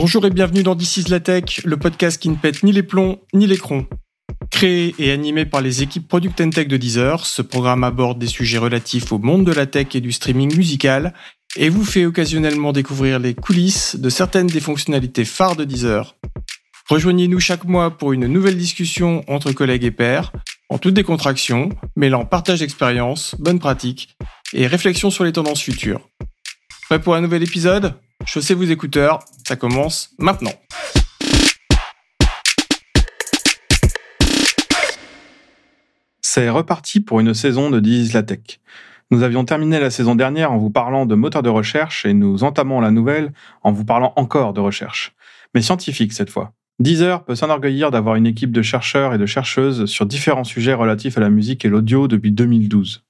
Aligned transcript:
Bonjour 0.00 0.24
et 0.26 0.30
bienvenue 0.30 0.62
dans 0.62 0.76
This 0.76 0.98
is 0.98 1.04
la 1.08 1.18
Tech, 1.18 1.60
le 1.64 1.76
podcast 1.76 2.22
qui 2.22 2.28
ne 2.28 2.36
pète 2.36 2.62
ni 2.62 2.70
les 2.70 2.84
plombs 2.84 3.18
ni 3.34 3.48
les 3.48 3.56
crons. 3.56 3.84
Créé 4.48 4.94
et 5.00 5.10
animé 5.10 5.44
par 5.44 5.60
les 5.60 5.82
équipes 5.82 6.06
Product 6.06 6.40
and 6.40 6.50
Tech 6.50 6.68
de 6.68 6.76
Deezer, 6.76 7.26
ce 7.26 7.42
programme 7.42 7.82
aborde 7.82 8.16
des 8.16 8.28
sujets 8.28 8.58
relatifs 8.58 9.10
au 9.10 9.18
monde 9.18 9.44
de 9.44 9.52
la 9.52 9.66
tech 9.66 9.88
et 9.96 10.00
du 10.00 10.12
streaming 10.12 10.56
musical 10.56 11.14
et 11.56 11.68
vous 11.68 11.84
fait 11.84 12.06
occasionnellement 12.06 12.70
découvrir 12.70 13.18
les 13.18 13.34
coulisses 13.34 13.96
de 13.96 14.08
certaines 14.08 14.46
des 14.46 14.60
fonctionnalités 14.60 15.24
phares 15.24 15.56
de 15.56 15.64
Deezer. 15.64 16.14
Rejoignez-nous 16.88 17.40
chaque 17.40 17.64
mois 17.64 17.98
pour 17.98 18.12
une 18.12 18.28
nouvelle 18.28 18.56
discussion 18.56 19.24
entre 19.26 19.50
collègues 19.50 19.82
et 19.82 19.90
pairs, 19.90 20.30
en 20.68 20.78
toute 20.78 20.94
décontraction, 20.94 21.70
mêlant 21.96 22.24
partage 22.24 22.60
d'expérience, 22.60 23.34
bonnes 23.40 23.58
pratiques 23.58 24.16
et 24.52 24.68
réflexion 24.68 25.10
sur 25.10 25.24
les 25.24 25.32
tendances 25.32 25.60
futures. 25.60 26.08
Prêt 26.88 27.00
pour 27.00 27.16
un 27.16 27.20
nouvel 27.20 27.42
épisode? 27.42 27.94
Chaussez 28.24 28.54
vos 28.54 28.64
écouteurs, 28.64 29.20
ça 29.46 29.56
commence 29.56 30.10
maintenant. 30.18 30.52
C'est 36.20 36.50
reparti 36.50 37.00
pour 37.00 37.20
une 37.20 37.32
saison 37.32 37.70
de 37.70 37.80
Diz 37.80 38.12
la 38.12 38.22
Tech. 38.22 38.60
Nous 39.10 39.22
avions 39.22 39.44
terminé 39.44 39.80
la 39.80 39.90
saison 39.90 40.14
dernière 40.14 40.52
en 40.52 40.58
vous 40.58 40.68
parlant 40.68 41.06
de 41.06 41.14
moteurs 41.14 41.42
de 41.42 41.48
recherche 41.48 42.04
et 42.04 42.12
nous 42.12 42.44
entamons 42.44 42.80
la 42.80 42.90
nouvelle 42.90 43.32
en 43.62 43.72
vous 43.72 43.84
parlant 43.84 44.12
encore 44.16 44.52
de 44.52 44.60
recherche, 44.60 45.14
mais 45.54 45.62
scientifique 45.62 46.12
cette 46.12 46.30
fois. 46.30 46.52
Deezer 46.80 47.24
peut 47.24 47.34
s'enorgueillir 47.34 47.90
d'avoir 47.90 48.16
une 48.16 48.26
équipe 48.26 48.52
de 48.52 48.62
chercheurs 48.62 49.14
et 49.14 49.18
de 49.18 49.26
chercheuses 49.26 49.86
sur 49.86 50.06
différents 50.06 50.44
sujets 50.44 50.74
relatifs 50.74 51.16
à 51.16 51.20
la 51.20 51.30
musique 51.30 51.64
et 51.64 51.68
l'audio 51.68 52.08
depuis 52.08 52.32
2012. 52.32 53.04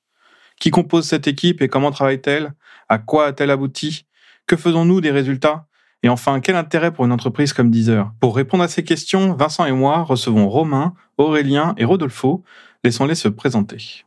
Qui 0.60 0.70
compose 0.70 1.06
cette 1.06 1.26
équipe 1.26 1.60
et 1.60 1.68
comment 1.68 1.90
travaille-t-elle? 1.90 2.52
À 2.88 2.98
quoi 2.98 3.26
a-t-elle 3.26 3.50
abouti? 3.50 4.06
Que 4.48 4.56
faisons-nous 4.56 5.02
des 5.02 5.10
résultats? 5.10 5.66
Et 6.02 6.08
enfin, 6.08 6.40
quel 6.40 6.56
intérêt 6.56 6.90
pour 6.90 7.04
une 7.04 7.12
entreprise 7.12 7.52
comme 7.52 7.70
Deezer? 7.70 8.10
Pour 8.18 8.34
répondre 8.34 8.64
à 8.64 8.68
ces 8.68 8.82
questions, 8.82 9.34
Vincent 9.34 9.66
et 9.66 9.72
moi 9.72 10.02
recevons 10.02 10.48
Romain, 10.48 10.94
Aurélien 11.18 11.74
et 11.76 11.84
Rodolfo. 11.84 12.44
Laissons-les 12.82 13.14
se 13.14 13.28
présenter. 13.28 14.06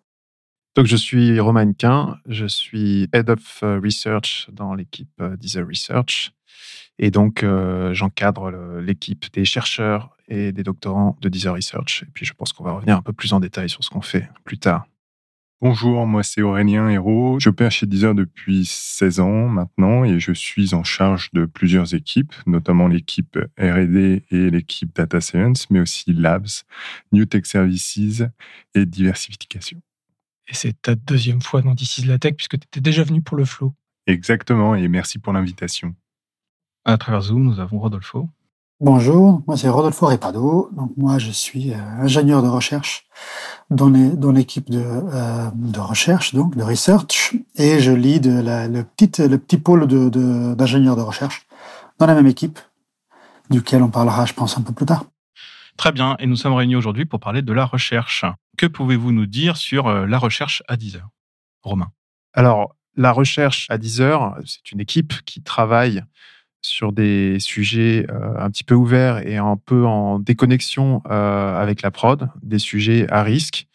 Donc, 0.75 0.87
je 0.87 0.95
suis 0.95 1.39
Romain 1.39 1.73
Quin, 1.73 2.17
je 2.25 2.47
suis 2.47 3.07
Head 3.13 3.29
of 3.29 3.61
euh, 3.61 3.79
Research 3.83 4.47
dans 4.51 4.73
l'équipe 4.73 5.11
euh, 5.21 5.37
Deezer 5.37 5.67
Research. 5.67 6.31
Et 6.97 7.11
donc, 7.11 7.43
euh, 7.43 7.93
j'encadre 7.93 8.49
l'équipe 8.79 9.31
des 9.33 9.45
chercheurs 9.45 10.17
et 10.27 10.51
des 10.51 10.63
doctorants 10.63 11.17
de 11.21 11.29
Deezer 11.29 11.53
Research. 11.53 12.03
Et 12.07 12.11
puis, 12.11 12.25
je 12.25 12.33
pense 12.33 12.51
qu'on 12.51 12.63
va 12.63 12.71
revenir 12.71 12.97
un 12.97 13.03
peu 13.03 13.13
plus 13.13 13.31
en 13.33 13.39
détail 13.39 13.69
sur 13.69 13.83
ce 13.83 13.91
qu'on 13.91 14.01
fait 14.01 14.27
plus 14.43 14.57
tard. 14.57 14.87
Bonjour, 15.63 16.07
moi 16.07 16.23
c'est 16.23 16.41
Aurélien 16.41 16.89
Hérault. 16.89 17.39
J'opère 17.39 17.69
chez 17.69 17.85
Deezer 17.85 18.15
depuis 18.15 18.65
16 18.65 19.19
ans 19.19 19.47
maintenant 19.47 20.03
et 20.03 20.19
je 20.19 20.31
suis 20.31 20.73
en 20.73 20.83
charge 20.83 21.29
de 21.33 21.45
plusieurs 21.45 21.93
équipes, 21.93 22.33
notamment 22.47 22.87
l'équipe 22.87 23.37
R&D 23.59 24.23
et 24.31 24.49
l'équipe 24.49 24.95
Data 24.95 25.21
Science, 25.21 25.69
mais 25.69 25.79
aussi 25.79 26.13
Labs, 26.13 26.47
New 27.11 27.25
Tech 27.25 27.45
Services 27.45 28.23
et 28.73 28.87
diversification. 28.87 29.79
Et 30.47 30.55
c'est 30.55 30.81
ta 30.81 30.95
deuxième 30.95 31.43
fois 31.43 31.61
dans 31.61 31.75
This 31.75 32.07
la 32.07 32.17
Tech 32.17 32.33
puisque 32.37 32.57
tu 32.57 32.65
étais 32.65 32.81
déjà 32.81 33.03
venu 33.03 33.21
pour 33.21 33.37
le 33.37 33.45
flow. 33.45 33.71
Exactement, 34.07 34.73
et 34.73 34.87
merci 34.87 35.19
pour 35.19 35.31
l'invitation. 35.31 35.93
À 36.85 36.97
travers 36.97 37.21
Zoom, 37.21 37.43
nous 37.43 37.59
avons 37.59 37.77
Rodolfo. 37.77 38.27
Bonjour, 38.79 39.43
moi 39.45 39.57
c'est 39.57 39.69
Rodolfo 39.69 40.07
Repado. 40.07 40.71
Donc 40.71 40.97
moi 40.97 41.19
je 41.19 41.29
suis 41.29 41.71
euh, 41.71 41.77
ingénieur 41.99 42.41
de 42.41 42.47
recherche 42.47 43.05
dans 43.71 44.31
l'équipe 44.31 44.69
de, 44.69 44.83
euh, 44.83 45.49
de 45.53 45.79
recherche, 45.79 46.35
donc 46.35 46.55
de 46.57 46.63
research, 46.63 47.35
et 47.55 47.79
je 47.79 47.91
lead 47.91 48.27
la, 48.27 48.67
le, 48.67 48.83
petit, 48.83 49.27
le 49.27 49.37
petit 49.37 49.57
pôle 49.57 49.87
d'ingénieurs 49.87 50.95
de, 50.95 51.01
de 51.01 51.05
recherche 51.05 51.47
dans 51.97 52.05
la 52.05 52.13
même 52.13 52.27
équipe, 52.27 52.59
duquel 53.49 53.81
on 53.81 53.89
parlera, 53.89 54.25
je 54.25 54.33
pense, 54.33 54.57
un 54.57 54.61
peu 54.61 54.73
plus 54.73 54.85
tard. 54.85 55.05
Très 55.77 55.93
bien, 55.93 56.17
et 56.19 56.27
nous 56.27 56.35
sommes 56.35 56.53
réunis 56.53 56.75
aujourd'hui 56.75 57.05
pour 57.05 57.19
parler 57.19 57.41
de 57.41 57.53
la 57.53 57.65
recherche. 57.65 58.25
Que 58.57 58.65
pouvez-vous 58.65 59.13
nous 59.13 59.25
dire 59.25 59.55
sur 59.55 59.87
euh, 59.87 60.05
la 60.05 60.17
recherche 60.17 60.61
à 60.67 60.75
Deezer 60.75 61.07
Romain 61.63 61.91
Alors, 62.33 62.75
la 62.97 63.13
recherche 63.13 63.67
à 63.69 63.77
Deezer, 63.77 64.35
c'est 64.45 64.73
une 64.73 64.81
équipe 64.81 65.13
qui 65.23 65.41
travaille 65.41 66.03
sur 66.61 66.91
des 66.91 67.37
sujets 67.39 68.05
euh, 68.09 68.33
un 68.37 68.49
petit 68.49 68.63
peu 68.63 68.75
ouverts 68.75 69.25
et 69.27 69.37
un 69.37 69.57
peu 69.57 69.85
en 69.85 70.19
déconnexion 70.19 71.01
euh, 71.09 71.61
avec 71.61 71.81
la 71.81 71.91
prod, 71.91 72.29
des 72.43 72.59
sujets 72.59 73.07
à 73.09 73.23
risque 73.23 73.67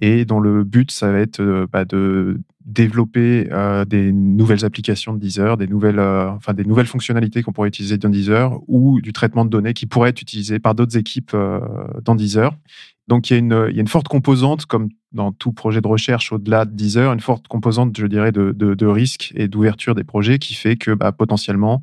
et 0.00 0.24
dont 0.24 0.40
le 0.40 0.64
but, 0.64 0.90
ça 0.90 1.12
va 1.12 1.20
être 1.20 1.40
euh, 1.40 1.66
bah, 1.72 1.84
de 1.84 2.40
développer 2.64 3.46
des 3.86 4.10
nouvelles 4.10 4.64
applications 4.64 5.12
de 5.12 5.18
Deezer, 5.18 5.58
des 5.58 5.66
nouvelles, 5.66 6.00
enfin, 6.00 6.54
des 6.54 6.64
nouvelles 6.64 6.86
fonctionnalités 6.86 7.42
qu'on 7.42 7.52
pourrait 7.52 7.68
utiliser 7.68 7.98
dans 7.98 8.08
Deezer 8.08 8.58
ou 8.68 9.02
du 9.02 9.12
traitement 9.12 9.44
de 9.44 9.50
données 9.50 9.74
qui 9.74 9.84
pourraient 9.84 10.08
être 10.08 10.22
utilisées 10.22 10.58
par 10.60 10.74
d'autres 10.74 10.96
équipes 10.96 11.36
dans 12.02 12.14
Deezer. 12.14 12.56
Donc, 13.06 13.28
il 13.28 13.34
y, 13.34 13.36
a 13.36 13.38
une, 13.38 13.68
y, 13.70 13.76
a 13.76 13.80
une, 13.82 13.86
forte 13.86 14.08
composante, 14.08 14.64
comme 14.64 14.88
dans 15.12 15.30
tout 15.30 15.52
projet 15.52 15.82
de 15.82 15.88
recherche 15.88 16.32
au-delà 16.32 16.64
de 16.64 16.74
Deezer, 16.74 17.12
une 17.12 17.20
forte 17.20 17.48
composante, 17.48 17.94
je 17.98 18.06
dirais, 18.06 18.32
de, 18.32 18.52
de, 18.52 18.72
de 18.72 18.86
risque 18.86 19.30
et 19.36 19.46
d'ouverture 19.46 19.94
des 19.94 20.04
projets 20.04 20.38
qui 20.38 20.54
fait 20.54 20.76
que 20.76 20.92
bah, 20.92 21.12
potentiellement, 21.12 21.82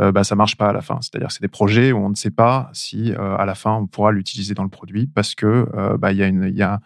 euh, 0.00 0.12
bah, 0.12 0.24
ça 0.24 0.34
marche 0.34 0.56
pas 0.56 0.68
à 0.68 0.72
la 0.72 0.82
fin. 0.82 0.98
C'est-à-dire 1.00 1.30
c'est 1.30 1.40
des 1.40 1.48
projets 1.48 1.92
où 1.92 1.98
on 1.98 2.10
ne 2.10 2.14
sait 2.14 2.30
pas 2.30 2.70
si 2.72 3.12
euh, 3.12 3.36
à 3.36 3.44
la 3.46 3.54
fin 3.54 3.74
on 3.74 3.86
pourra 3.86 4.12
l'utiliser 4.12 4.54
dans 4.54 4.62
le 4.62 4.68
produit 4.68 5.06
parce 5.06 5.34
que 5.34 5.68
euh, 5.74 5.96
bah, 5.96 6.12
y, 6.12 6.22
a 6.22 6.26
une, 6.26 6.52
y, 6.54 6.62
a, 6.62 6.80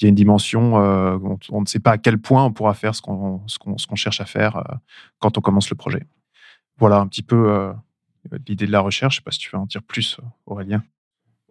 y 0.00 0.06
a 0.06 0.08
une 0.08 0.14
dimension, 0.14 0.74
on, 0.74 1.38
on, 1.50 1.60
ne 1.60 1.66
sait 1.66 1.80
pas 1.80 1.92
à 1.92 1.98
quel 1.98 2.18
point 2.18 2.44
on 2.44 2.52
pourra 2.52 2.74
faire 2.74 2.94
ce 2.94 3.02
qu'on 3.02 3.42
ce 3.46 3.58
qu'on 3.58 3.96
cherche 3.96 4.20
à 4.20 4.24
faire 4.24 4.62
quand 5.18 5.38
on 5.38 5.40
commence 5.40 5.70
le 5.70 5.76
projet. 5.76 6.06
Voilà 6.78 6.98
un 6.98 7.06
petit 7.06 7.22
peu 7.22 7.72
l'idée 8.46 8.66
de 8.66 8.72
la 8.72 8.80
recherche. 8.80 9.16
Je 9.16 9.20
sais 9.20 9.24
pas 9.24 9.30
si 9.30 9.38
tu 9.38 9.50
veux 9.52 9.58
en 9.58 9.66
dire 9.66 9.82
plus, 9.82 10.18
Aurélien. 10.46 10.82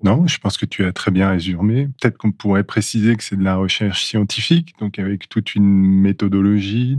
Non, 0.04 0.28
je 0.28 0.38
pense 0.38 0.58
que 0.58 0.66
tu 0.66 0.84
as 0.86 0.92
très 0.92 1.12
bien 1.12 1.30
résumé. 1.30 1.88
Peut-être 2.02 2.18
qu'on 2.18 2.34
pourrait 2.34 2.66
préciser 2.66 3.16
que 3.16 3.24
c'est 3.24 3.38
de 3.38 3.44
la 3.44 3.56
recherche 3.56 4.04
scientifique, 4.04 4.74
donc 4.80 5.00
avec 5.00 5.30
toute 5.30 5.56
une 5.56 5.64
méthodologie, 5.64 6.98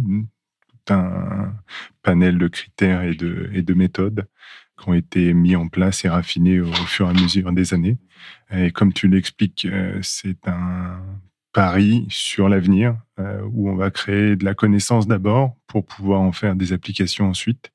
un 0.90 1.54
panel 2.02 2.38
de 2.38 2.48
critères 2.48 3.02
et 3.02 3.14
de, 3.14 3.74
méthodes 3.74 4.26
qui 4.80 4.88
ont 4.88 4.94
été 4.94 5.34
mis 5.34 5.56
en 5.56 5.68
place 5.68 6.04
et 6.04 6.08
raffinés 6.08 6.60
au, 6.60 6.72
fur 6.72 7.06
et 7.06 7.10
à 7.10 7.12
mesure 7.12 7.52
des 7.52 7.74
années. 7.74 7.98
Et 8.52 8.70
comme 8.70 8.92
tu 8.92 9.08
l'expliques, 9.08 9.66
euh, 9.66 9.98
c'est 10.02 10.48
un 10.48 11.00
pari 11.54 12.04
sur 12.10 12.48
l'avenir 12.48 12.96
euh, 13.20 13.40
où 13.52 13.70
on 13.70 13.76
va 13.76 13.90
créer 13.90 14.34
de 14.34 14.44
la 14.44 14.54
connaissance 14.54 15.06
d'abord 15.06 15.56
pour 15.68 15.86
pouvoir 15.86 16.20
en 16.20 16.32
faire 16.32 16.56
des 16.56 16.72
applications 16.72 17.28
ensuite, 17.28 17.70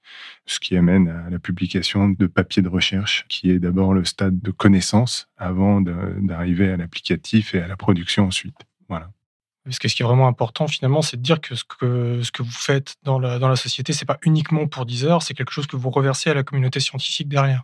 ce 0.46 0.60
qui 0.60 0.76
amène 0.76 1.08
à 1.08 1.30
la 1.30 1.40
publication 1.40 2.10
de 2.10 2.28
papiers 2.28 2.62
de 2.62 2.68
recherche 2.68 3.26
qui 3.30 3.50
est 3.50 3.60
d'abord 3.60 3.94
le 3.94 4.04
stade 4.04 4.40
de 4.42 4.52
connaissance 4.52 5.30
avant 5.38 5.82
d'arriver 5.82 6.70
à 6.72 6.78
l'applicatif 6.78 7.56
et 7.56 7.62
à 7.62 7.68
la 7.68 7.78
production 7.78 8.26
ensuite. 8.26 8.58
Voilà. 8.90 9.12
Parce 9.70 9.78
que 9.78 9.88
ce 9.88 9.96
qui 9.96 10.02
est 10.02 10.06
vraiment 10.06 10.28
important 10.28 10.68
finalement, 10.68 11.04
c'est 11.04 11.18
de 11.18 11.22
dire 11.22 11.40
que 11.40 11.54
ce 11.54 11.64
que, 11.64 12.42
vous 12.42 12.52
faites 12.52 12.96
dans 13.04 13.20
la, 13.20 13.38
dans 13.38 13.50
la 13.50 13.56
société, 13.56 13.94
c'est 13.94 14.06
pas 14.06 14.18
uniquement 14.24 14.66
pour 14.66 14.88
Deezer, 14.88 15.22
c'est 15.22 15.36
quelque 15.36 15.52
chose 15.52 15.68
que 15.68 15.76
vous 15.76 15.92
reversez 15.92 16.32
à 16.32 16.34
la 16.34 16.42
communauté 16.42 16.80
scientifique 16.80 17.30
derrière. 17.30 17.64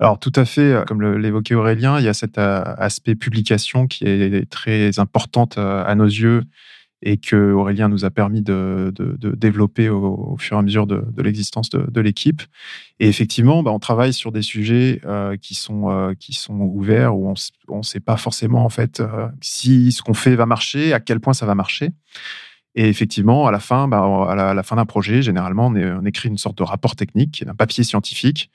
Alors 0.00 0.18
tout 0.18 0.32
à 0.36 0.44
fait, 0.44 0.84
comme 0.86 1.02
l'évoquait 1.16 1.54
Aurélien, 1.54 1.98
il 1.98 2.04
y 2.04 2.08
a 2.08 2.14
cet 2.14 2.36
euh, 2.36 2.62
aspect 2.76 3.14
publication 3.14 3.86
qui 3.86 4.04
est 4.06 4.50
très 4.50 4.98
importante 4.98 5.56
euh, 5.56 5.82
à 5.84 5.94
nos 5.94 6.06
yeux 6.06 6.44
et 7.02 7.16
que 7.16 7.52
Aurélien 7.52 7.88
nous 7.88 8.04
a 8.04 8.10
permis 8.10 8.42
de, 8.42 8.92
développer 9.36 9.88
au, 9.88 10.36
fur 10.38 10.56
et 10.56 10.60
à 10.60 10.62
mesure 10.62 10.86
de, 10.86 11.02
l'existence 11.22 11.70
de, 11.70 12.00
l'équipe. 12.00 12.42
Et 12.98 13.08
effectivement, 13.08 13.62
bah, 13.62 13.70
on 13.70 13.78
travaille 13.78 14.12
sur 14.12 14.32
des 14.32 14.42
sujets 14.42 15.00
euh, 15.06 15.36
qui, 15.36 15.54
sont, 15.54 15.90
euh, 15.90 16.12
qui 16.18 16.32
sont 16.32 16.60
ouverts 16.60 17.16
où 17.16 17.32
on 17.68 17.78
ne 17.78 17.82
sait 17.82 18.00
pas 18.00 18.16
forcément 18.16 18.64
en 18.64 18.68
fait 18.68 19.00
euh, 19.00 19.28
si 19.40 19.92
ce 19.92 20.02
qu'on 20.02 20.14
fait 20.14 20.34
va 20.34 20.46
marcher, 20.46 20.92
à 20.92 21.00
quel 21.00 21.20
point 21.20 21.32
ça 21.32 21.46
va 21.46 21.54
marcher. 21.54 21.90
Et 22.76 22.88
effectivement, 22.88 23.48
à 23.48 23.50
la 23.50 23.58
fin, 23.58 23.88
bah, 23.88 23.98
à 24.28 24.54
la, 24.54 24.62
fin 24.62 24.76
d'un 24.76 24.86
projet, 24.86 25.22
généralement, 25.22 25.66
on, 25.66 26.04
écrit 26.04 26.28
une 26.28 26.38
sorte 26.38 26.56
de 26.58 26.62
rapport 26.62 26.94
technique, 26.94 27.44
un 27.48 27.54
papier 27.54 27.82
scientifique, 27.82 28.50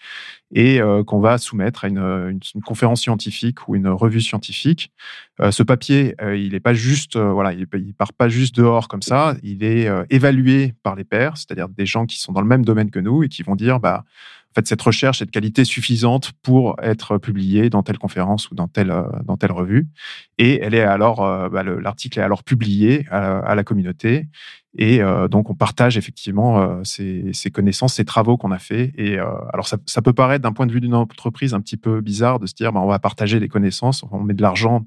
et 0.54 0.80
euh, 0.80 1.04
qu'on 1.04 1.20
va 1.20 1.38
soumettre 1.38 1.86
à 1.86 1.88
une, 1.88 2.40
conférence 2.66 3.02
scientifique 3.02 3.68
ou 3.68 3.76
une 3.76 3.88
revue 3.88 4.22
scientifique. 4.22 4.92
Euh, 5.42 5.52
ce 5.52 5.64
papier, 5.64 6.16
euh, 6.22 6.38
il 6.38 6.54
n'est 6.54 6.60
pas 6.60 6.74
juste, 6.74 7.18
voilà, 7.18 7.54
il, 7.54 7.68
part 7.94 8.14
pas 8.14 8.30
juste 8.30 8.56
dehors 8.56 8.88
comme 8.88 9.02
ça. 9.02 9.36
Il 9.44 9.64
est 9.64 9.90
évalué 10.10 10.74
par 10.84 10.96
les 10.96 11.04
pairs, 11.04 11.38
c'est-à-dire 11.38 11.70
des 11.70 11.86
gens 11.86 12.06
qui 12.06 12.20
sont 12.20 12.32
dans 12.32 12.42
le 12.42 12.48
même 12.48 12.66
domaine 12.66 12.92
que 12.92 13.00
nous 13.00 13.24
et 13.24 13.30
qui 13.30 13.44
vont 13.44 13.56
dire, 13.56 13.80
bah, 13.80 14.04
fait, 14.56 14.68
cette 14.68 14.82
recherche 14.82 15.22
est 15.22 15.26
de 15.26 15.32
qualité 15.32 15.66
suffisante 15.66 16.32
pour 16.42 16.76
être 16.82 17.18
publiée 17.18 17.70
dans 17.70 17.84
telle 17.84 17.98
conférence 17.98 18.50
ou 18.50 18.56
dans 18.56 18.68
telle, 18.68 18.92
euh, 18.92 19.04
dans 19.26 19.38
telle 19.38 19.52
revue. 19.52 19.88
Et 20.38 20.60
elle 20.62 20.74
est 20.74 20.82
alors, 20.82 21.24
euh, 21.24 21.50
bah, 21.50 21.64
l'article 21.64 22.20
est 22.20 22.24
alors 22.24 22.44
publié 22.44 23.06
à, 23.12 23.54
la 23.54 23.64
communauté. 23.64 24.28
Et 24.78 25.02
euh, 25.02 25.28
donc, 25.28 25.50
on 25.50 25.56
partage 25.56 25.98
effectivement 25.98 26.62
euh, 26.62 26.82
ces, 26.84 27.32
ces, 27.34 27.50
connaissances, 27.50 27.94
ces 27.94 28.06
travaux 28.06 28.38
qu'on 28.38 28.52
a 28.52 28.60
fait. 28.60 28.92
Et 28.98 29.18
euh, 29.18 29.26
alors, 29.54 29.68
ça, 29.68 30.02
peut 30.02 30.14
paraître 30.14 30.44
d'un 30.44 30.52
point 30.52 30.66
de 30.66 30.74
vue 30.74 30.82
d'une 30.82 30.96
entreprise 30.96 31.54
un 31.54 31.62
petit 31.62 31.78
peu 31.78 32.02
bizarre 32.02 32.40
de 32.40 32.46
se 32.46 32.54
dire, 32.54 32.74
bah, 32.74 32.82
on 32.84 32.88
va 32.88 33.00
partager 33.00 33.40
des 33.40 33.48
connaissances, 33.48 34.04
on 34.12 34.20
met 34.20 34.34
de 34.34 34.42
l'argent 34.42 34.86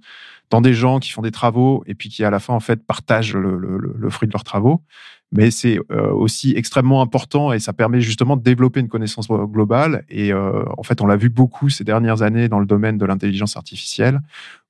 dans 0.51 0.61
des 0.61 0.75
gens 0.75 0.99
qui 0.99 1.11
font 1.11 1.23
des 1.23 1.31
travaux 1.31 1.85
et 1.87 1.95
puis 1.95 2.09
qui 2.11 2.25
à 2.25 2.31
la 2.31 2.39
fin 2.39 2.55
en 2.55 2.61
fait 2.61 2.83
partagent 2.87 3.35
le, 3.35 3.59
le 3.59 4.11
fruit 4.11 4.27
de 4.29 4.33
leurs 4.33 4.45
travaux. 4.45 4.83
Mais 5.31 5.51
c'est 5.51 5.79
aussi 5.91 6.55
extrêmement 6.57 7.03
important 7.03 7.53
et 7.53 7.59
ça 7.59 7.75
permet 7.75 8.01
justement 8.01 8.35
de 8.35 8.43
développer 8.43 8.81
une 8.81 8.89
connaissance 8.89 9.29
globale. 9.29 10.07
Et 10.09 10.33
en 10.33 10.83
fait, 10.83 11.03
on 11.03 11.07
l'a 11.07 11.17
vu 11.17 11.29
beaucoup 11.29 11.69
ces 11.69 11.85
dernières 11.85 12.23
années 12.23 12.49
dans 12.49 12.61
le 12.61 12.65
domaine 12.65 12.97
de 12.97 13.05
l'intelligence 13.05 13.59
artificielle, 13.59 14.23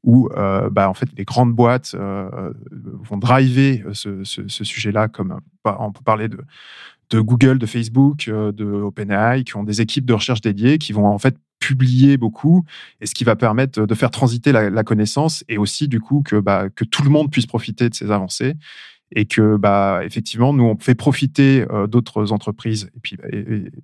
où 0.08 0.31
euh, 0.38 0.70
bah, 0.70 0.88
en 0.88 0.94
fait 0.94 1.10
les 1.19 1.26
grandes 1.26 1.52
boîtes 1.52 1.94
euh, 1.94 2.50
vont 2.70 3.19
driver 3.19 3.84
ce, 3.93 4.25
ce, 4.25 4.64
sujet-là, 4.64 5.06
comme 5.06 5.38
bah, 5.62 5.76
on 5.81 5.93
peut 5.93 6.02
parler 6.02 6.28
de, 6.31 7.20
Google, 7.20 7.58
de 7.58 7.66
Facebook, 7.66 8.26
euh, 8.26 8.50
de 8.50 8.64
OpenAI, 8.64 9.44
qui 9.44 9.55
ont 9.58 9.64
des 9.64 9.82
équipes 9.82 10.06
de 10.06 10.14
recherche 10.14 10.40
dédiées, 10.40 10.78
qui 10.78 10.94
vont 10.94 11.05
en 11.05 11.19
fait 11.19 11.37
publier 11.58 12.16
beaucoup, 12.16 12.64
et 13.02 13.06
ce 13.06 13.14
qui 13.14 13.25
va 13.25 13.37
permettre 13.37 13.84
de 13.84 13.94
faire 13.94 14.10
transiter 14.10 14.50
la, 14.50 14.82
connaissance, 14.82 15.44
et 15.46 15.58
aussi 15.58 15.88
du 15.88 16.00
coup 16.00 16.22
que, 16.25 16.37
bah, 16.37 16.70
que 16.75 16.87
tout 16.87 17.02
le 17.02 17.10
monde 17.10 17.31
puisse 17.31 17.46
profiter 17.46 17.90
de 17.90 17.94
ces 17.94 18.10
avancées 18.10 18.55
et 19.12 19.25
que 19.25 19.58
effectivement 20.05 20.52
nous 20.52 20.64
on 20.64 20.76
fait 20.78 20.94
profiter 20.94 21.64
euh, 21.70 21.87
d'autres 21.87 22.31
entreprises 22.32 22.90
et 22.94 23.00
puis 23.00 23.16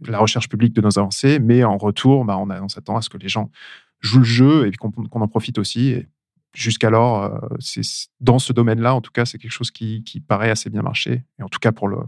la 0.07 0.19
recherche 0.19 0.51
publique 0.51 0.75
de 0.75 0.83
nos 0.83 0.99
avancées 0.99 1.39
mais 1.39 1.65
en 1.65 1.79
retour 1.79 2.27
on 2.29 2.69
s'attend 2.69 2.99
à 2.99 3.01
ce 3.01 3.09
que 3.09 3.17
les 3.17 3.29
gens 3.29 3.51
joue 4.05 4.19
le 4.19 4.25
jeu 4.25 4.67
et 4.67 4.73
qu'on 4.73 5.21
en 5.21 5.29
profite 5.29 5.59
aussi. 5.59 5.89
Et 5.89 6.09
jusqu'alors, 6.53 7.25
euh, 7.25 7.39
dans 8.21 8.39
ce 8.39 8.53
domaine-là, 8.53 8.95
en 8.95 9.01
tout 9.01 9.11
cas, 9.11 9.25
c'est 9.25 9.39
quelque 9.39 9.51
chose 9.51 9.71
qui, 9.71 10.03
paraît 10.27 10.51
assez 10.51 10.71
bien 10.71 10.83
marcher. 10.83 11.25
Et 11.39 11.43
en 11.43 11.49
tout 11.49 11.59
cas, 11.59 11.73
pour, 11.73 11.89
le, 11.89 11.99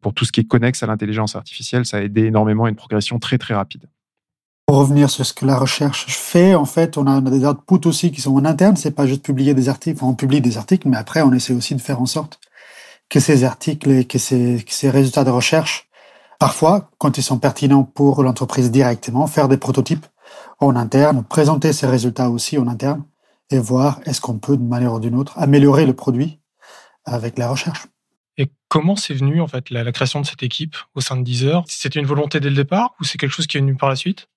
pour 0.00 0.14
tout 0.14 0.24
ce 0.24 0.32
qui 0.32 0.40
est 0.40 0.44
connexe 0.44 0.82
à 0.82 0.86
l'intelligence 0.86 1.36
artificielle, 1.36 1.84
ça 1.84 1.98
a 1.98 2.00
aidé 2.00 2.24
énormément 2.24 2.64
à 2.64 2.68
une 2.68 2.76
progression 2.76 3.18
très, 3.18 3.38
très 3.38 3.54
rapide. 3.54 3.88
Pour 4.66 4.76
revenir 4.76 5.10
sur 5.10 5.26
ce 5.26 5.32
que 5.32 5.44
la 5.44 5.58
recherche 5.58 6.06
fait, 6.06 6.54
en 6.54 6.64
fait, 6.64 6.96
on 6.96 7.06
a, 7.06 7.20
des 7.20 7.44
outputs 7.44 7.86
aussi 7.86 8.12
qui 8.12 8.20
sont 8.20 8.34
en 8.34 8.44
interne. 8.44 8.76
C'est 8.76 8.92
pas 8.92 9.06
juste 9.06 9.24
publier 9.24 9.54
des 9.54 9.68
articles. 9.68 10.02
On 10.04 10.14
publie 10.14 10.40
des 10.40 10.56
articles, 10.56 10.88
mais 10.88 10.96
après, 10.96 11.22
on 11.22 11.32
essaie 11.32 11.52
aussi 11.52 11.74
de 11.74 11.80
faire 11.80 12.00
en 12.00 12.06
sorte 12.06 12.38
que 13.10 13.20
ces 13.20 13.44
articles 13.44 13.90
et 13.90 14.04
que 14.04 14.18
ces, 14.18 14.64
que 14.64 14.72
ces 14.72 14.88
résultats 14.88 15.24
de 15.24 15.30
recherche, 15.30 15.88
parfois, 16.38 16.90
quand 16.98 17.18
ils 17.18 17.22
sont 17.22 17.38
pertinents 17.38 17.82
pour 17.82 18.22
l'entreprise 18.22 18.70
directement, 18.70 19.26
faire 19.26 19.48
des 19.48 19.58
prototypes 19.58 20.06
en 20.58 20.76
interne, 20.76 21.24
présenter 21.24 21.72
ces 21.72 21.86
résultats 21.86 22.30
aussi 22.30 22.58
en 22.58 22.66
interne 22.68 23.04
et 23.50 23.58
voir 23.58 24.00
est-ce 24.04 24.20
qu'on 24.20 24.38
peut, 24.38 24.56
d'une 24.56 24.68
manière 24.68 24.94
ou 24.94 25.00
d'une 25.00 25.14
autre, 25.14 25.38
améliorer 25.38 25.86
le 25.86 25.94
produit 25.94 26.40
avec 27.04 27.38
la 27.38 27.50
recherche. 27.50 27.86
Et 28.38 28.50
comment 28.68 28.96
c'est 28.96 29.14
venu, 29.14 29.40
en 29.40 29.46
fait, 29.46 29.70
la, 29.70 29.84
la, 29.84 29.92
création 29.92 30.20
de 30.20 30.26
cette 30.26 30.42
équipe 30.42 30.76
au 30.94 31.00
sein 31.00 31.16
de 31.16 31.22
Deezer? 31.22 31.64
C'était 31.68 32.00
une 32.00 32.06
volonté 32.06 32.40
dès 32.40 32.48
le 32.48 32.56
départ 32.56 32.94
ou 33.00 33.04
c'est 33.04 33.18
quelque 33.18 33.32
chose 33.32 33.46
qui 33.46 33.58
est 33.58 33.60
venu 33.60 33.76
par 33.76 33.88
la 33.88 33.96
suite? 33.96 34.28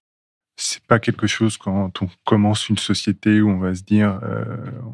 C'est 0.57 0.83
pas 0.83 0.99
quelque 0.99 1.27
chose 1.27 1.57
quand 1.57 2.01
on 2.01 2.09
commence 2.23 2.69
une 2.69 2.77
société 2.77 3.41
où 3.41 3.49
on 3.49 3.57
va 3.57 3.75
se 3.75 3.83
dire 3.83 4.19
euh, 4.23 4.45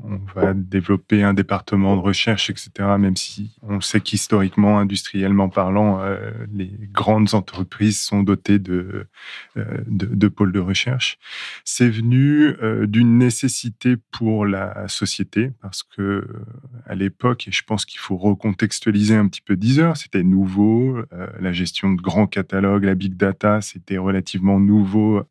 on 0.03 0.19
va 0.33 0.53
développer 0.53 1.23
un 1.23 1.33
département 1.33 1.95
de 1.95 2.01
recherche, 2.01 2.49
etc. 2.49 2.71
Même 2.97 3.15
si 3.15 3.57
on 3.61 3.79
sait 3.79 4.01
qu'historiquement, 4.01 4.79
industriellement 4.79 5.49
parlant, 5.49 6.01
euh, 6.01 6.31
les 6.51 6.71
grandes 6.91 7.33
entreprises 7.35 7.99
sont 7.99 8.23
dotées 8.23 8.59
de, 8.59 9.05
euh, 9.57 9.63
de, 9.87 10.07
de, 10.07 10.27
pôles 10.27 10.51
de 10.51 10.59
recherche. 10.59 11.19
C'est 11.63 11.89
venu 11.89 12.55
euh, 12.63 12.87
d'une 12.87 13.17
nécessité 13.17 13.97
pour 14.11 14.45
la 14.45 14.87
société 14.87 15.51
parce 15.61 15.83
que 15.83 16.27
à 16.85 16.95
l'époque, 16.95 17.47
et 17.47 17.51
je 17.51 17.63
pense 17.63 17.85
qu'il 17.85 17.99
faut 17.99 18.17
recontextualiser 18.17 19.15
un 19.15 19.27
petit 19.27 19.41
peu 19.41 19.55
Deezer, 19.55 19.95
c'était 19.95 20.23
nouveau. 20.23 20.97
Euh, 21.13 21.27
la 21.39 21.51
gestion 21.51 21.93
de 21.93 22.01
grands 22.01 22.27
catalogues, 22.27 22.83
la 22.83 22.95
big 22.95 23.15
data, 23.15 23.61
c'était 23.61 23.97
relativement 23.97 24.59
nouveau 24.59 25.23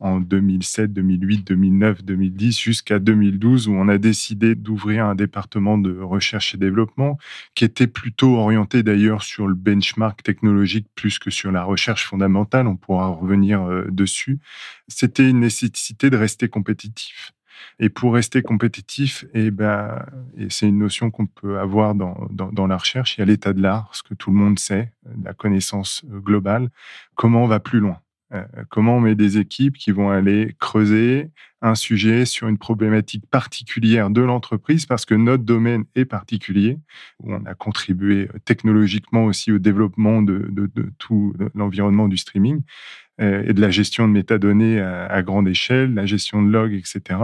en 0.00 0.20
2007, 0.20 0.92
2008, 0.92 1.46
2009, 1.46 2.04
2010 2.04 2.60
jusqu'à 2.60 2.98
2012 2.98 3.68
où 3.68 3.72
on 3.72 3.88
a 3.88 3.98
décidé 3.98 4.54
d'ouvrir 4.54 5.06
un 5.06 5.14
département 5.14 5.78
de 5.78 5.98
recherche 5.98 6.54
et 6.54 6.58
développement 6.58 7.18
qui 7.54 7.64
était 7.64 7.86
plutôt 7.86 8.36
orienté 8.36 8.82
d'ailleurs 8.82 9.22
sur 9.22 9.46
le 9.46 9.54
benchmark 9.54 10.22
technologique 10.22 10.86
plus 10.94 11.18
que 11.18 11.30
sur 11.30 11.52
la 11.52 11.64
recherche 11.64 12.06
fondamentale. 12.06 12.66
On 12.66 12.76
pourra 12.76 13.08
revenir 13.08 13.62
euh, 13.62 13.86
dessus. 13.90 14.40
C'était 14.88 15.28
une 15.28 15.40
nécessité 15.40 16.10
de 16.10 16.16
rester 16.16 16.48
compétitif. 16.48 17.32
Et 17.78 17.88
pour 17.88 18.14
rester 18.14 18.42
compétitif, 18.42 19.24
et 19.34 19.46
eh 19.46 19.50
ben, 19.50 20.04
et 20.36 20.48
c'est 20.50 20.68
une 20.68 20.78
notion 20.78 21.10
qu'on 21.10 21.26
peut 21.26 21.58
avoir 21.58 21.94
dans, 21.94 22.28
dans, 22.30 22.52
dans, 22.52 22.66
la 22.66 22.76
recherche, 22.76 23.16
il 23.16 23.20
y 23.20 23.22
a 23.22 23.26
l'état 23.26 23.52
de 23.52 23.62
l'art, 23.62 23.90
ce 23.92 24.02
que 24.02 24.14
tout 24.14 24.30
le 24.30 24.36
monde 24.36 24.58
sait, 24.58 24.92
la 25.24 25.34
connaissance 25.34 26.04
euh, 26.12 26.20
globale. 26.20 26.70
Comment 27.14 27.44
on 27.44 27.48
va 27.48 27.60
plus 27.60 27.80
loin? 27.80 28.00
Comment 28.68 28.96
on 28.96 29.00
met 29.00 29.14
des 29.14 29.38
équipes 29.38 29.76
qui 29.76 29.90
vont 29.90 30.10
aller 30.10 30.54
creuser 30.58 31.30
un 31.64 31.74
sujet 31.74 32.26
sur 32.26 32.48
une 32.48 32.58
problématique 32.58 33.24
particulière 33.30 34.10
de 34.10 34.20
l'entreprise 34.20 34.84
parce 34.84 35.06
que 35.06 35.14
notre 35.14 35.44
domaine 35.44 35.84
est 35.94 36.04
particulier, 36.04 36.78
où 37.22 37.32
on 37.32 37.44
a 37.46 37.54
contribué 37.54 38.28
technologiquement 38.44 39.24
aussi 39.24 39.50
au 39.50 39.58
développement 39.58 40.20
de, 40.20 40.52
tout 40.98 41.34
l'environnement 41.54 42.06
du 42.06 42.18
streaming 42.18 42.60
euh, 43.20 43.44
et 43.46 43.54
de 43.54 43.60
la 43.62 43.70
gestion 43.70 44.06
de 44.06 44.12
métadonnées 44.12 44.78
à, 44.78 45.06
à, 45.06 45.22
grande 45.22 45.48
échelle, 45.48 45.94
la 45.94 46.04
gestion 46.04 46.42
de 46.42 46.50
logs, 46.50 46.74
etc. 46.74 47.18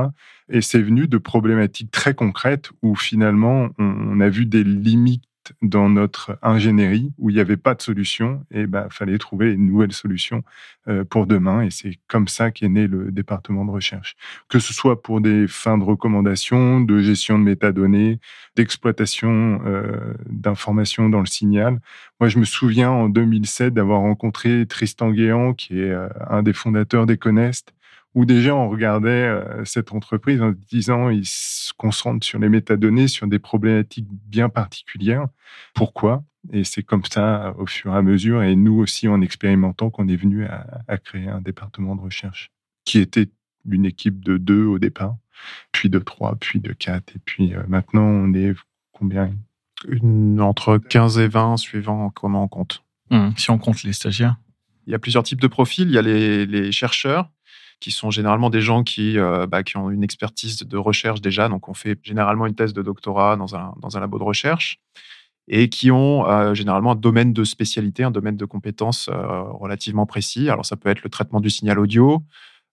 Et 0.48 0.62
c'est 0.62 0.80
venu 0.80 1.06
de 1.06 1.18
problématiques 1.18 1.90
très 1.90 2.14
concrètes 2.14 2.70
où 2.80 2.96
finalement 2.96 3.68
on 3.78 4.20
a 4.20 4.28
vu 4.30 4.46
des 4.46 4.64
limites 4.64 5.24
dans 5.62 5.88
notre 5.88 6.38
ingénierie 6.42 7.12
où 7.18 7.30
il 7.30 7.34
n'y 7.34 7.40
avait 7.40 7.56
pas 7.56 7.74
de 7.74 7.82
solution 7.82 8.44
et 8.50 8.66
ben 8.66 8.88
fallait 8.90 9.18
trouver 9.18 9.52
une 9.52 9.66
nouvelle 9.66 9.92
solution 9.92 10.42
euh, 10.88 11.04
pour 11.04 11.26
demain 11.26 11.62
et 11.62 11.70
c'est 11.70 11.98
comme 12.08 12.28
ça 12.28 12.50
qu'est 12.50 12.68
né 12.68 12.86
le 12.86 13.10
département 13.10 13.64
de 13.64 13.70
recherche. 13.70 14.16
Que 14.48 14.58
ce 14.58 14.72
soit 14.72 15.02
pour 15.02 15.20
des 15.20 15.46
fins 15.48 15.78
de 15.78 15.84
recommandation 15.84 16.80
de 16.80 17.00
gestion 17.00 17.38
de 17.38 17.44
métadonnées 17.44 18.18
d'exploitation 18.56 19.60
euh, 19.66 20.14
d'informations 20.26 21.08
dans 21.08 21.20
le 21.20 21.26
signal. 21.26 21.80
Moi 22.20 22.28
je 22.28 22.38
me 22.38 22.44
souviens 22.44 22.90
en 22.90 23.08
2007 23.08 23.74
d'avoir 23.74 24.00
rencontré 24.00 24.66
Tristan 24.66 25.10
Guéant 25.10 25.54
qui 25.54 25.80
est 25.80 25.90
euh, 25.90 26.08
un 26.28 26.42
des 26.42 26.52
fondateurs 26.52 27.06
d'Econest 27.06 27.72
où 28.14 28.24
déjà 28.24 28.54
on 28.54 28.68
regardait 28.68 29.08
euh, 29.08 29.64
cette 29.64 29.92
entreprise 29.92 30.42
en 30.42 30.52
disant 30.70 31.10
ils 31.10 31.26
se 31.26 31.72
concentrent 31.74 32.26
sur 32.26 32.38
les 32.38 32.48
métadonnées, 32.48 33.08
sur 33.08 33.26
des 33.26 33.38
problématiques 33.38 34.08
bien 34.10 34.48
particulières. 34.48 35.26
Pourquoi? 35.74 36.24
Et 36.52 36.64
c'est 36.64 36.82
comme 36.82 37.04
ça, 37.04 37.54
au 37.58 37.66
fur 37.66 37.92
et 37.92 37.96
à 37.96 38.02
mesure, 38.02 38.42
et 38.42 38.56
nous 38.56 38.78
aussi 38.78 39.08
en 39.08 39.20
expérimentant, 39.20 39.90
qu'on 39.90 40.08
est 40.08 40.16
venu 40.16 40.46
à, 40.46 40.66
à, 40.88 40.96
créer 40.96 41.28
un 41.28 41.40
département 41.40 41.94
de 41.94 42.00
recherche 42.00 42.50
qui 42.84 42.98
était 42.98 43.28
une 43.68 43.84
équipe 43.84 44.24
de 44.24 44.38
deux 44.38 44.64
au 44.64 44.78
départ, 44.78 45.16
puis 45.70 45.90
de 45.90 45.98
trois, 45.98 46.36
puis 46.36 46.60
de 46.60 46.72
quatre, 46.72 47.14
et 47.14 47.20
puis 47.24 47.54
euh, 47.54 47.62
maintenant 47.68 48.02
on 48.02 48.32
est 48.32 48.54
combien? 48.92 49.32
Une, 49.88 50.40
Entre 50.40 50.78
15 50.78 51.18
et 51.18 51.28
20, 51.28 51.56
suivant 51.56 52.10
comment 52.10 52.44
on 52.44 52.48
compte. 52.48 52.82
Mmh, 53.10 53.30
si 53.36 53.50
on 53.50 53.58
compte 53.58 53.82
les 53.82 53.92
stagiaires. 53.92 54.36
Il 54.86 54.92
y 54.92 54.94
a 54.94 54.98
plusieurs 54.98 55.22
types 55.22 55.40
de 55.40 55.46
profils. 55.46 55.88
Il 55.88 55.94
y 55.94 55.98
a 55.98 56.02
les, 56.02 56.46
les 56.46 56.72
chercheurs 56.72 57.30
qui 57.80 57.90
sont 57.90 58.10
généralement 58.10 58.50
des 58.50 58.60
gens 58.60 58.84
qui, 58.84 59.18
euh, 59.18 59.46
bah, 59.46 59.62
qui 59.62 59.76
ont 59.78 59.90
une 59.90 60.04
expertise 60.04 60.58
de 60.58 60.76
recherche 60.76 61.20
déjà. 61.20 61.48
Donc, 61.48 61.68
on 61.68 61.74
fait 61.74 61.98
généralement 62.02 62.46
une 62.46 62.54
thèse 62.54 62.74
de 62.74 62.82
doctorat 62.82 63.36
dans 63.36 63.56
un, 63.56 63.74
dans 63.80 63.96
un 63.96 64.00
labo 64.00 64.18
de 64.18 64.24
recherche 64.24 64.78
et 65.48 65.68
qui 65.68 65.90
ont 65.90 66.28
euh, 66.28 66.54
généralement 66.54 66.92
un 66.92 66.96
domaine 66.96 67.32
de 67.32 67.42
spécialité, 67.42 68.04
un 68.04 68.10
domaine 68.10 68.36
de 68.36 68.44
compétences 68.44 69.08
euh, 69.08 69.42
relativement 69.42 70.06
précis. 70.06 70.50
Alors, 70.50 70.66
ça 70.66 70.76
peut 70.76 70.90
être 70.90 71.02
le 71.02 71.10
traitement 71.10 71.40
du 71.40 71.48
signal 71.48 71.78
audio, 71.78 72.22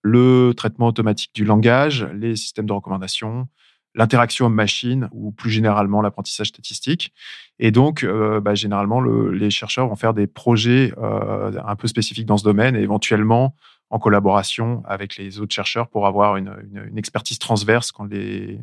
le 0.02 0.52
traitement 0.54 0.86
automatique 0.86 1.34
du 1.34 1.44
langage, 1.44 2.06
les 2.14 2.36
systèmes 2.36 2.66
de 2.66 2.72
recommandation, 2.72 3.48
l'interaction 3.94 4.46
homme-machine 4.46 5.08
ou 5.12 5.32
plus 5.32 5.50
généralement 5.50 6.02
l'apprentissage 6.02 6.48
statistique. 6.48 7.12
Et 7.58 7.72
donc, 7.72 8.06
bah, 8.06 8.54
généralement, 8.54 9.00
le, 9.00 9.32
les 9.32 9.50
chercheurs 9.50 9.88
vont 9.88 9.96
faire 9.96 10.14
des 10.14 10.28
projets 10.28 10.92
un 11.00 11.74
peu 11.74 11.88
spécifiques 11.88 12.26
dans 12.26 12.36
ce 12.36 12.44
domaine 12.44 12.76
et 12.76 12.80
éventuellement 12.80 13.56
en 13.90 13.98
collaboration 13.98 14.82
avec 14.86 15.16
les 15.16 15.40
autres 15.40 15.54
chercheurs 15.54 15.88
pour 15.88 16.06
avoir 16.06 16.36
une, 16.36 16.52
expertise 16.96 17.38
transverse 17.38 17.90
quand 17.90 18.04
les, 18.04 18.60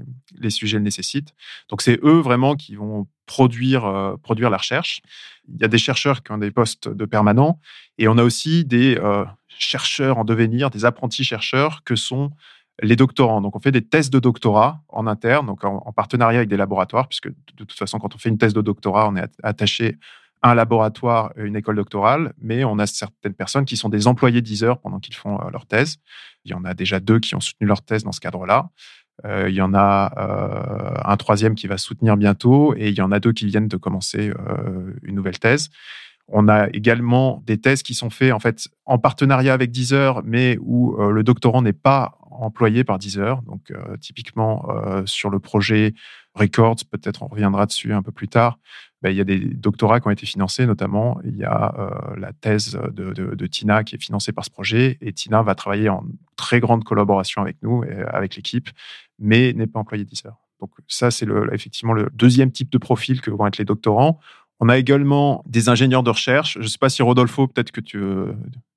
sujets 0.50 0.78
le 0.78 0.84
nécessitent. 0.84 1.34
Donc 1.70 1.82
c'est 1.82 2.00
eux 2.04 2.20
vraiment 2.20 2.56
qui 2.56 2.76
vont 2.76 3.08
produire, 3.26 3.86
euh, 3.86 4.18
produire 4.18 4.50
la 4.50 4.58
recherche. 4.58 5.02
Il 5.48 5.60
y 5.60 5.64
a 5.64 5.68
des 5.68 5.80
chercheurs 5.80 6.22
qui 6.22 6.32
ont 6.32 6.38
des 6.38 6.52
postes 6.52 6.90
de 6.90 7.06
permanents 7.06 7.60
et 7.98 8.08
on 8.08 8.18
a 8.18 8.24
aussi 8.24 8.66
des 8.66 8.98
euh, 8.98 9.26
chercheurs 9.48 10.20
en 10.20 10.26
devenir, 10.26 10.70
des 10.70 10.86
apprentis 10.86 11.24
chercheurs 11.24 11.84
que 11.84 11.96
sont 11.96 12.30
les 12.84 12.96
doctorants. 12.96 13.42
Donc 13.42 13.56
on 13.56 13.60
fait 13.60 13.72
des 13.72 13.84
tests 13.84 14.14
de 14.14 14.20
doctorat 14.20 14.84
en 14.90 15.08
interne, 15.08 15.48
donc 15.48 15.64
en, 15.64 15.82
en 15.86 15.92
partenariat 15.92 16.40
avec 16.40 16.50
des 16.50 16.58
laboratoires, 16.58 17.08
puisque 17.08 17.30
de 17.30 17.64
toute 17.64 17.74
façon 17.74 17.98
quand 17.98 18.14
on 18.14 18.18
fait 18.20 18.30
une 18.30 18.38
thèse 18.38 18.54
de 18.54 18.62
doctorat, 18.62 19.10
on 19.10 19.16
est 19.16 19.32
attaché 19.42 19.98
un 20.46 20.54
laboratoire, 20.54 21.34
une 21.38 21.56
école 21.56 21.76
doctorale, 21.76 22.34
mais 22.40 22.64
on 22.64 22.78
a 22.78 22.86
certaines 22.86 23.34
personnes 23.34 23.66
qui 23.66 23.78
sont 23.78 23.90
des 23.90 24.06
employés 24.06 24.42
Deezer 24.42 24.80
pendant 24.80 25.00
qu'ils 25.00 25.16
font 25.16 25.40
euh, 25.40 25.50
leur 25.52 25.66
thèse. 25.66 25.98
Il 26.44 26.52
y 26.52 26.54
en 26.54 26.64
a 26.64 26.76
déjà 26.76 27.00
deux 27.00 27.20
qui 27.20 27.34
ont 27.34 27.40
soutenu 27.40 27.66
leur 27.66 27.82
thèse 27.82 28.04
dans 28.04 28.12
ce 28.12 28.20
cadre-là. 28.20 28.70
il 29.24 29.56
y 29.56 29.62
en 29.62 29.74
a 29.74 30.14
un 31.04 31.18
troisième 31.18 31.56
qui 31.56 31.66
va 31.66 31.80
soutenir 31.80 32.18
bientôt 32.18 32.76
et 32.76 32.90
il 32.90 32.96
y 32.96 33.02
en 33.02 33.12
a 33.12 33.20
deux 33.20 33.34
qui 33.34 33.48
viennent 33.48 33.68
de 33.68 33.78
commencer 33.78 34.32
une 35.02 35.16
nouvelle 35.16 35.40
thèse. 35.40 35.70
On 36.28 36.48
a 36.48 36.68
également 36.70 37.42
des 37.48 37.60
thèses 37.60 37.82
qui 37.82 37.96
sont 37.96 38.12
faites 38.12 38.32
en 38.32 38.40
fait 38.40 38.68
en 38.86 39.00
partenariat 39.00 39.54
avec 39.54 39.72
Deezer, 39.72 40.22
mais 40.24 40.60
où 40.62 40.96
le 40.98 41.24
doctorant 41.24 41.64
n'est 41.64 41.74
pas 41.74 42.20
employé 42.30 42.84
par 42.84 43.00
Deezer. 43.00 43.42
Donc 43.44 43.74
typiquement 44.00 44.68
sur 45.06 45.32
le 45.32 45.40
projet 45.40 45.96
Records, 46.36 46.84
peut-être 46.92 47.24
on 47.24 47.28
reviendra 47.28 47.66
dessus 47.66 47.94
un 47.94 48.04
peu 48.04 48.12
plus 48.12 48.28
tard. 48.28 48.60
Ben, 49.06 49.12
il 49.12 49.18
y 49.18 49.22
a 49.22 49.24
des 49.24 49.38
doctorats 49.38 50.00
qui 50.00 50.08
ont 50.08 50.12
été 50.12 50.26
financés, 50.26 50.66
notamment 50.66 51.20
il 51.24 51.38
y 51.38 51.44
a 51.44 51.76
euh, 51.78 52.16
la 52.18 52.34
thèse 52.34 52.76
de, 52.92 53.46
Tina 53.46 53.84
qui 53.84 53.94
est 53.94 54.04
financée 54.04 54.32
par 54.32 54.44
ce 54.44 54.50
projet, 54.50 54.98
et 55.00 55.14
Tina 55.14 55.44
va 55.44 55.54
travailler 55.54 55.90
en 55.90 56.04
très 56.38 56.60
grande 56.60 56.84
collaboration 56.84 57.44
avec 57.44 57.58
nous 57.62 57.84
et 57.84 58.02
avec 58.12 58.36
l'équipe, 58.36 58.68
mais 59.20 59.54
n'est 59.54 59.68
pas 59.68 59.80
employée 59.80 60.06
Deezer. 60.06 60.36
Donc 60.60 60.72
ça, 60.88 61.12
c'est 61.12 61.28
effectivement 61.52 61.94
le 61.94 62.10
deuxième 62.16 62.52
type 62.52 62.72
de 62.72 62.80
profil 62.80 63.22
que 63.22 63.30
vont 63.30 63.46
être 63.46 63.60
les 63.60 63.66
doctorants. 63.66 64.20
On 64.60 64.70
a 64.70 64.78
également 64.80 65.44
des 65.46 65.70
ingénieurs 65.70 66.02
de 66.02 66.10
recherche. 66.10 66.56
Je 66.56 66.64
ne 66.64 66.68
sais 66.68 66.80
pas 66.80 66.90
si 66.90 67.04
Rodolfo, 67.04 67.46
peut-être 67.46 67.72
que 67.72 67.82
tu 67.82 68.00
veux 68.00 68.36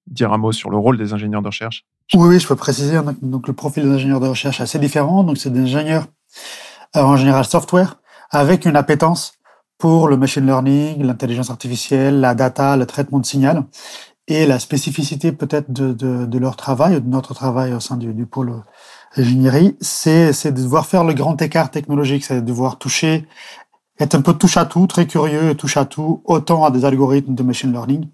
dire 0.09 0.31
un 0.31 0.37
mot 0.37 0.53
sur 0.53 0.69
le 0.69 0.77
rôle 0.77 0.99
des 0.99 1.15
ingénieurs 1.15 1.41
de 1.41 1.47
recherche? 1.47 1.87
Oui, 2.13 2.29
oui, 2.29 2.39
je 2.39 2.47
peux 2.47 2.55
préciser. 2.55 3.01
Donc, 3.23 3.49
le 3.49 3.55
profil 3.55 3.85
des 3.85 3.93
ingénieurs 3.93 4.21
de 4.21 4.29
recherche 4.29 4.61
est 4.61 4.65
assez 4.65 4.79
différent. 4.79 5.25
Donc, 5.25 5.39
c'est 5.39 5.51
des 5.51 5.61
ingénieurs 5.61 6.05
euh, 6.97 7.01
en 7.01 7.17
général 7.17 7.47
software 7.47 7.97
avec 8.31 8.67
une 8.67 8.77
appétence 8.77 9.38
pour 9.79 10.09
le 10.09 10.17
machine 10.17 10.45
learning, 10.45 11.03
l'intelligence 11.03 11.51
artificielle, 11.51 12.21
la 12.21 12.35
data, 12.35 12.77
le 12.77 12.85
traitement 12.85 13.21
de 13.21 13.27
signal. 13.27 13.65
Et 14.27 14.45
la 14.45 14.59
spécificité 14.59 15.33
peut-être 15.33 15.73
de, 15.73 15.93
de, 15.93 16.27
de, 16.27 16.39
leur 16.39 16.57
travail, 16.57 17.01
de 17.01 17.09
notre 17.09 17.33
travail 17.33 17.73
au 17.73 17.81
sein 17.81 17.97
du, 17.97 18.13
du 18.13 18.27
pôle 18.27 18.63
ingénierie, 19.17 19.77
c'est, 19.81 20.35
c'est 20.35 20.53
de 20.53 20.61
devoir 20.61 20.85
faire 20.85 21.05
le 21.05 21.15
grand 21.15 21.41
écart 21.41 21.71
technologique, 21.71 22.25
c'est 22.25 22.43
de 22.43 22.47
devoir 22.47 22.77
toucher, 22.77 23.27
être 23.99 24.15
un 24.15 24.21
peu 24.21 24.35
touche 24.35 24.59
à 24.59 24.67
tout, 24.67 24.87
très 24.87 25.07
curieux 25.07 25.55
touche 25.55 25.79
à 25.79 25.87
tout, 25.87 26.23
autant 26.27 26.65
à 26.65 26.71
des 26.71 26.85
algorithmes 26.85 27.35
de 27.35 27.43
machine 27.43 27.73
learning 27.73 28.09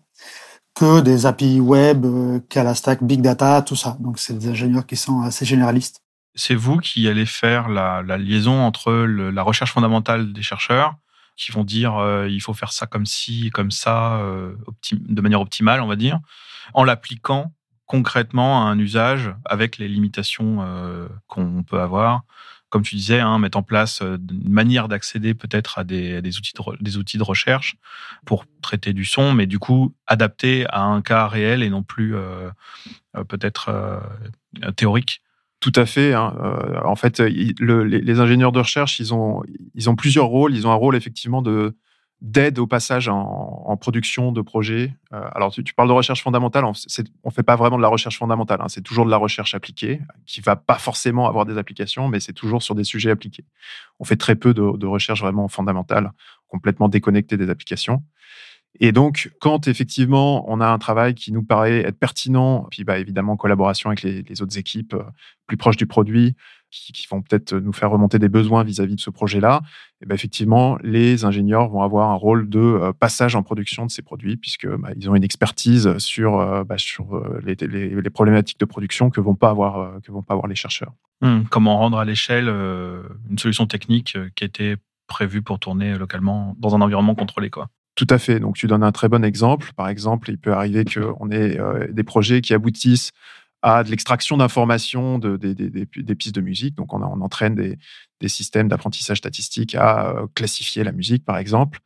que 0.75 1.01
des 1.01 1.27
API 1.27 1.61
web, 1.61 2.05
euh, 2.05 2.41
qu'à 2.49 2.65
la 2.65 2.75
stack 2.75 3.03
big 3.03 3.21
data, 3.21 3.63
tout 3.63 3.77
ça. 3.77 3.97
Donc 4.01 4.19
c'est 4.19 4.37
des 4.37 4.49
ingénieurs 4.49 4.87
qui 4.87 4.97
sont 4.97 5.23
assez 5.23 5.45
généralistes. 5.45 6.01
C'est 6.35 6.57
vous 6.57 6.79
qui 6.79 7.09
allez 7.09 7.27
faire 7.27 7.69
la, 7.69 8.03
la 8.03 8.19
liaison 8.19 8.61
entre 8.61 8.93
le, 8.93 9.31
la 9.31 9.43
recherche 9.43 9.73
fondamentale 9.73 10.33
des 10.33 10.43
chercheurs 10.43 10.97
qui 11.37 11.53
vont 11.53 11.65
dire 11.65 11.97
euh, 11.97 12.29
il 12.29 12.41
faut 12.41 12.55
faire 12.55 12.73
ça 12.73 12.87
comme 12.87 13.07
ci, 13.07 13.51
comme 13.51 13.71
ça, 13.71 14.19
euh, 14.21 14.55
de 14.93 15.21
manière 15.21 15.41
optimale, 15.41 15.81
on 15.81 15.87
va 15.87 15.97
dire, 15.97 16.21
en 16.75 16.85
l'appliquant 16.85 17.53
concrètement 17.87 18.67
à 18.67 18.71
un 18.71 18.79
usage 18.79 19.35
avec 19.45 19.79
les 19.79 19.89
limitations 19.89 20.59
euh, 20.61 21.09
qu'on 21.27 21.63
peut 21.63 21.81
avoir. 21.81 22.23
Comme 22.71 22.83
tu 22.83 22.97
disais, 22.97 23.21
hein, 23.21 23.39
mettre 23.39 23.57
en 23.57 23.63
place 23.63 24.01
une 24.01 24.49
manière 24.49 24.89
d'accéder 24.89 25.35
peut-être 25.35 25.79
à 25.79 25.85
des, 25.85 26.21
des, 26.23 26.39
outils 26.39 26.53
de, 26.55 26.83
des 26.83 26.97
outils 26.97 27.19
de 27.19 27.23
recherche 27.23 27.77
pour 28.25 28.47
traiter 28.63 28.93
du 28.93 29.05
son, 29.05 29.33
mais 29.33 29.47
du 29.47 29.61
coup 29.61 29.95
adapté 30.09 30.67
à 30.71 30.83
un 30.83 31.01
cas 31.01 31.29
réel 31.29 31.63
et 31.63 31.71
non 31.71 31.85
plus 31.85 32.17
peut-être 33.29 34.03
théorique. 34.75 35.23
Tout 35.65 35.73
à 35.77 35.87
fait. 35.87 36.13
Hein. 36.13 36.37
Euh, 36.43 36.83
en 36.85 36.95
fait, 36.95 37.21
les, 37.21 38.21
ingénieurs 38.21 38.53
de 38.53 38.59
recherche, 38.59 39.01
ils 39.01 39.15
ont, 39.15 39.43
plusieurs 39.97 40.27
rôles. 40.27 40.55
Ils 40.55 40.67
ont 40.67 40.71
un 40.71 40.75
rôle 40.75 40.95
effectivement 40.95 41.41
de 41.41 41.75
d'aide 42.21 42.59
au 42.59 42.67
passage 42.67 43.09
en, 43.09 43.75
production 43.81 44.31
de 44.31 44.43
projets. 44.43 44.93
Euh, 45.15 45.23
alors, 45.35 45.51
tu, 45.53 45.65
parles 45.73 45.89
de 45.89 45.95
recherche 45.95 46.23
fondamentale. 46.23 46.67
On 46.67 46.73
ne 46.73 47.31
fait 47.31 47.43
pas 47.43 47.57
vraiment 47.57 47.79
de 47.79 47.83
la 47.83 47.89
recherche 47.89 48.19
fondamentale. 48.19 48.61
Hein. 48.61 48.69
C'est 48.69 48.83
toujours 48.83 49.07
de 49.07 49.11
la 49.11 49.17
recherche 49.17 49.55
appliquée, 49.55 50.03
qui 50.27 50.43
va 50.43 50.55
pas 50.55 50.77
forcément 50.77 51.29
avoir 51.29 51.47
des 51.47 51.57
applications, 51.57 52.09
mais 52.09 52.21
c'est 52.21 52.35
toujours 52.35 52.63
sur 52.63 52.75
des 52.75 52.85
sujets 52.85 53.11
appliqués. 53.11 53.47
On 54.01 54.05
fait 54.05 54.17
très 54.17 54.37
peu 54.37 54.53
de, 54.53 54.77
de 54.77 54.87
recherche 54.87 55.23
vraiment 55.23 55.49
fondamentale, 55.49 56.13
complètement 56.47 56.91
déconnectée 56.91 57.39
des 57.39 57.49
applications. 57.49 58.03
Et 58.81 58.93
donc, 58.93 59.31
quand 59.41 59.69
effectivement 59.69 60.45
on 60.51 60.61
a 60.61 60.67
un 60.67 60.79
travail 60.79 61.15
qui 61.15 61.33
nous 61.33 61.43
paraît 61.43 61.81
être 61.81 61.99
pertinent, 61.99 62.67
puis 62.71 62.85
bah, 62.85 62.99
évidemment 62.99 63.33
en 63.33 63.37
collaboration 63.37 63.91
avec 63.91 64.03
les, 64.03 64.43
autres 64.43 64.59
équipes 64.59 64.95
euh, 64.95 65.05
plus 65.47 65.57
proches 65.57 65.77
du 65.77 65.87
produit, 65.87 66.35
qui, 66.71 67.07
vont 67.09 67.23
peut-être 67.23 67.55
nous 67.55 67.73
faire 67.73 67.93
remonter 67.93 68.19
des 68.19 68.29
besoins 68.29 68.65
vis-à-vis 68.65 68.97
de 68.97 69.01
ce 69.01 69.11
projet-là, 69.11 69.63
et 70.03 70.07
bah, 70.07 70.17
effectivement, 70.17 70.77
les 70.83 71.25
ingénieurs 71.25 71.69
vont 71.69 71.83
avoir 71.83 72.11
un 72.11 72.17
rôle 72.17 72.49
de 72.49 72.59
euh, 72.59 72.93
passage 72.93 73.37
en 73.37 73.45
production 73.45 73.87
de 73.87 73.93
ces 73.93 74.03
produits, 74.03 74.37
puisque 74.37 74.67
bah, 74.67 74.91
ils 74.97 75.09
ont 75.09 75.15
une 75.15 75.23
expertise 75.23 75.97
sur, 75.99 76.41
euh, 76.41 76.65
sur 76.77 77.23
les, 77.45 78.11
problématiques 78.11 78.59
de 78.59 78.65
production 78.65 79.09
que 79.11 79.21
vont 79.21 79.39
avoir 79.43 80.01
vont 80.09 80.23
pas 80.23 80.35
avoir 80.35 80.49
les 80.49 80.57
chercheurs. 80.57 80.93
Hum, 81.21 81.47
comment 81.49 81.79
rendre 81.79 81.99
à 81.99 82.05
l'échelle 82.05 82.49
une 82.49 83.39
solution 83.39 83.67
technique 83.67 84.19
qui 84.35 84.45
été 84.45 84.75
prévue 85.07 85.43
pour 85.43 85.61
tourner 85.61 85.97
localement 85.97 86.57
dans 86.59 86.75
un 86.75 86.81
environnement 86.81 87.15
contrôlé, 87.15 87.51
quoi. 87.51 87.69
Tout 87.95 88.07
à 88.11 88.19
fait. 88.19 88.41
Donc, 88.41 88.57
tu 88.57 88.67
donnes 88.67 88.83
un 88.83 88.93
très 88.93 89.09
bon 89.09 89.25
exemple. 89.25 89.73
Par 89.77 89.89
exemple, 89.89 90.31
il 90.31 90.39
peut 90.39 90.53
arriver 90.53 90.85
qu'on 90.85 91.31
ait 91.31 91.59
euh, 91.59 91.87
des 91.93 92.03
projets 92.03 92.41
qui 92.41 92.53
aboutissent 92.53 93.13
à 93.63 93.85
de 93.85 93.91
l'extraction 93.91 94.37
d'informations 94.37 95.19
de, 95.19 95.37
des 95.37 96.15
pistes 96.17 96.35
de 96.35 96.41
musique. 96.41 96.75
Donc, 96.75 96.93
on, 96.93 97.03
entraîne 97.03 97.55
des, 97.55 97.79
systèmes 98.29 98.69
d'apprentissage 98.69 99.19
statistique 99.19 99.75
à 99.75 100.09
euh, 100.09 100.27
classifier 100.35 100.83
la 100.83 100.93
musique, 100.93 101.25
par 101.25 101.39
exemple. 101.39 101.81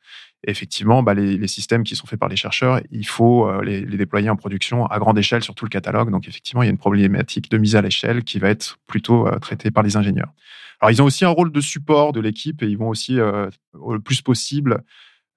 Et 0.45 0.51
effectivement, 0.51 1.03
bah, 1.03 1.15
les, 1.15 1.47
systèmes 1.47 1.85
qui 1.85 1.95
sont 1.95 2.07
faits 2.07 2.19
par 2.19 2.29
les 2.29 2.37
chercheurs, 2.37 2.81
il 2.91 3.07
faut 3.07 3.47
euh, 3.47 3.63
les, 3.63 3.85
déployer 3.85 4.31
en 4.31 4.37
production 4.37 4.87
à 4.87 4.99
grande 4.99 5.19
échelle 5.19 5.43
sur 5.43 5.55
tout 5.55 5.67
le 5.67 5.71
catalogue. 5.71 6.11
Donc, 6.11 6.27
effectivement, 6.27 6.63
il 6.63 6.67
y 6.67 6.69
a 6.69 6.73
une 6.73 6.79
problématique 6.79 7.51
de 7.51 7.59
mise 7.59 7.77
à 7.77 7.83
l'échelle 7.83 8.25
qui 8.25 8.39
va 8.39 8.49
être 8.49 8.79
plutôt 8.87 9.29
traitée 9.41 9.71
par 9.71 9.83
les 9.83 9.97
ingénieurs. 9.97 10.33
Alors, 10.81 10.91
ils 10.91 11.03
ont 11.03 11.05
aussi 11.05 11.27
un 11.27 11.31
rôle 11.31 11.53
de 11.53 11.61
support 11.61 12.13
de 12.13 12.21
l'équipe 12.21 12.63
et 12.63 12.67
ils 12.67 12.79
vont 12.79 12.89
aussi, 12.89 13.17
le 13.17 13.99
plus 13.99 14.23
possible, 14.23 14.85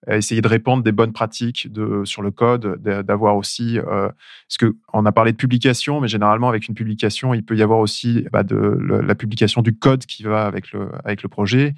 essayer 0.09 0.41
de 0.41 0.47
répandre 0.47 0.83
des 0.83 0.91
bonnes 0.91 1.13
pratiques 1.13 1.71
de, 1.71 2.03
sur 2.05 2.21
le 2.21 2.31
code, 2.31 2.81
d'avoir 2.81 3.35
aussi, 3.35 3.77
euh, 3.77 4.09
parce 4.47 4.57
que 4.57 4.75
on 4.93 5.05
a 5.05 5.11
parlé 5.11 5.31
de 5.31 5.37
publication, 5.37 6.01
mais 6.01 6.07
généralement 6.07 6.49
avec 6.49 6.67
une 6.67 6.73
publication, 6.73 7.33
il 7.33 7.43
peut 7.45 7.55
y 7.55 7.61
avoir 7.61 7.79
aussi 7.79 8.25
bah, 8.31 8.43
de 8.43 8.55
la 8.55 9.15
publication 9.15 9.61
du 9.61 9.77
code 9.77 10.05
qui 10.05 10.23
va 10.23 10.45
avec 10.45 10.71
le 10.71 10.89
avec 11.03 11.23
le 11.23 11.29
projet. 11.29 11.75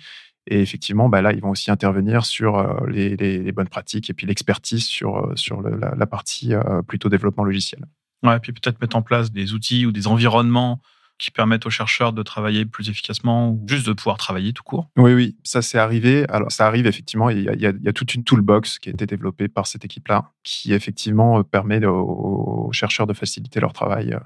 Et 0.47 0.61
effectivement, 0.61 1.07
bah 1.07 1.21
là, 1.21 1.31
ils 1.31 1.41
vont 1.41 1.51
aussi 1.51 1.71
intervenir 1.71 2.25
sur 2.25 2.57
euh, 2.57 2.85
les, 2.87 3.51
bonnes 3.53 3.69
pratiques 3.69 4.09
et 4.09 4.13
puis 4.13 4.27
l'expertise 4.27 4.85
sur 4.85 5.17
euh, 5.17 5.33
sur 5.35 5.61
la, 5.61 6.05
partie 6.05 6.53
plutôt 6.87 7.09
développement 7.09 7.43
logiciel. 7.43 7.85
Ouais, 8.23 8.37
et 8.37 8.39
puis 8.39 8.53
peut-être 8.53 8.79
mettre 8.81 8.95
en 8.95 9.01
place 9.01 9.31
des 9.31 9.53
outils 9.53 9.85
ou 9.85 9.91
des 9.91 10.07
environnements 10.07 10.81
qui 11.23 11.31
permettent 11.31 11.65
aux 11.65 11.69
chercheurs 11.69 12.11
de 12.11 12.21
travailler 12.21 12.65
plus 12.65 12.89
efficacement 12.89 13.51
ou 13.51 13.63
juste 13.65 13.87
de 13.87 13.93
pouvoir 13.93 14.17
travailler 14.17 14.51
tout 14.51 14.63
court 14.63 14.89
Oui, 14.97 15.13
oui, 15.13 15.37
ça 15.43 15.61
c'est 15.61 15.77
arrivé. 15.77 16.25
Alors 16.27 16.51
ça 16.51 16.67
arrive 16.67 16.85
effectivement, 16.85 17.29
il 17.29 17.43
y, 17.43 17.65
a, 17.65 17.93
toute 17.93 18.13
une 18.13 18.25
toolbox 18.25 18.77
qui 18.77 18.89
a 18.89 18.91
été 18.91 19.05
développée 19.05 19.47
par 19.47 19.65
cette 19.65 19.85
équipe-là, 19.85 20.31
qui 20.43 20.73
effectivement 20.73 21.39
euh, 21.39 21.43
permet 21.43 21.85
aux, 21.85 22.69
chercheurs 22.73 23.07
de 23.07 23.13
faciliter 23.13 23.61
leur 23.61 23.71
travail. 23.71 24.13
Euh, 24.13 24.19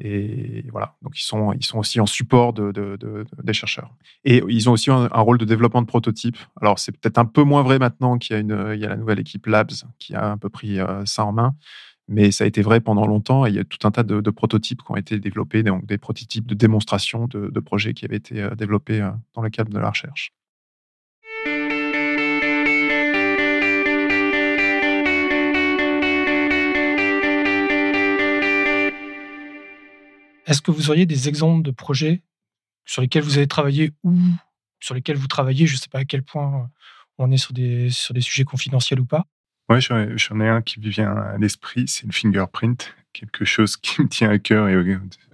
et 0.00 0.64
voilà, 0.72 0.96
donc 1.02 1.16
ils 1.16 1.24
sont, 1.24 1.52
ils 1.52 1.64
sont 1.64 1.78
aussi 1.78 2.00
en 2.00 2.06
support 2.06 2.54
de, 2.54 2.96
des 3.42 3.52
chercheurs. 3.52 3.94
Et 4.24 4.42
ils 4.48 4.68
ont 4.68 4.72
aussi 4.72 4.90
un, 4.90 5.06
rôle 5.08 5.38
de 5.38 5.44
développement 5.44 5.82
de 5.82 5.86
prototypes. 5.86 6.38
Alors 6.60 6.80
c'est 6.80 6.92
peut-être 6.92 7.18
un 7.18 7.24
peu 7.24 7.42
moins 7.44 7.62
vrai 7.62 7.78
maintenant 7.78 8.18
qu'il 8.18 8.36
y 8.36 8.40
y 8.40 8.84
a 8.84 8.88
la 8.88 8.96
nouvelle 8.96 9.20
équipe 9.20 9.46
Labs 9.46 9.72
qui 10.00 10.14
a 10.14 10.26
un 10.26 10.38
peu 10.38 10.48
pris 10.48 10.80
euh, 10.80 11.04
ça 11.06 11.24
en 11.24 11.32
main 11.32 11.54
mais 12.10 12.32
ça 12.32 12.42
a 12.42 12.46
été 12.48 12.60
vrai 12.60 12.80
pendant 12.80 13.06
longtemps 13.06 13.46
et 13.46 13.50
il 13.50 13.54
y 13.54 13.60
a 13.60 13.64
tout 13.64 13.86
un 13.86 13.92
tas 13.92 14.02
de, 14.02 14.30
prototypes 14.30 14.82
qui 14.82 14.90
ont 14.90 14.96
été 14.96 15.20
développés, 15.20 15.62
donc 15.62 15.86
des 15.86 15.96
prototypes 15.96 16.46
de 16.46 16.54
démonstration 16.54 17.28
de, 17.28 17.60
projets 17.60 17.94
qui 17.94 18.04
avaient 18.04 18.16
été 18.16 18.42
euh, 18.42 18.54
développés 18.56 19.00
euh, 19.00 19.10
dans 19.34 19.42
le 19.42 19.48
cadre 19.48 19.70
de 19.70 19.78
la 19.78 19.90
recherche. 19.90 20.32
Est-ce 30.46 30.62
que 30.62 30.72
vous 30.72 30.90
auriez 30.90 31.06
des 31.06 31.28
exemples 31.28 31.62
de 31.62 31.70
projets 31.70 32.24
sur 32.84 33.02
lesquels 33.02 33.22
vous 33.22 33.38
avez 33.38 33.46
travaillé 33.46 33.92
ou 34.02 34.18
sur 34.80 34.96
lesquels 34.96 35.16
vous 35.16 35.28
travaillez? 35.28 35.66
Je 35.66 35.74
ne 35.74 35.78
sais 35.78 35.88
pas 35.88 36.00
à 36.00 36.04
quel 36.04 36.24
point 36.24 36.68
on 37.18 37.30
est 37.30 37.36
sur 37.36 37.52
des, 37.52 37.90
sur 37.90 38.14
des 38.14 38.20
sujets 38.20 38.42
confidentiels 38.42 38.98
ou 38.98 39.06
pas. 39.06 39.26
Oui, 39.70 39.80
j'en 39.80 40.40
ai 40.40 40.48
un 40.48 40.62
qui 40.62 40.80
vient 40.80 41.12
à 41.12 41.38
l'esprit, 41.38 41.84
c'est 41.86 42.04
le 42.04 42.12
fingerprint, 42.12 42.92
quelque 43.12 43.44
chose 43.44 43.76
qui 43.76 44.02
me 44.02 44.08
tient 44.08 44.28
à 44.28 44.38
cœur 44.38 44.68
et 44.68 44.76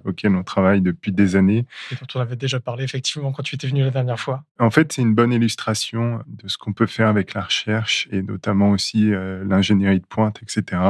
auquel 0.04 0.34
on 0.34 0.42
travaille 0.42 0.82
depuis 0.82 1.10
des 1.10 1.36
années. 1.36 1.64
Et 1.90 1.94
dont 1.94 2.06
on 2.14 2.20
avait 2.20 2.36
déjà 2.36 2.60
parlé 2.60 2.84
effectivement 2.84 3.32
quand 3.32 3.42
tu 3.42 3.54
étais 3.54 3.66
venu 3.66 3.80
la 3.80 3.90
dernière 3.90 4.20
fois. 4.20 4.44
En 4.58 4.70
fait, 4.70 4.92
c'est 4.92 5.00
une 5.00 5.14
bonne 5.14 5.32
illustration 5.32 6.22
de 6.26 6.48
ce 6.48 6.58
qu'on 6.58 6.74
peut 6.74 6.86
faire 6.86 7.08
avec 7.08 7.32
la 7.32 7.40
recherche 7.40 8.08
et 8.12 8.20
notamment 8.20 8.72
aussi 8.72 9.10
euh, 9.14 9.42
l'ingénierie 9.42 10.00
de 10.00 10.06
pointe, 10.06 10.38
etc. 10.42 10.82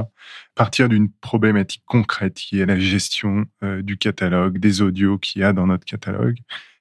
Partir 0.57 0.89
d'une 0.89 1.09
problématique 1.09 1.85
concrète 1.87 2.35
qui 2.35 2.61
est 2.61 2.67
la 2.67 2.81
gestion 2.81 3.45
euh, 3.63 3.81
du 3.81 3.97
catalogue, 3.97 4.59
des 4.59 4.83
audios 4.83 5.19
qu'il 5.19 5.43
y 5.43 5.45
a 5.45 5.53
dans 5.53 5.69
notre 5.69 5.85
catalogue 5.85 6.39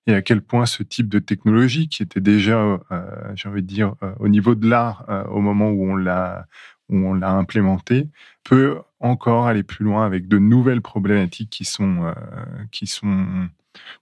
et 0.08 0.14
à 0.14 0.22
quel 0.22 0.42
point 0.42 0.66
ce 0.66 0.84
type 0.84 1.10
de 1.10 1.20
technologie 1.20 1.88
qui 1.90 2.04
était 2.04 2.22
déjà, 2.22 2.80
euh, 2.92 3.32
j'ai 3.36 3.50
envie 3.50 3.62
de 3.62 3.68
dire, 3.68 3.96
euh, 4.04 4.14
au 4.20 4.28
niveau 4.28 4.56
de 4.56 4.68
l'art 4.68 5.06
euh, 5.10 5.24
au 5.26 5.42
moment 5.42 5.70
où 5.70 5.86
on 5.90 5.96
l'a 5.96 6.48
où 6.90 6.98
on 6.98 7.16
l'a 7.16 7.32
implémenté, 7.32 8.08
peut 8.44 8.78
encore 9.00 9.48
aller 9.48 9.64
plus 9.64 9.84
loin 9.84 10.06
avec 10.06 10.28
de 10.28 10.38
nouvelles 10.38 10.82
problématiques 10.82 11.50
qui 11.50 11.66
sont 11.66 12.14
qui 12.72 12.86
sont 12.86 13.50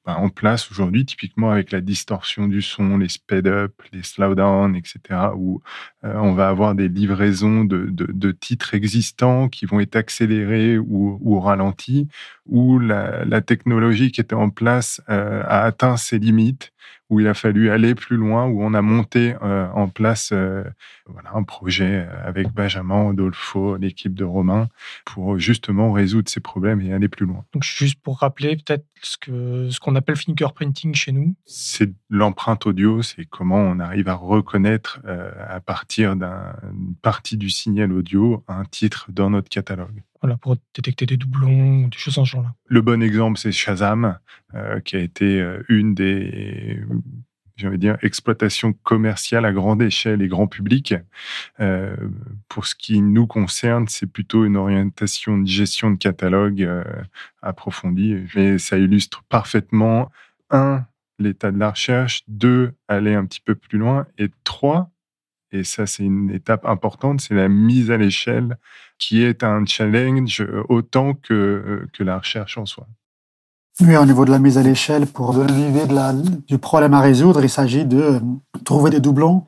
ben, 0.06 0.16
en 0.16 0.30
place 0.30 0.70
aujourd'hui, 0.72 1.06
typiquement 1.06 1.52
avec 1.52 1.72
la 1.72 1.82
distorsion 1.82 2.48
du 2.48 2.62
son, 2.62 2.98
les 2.98 3.10
speed-up, 3.10 3.74
les 3.92 4.04
slow-down, 4.04 4.76
etc., 4.76 5.30
où 5.36 5.62
euh, 6.04 6.14
on 6.16 6.34
va 6.34 6.50
avoir 6.50 6.76
des 6.76 6.90
livraisons 6.90 7.64
de, 7.64 7.88
de, 7.90 8.32
titres 8.32 8.74
existants 8.74 9.48
qui 9.48 9.66
vont 9.66 9.80
être 9.80 9.96
accélérés 9.96 10.78
ou, 10.78 11.20
ou 11.22 11.40
ralentis, 11.40 12.08
où 12.46 12.80
la, 12.80 13.24
la, 13.26 13.42
technologie 13.42 14.12
qui 14.12 14.20
était 14.20 14.34
en 14.34 14.50
place 14.50 15.02
euh, 15.10 15.44
a 15.46 15.64
atteint 15.64 15.98
ses 15.98 16.20
limites 16.20 16.73
où 17.10 17.20
il 17.20 17.28
a 17.28 17.34
fallu 17.34 17.70
aller 17.70 17.96
plus 17.96 18.18
loin, 18.18 18.46
où 18.48 18.64
on 18.64 18.74
a 18.74 18.82
monté 18.82 19.36
euh, 19.44 19.70
en 19.74 19.88
place 19.88 20.32
euh, 20.34 20.64
voilà, 21.06 21.32
un 21.36 21.44
projet 21.44 22.08
euh, 22.08 22.28
avec 22.28 22.52
Benjamin, 22.52 23.12
Adolfo, 23.12 23.78
l'équipe 23.78 24.14
de 24.14 24.24
Romain, 24.24 24.68
pour 25.06 25.38
justement 25.38 25.92
résoudre 25.92 26.30
ces 26.30 26.40
problèmes 26.40 26.82
et 26.82 26.94
aller 26.94 27.10
plus 27.10 27.26
loin. 27.26 27.46
Donc 27.54 27.64
juste 27.64 28.02
pour 28.02 28.20
rappeler 28.20 28.56
peut-être 28.56 28.86
ce 29.02 29.18
que 29.18 29.70
ce 29.70 29.80
qu'on 29.80 29.96
appelle 29.96 30.16
fingerprinting 30.16 30.96
chez 30.96 31.12
nous. 31.12 31.36
C'est 31.46 31.92
l'empreinte 32.10 32.66
audio, 32.66 33.02
c'est 33.02 33.26
comment 33.26 33.58
on 33.60 33.80
arrive 33.80 34.08
à 34.08 34.16
reconnaître 34.16 35.02
à 35.06 35.60
partir 35.60 36.16
d'une 36.16 36.96
partie 37.02 37.38
du 37.38 37.50
signal 37.50 37.92
audio 37.92 38.44
un 38.48 38.64
titre 38.66 39.08
dans 39.10 39.30
notre 39.30 39.50
catalogue 39.50 40.04
voilà, 40.24 40.38
pour 40.38 40.56
détecter 40.74 41.06
des 41.06 41.18
doublons, 41.18 41.90
des 41.90 41.98
choses 41.98 42.18
en 42.18 42.24
ce 42.24 42.32
genre-là. 42.32 42.56
Le 42.68 42.82
bon 42.82 43.04
exemple, 43.04 43.38
c'est 43.38 43.52
Shazam, 43.52 44.18
euh, 44.56 44.80
qui 44.80 44.96
a 44.96 45.00
été 45.00 45.42
euh, 45.42 45.62
une 45.68 45.94
des 45.94 46.80
j'allais 47.58 47.78
dire, 47.78 47.98
exploitations 48.02 48.72
commerciales 48.72 49.44
à 49.44 49.52
grande 49.52 49.82
échelle 49.82 50.22
et 50.22 50.30
grand 50.30 50.48
public. 50.48 50.96
Euh, 51.60 51.96
pour 52.48 52.66
ce 52.66 52.74
qui 52.74 53.02
nous 53.02 53.28
concerne, 53.28 53.90
c'est 53.90 54.08
plutôt 54.08 54.46
une 54.46 54.56
orientation 54.56 55.38
de 55.38 55.46
gestion 55.46 55.92
de 55.92 55.98
catalogue 55.98 56.68
approfondie, 57.42 58.16
mais 58.34 58.58
ça 58.58 58.78
illustre 58.78 59.24
parfaitement, 59.28 60.10
un, 60.52 60.86
l'état 61.20 61.52
de 61.52 61.60
la 61.60 61.72
recherche, 61.72 62.24
deux, 62.30 62.72
aller 62.88 63.14
un 63.14 63.26
petit 63.26 63.42
peu 63.42 63.56
plus 63.56 63.78
loin, 63.78 64.08
et 64.18 64.30
trois, 64.46 64.90
et 65.54 65.64
ça 65.64 65.88
c'est 65.88 66.04
une 66.04 66.32
étape 66.32 66.66
importante, 66.66 67.22
c'est 67.22 67.36
la 67.36 67.48
mise 67.48 67.92
à 67.92 67.98
l'échelle 67.98 68.58
qui 68.98 69.24
est 69.24 69.44
un 69.44 69.66
challenge 69.66 70.46
autant 70.68 71.14
que, 71.14 71.88
que 71.94 72.04
la 72.04 72.18
recherche 72.18 72.58
en 72.58 72.66
soi. 72.66 72.88
Oui, 73.82 73.98
au 73.98 74.06
niveau 74.06 74.24
de 74.24 74.32
la 74.32 74.38
mise 74.38 74.60
à 74.60 74.62
l'échelle, 74.62 75.08
pour 75.08 75.34
donner 75.34 75.52
l'idée 75.52 75.88
du 76.48 76.60
problème 76.60 76.94
à 76.94 77.02
résoudre, 77.02 77.44
il 77.44 77.50
s'agit 77.50 77.86
de 77.86 78.20
trouver 78.64 78.92
des 78.92 79.00
doublons 79.00 79.46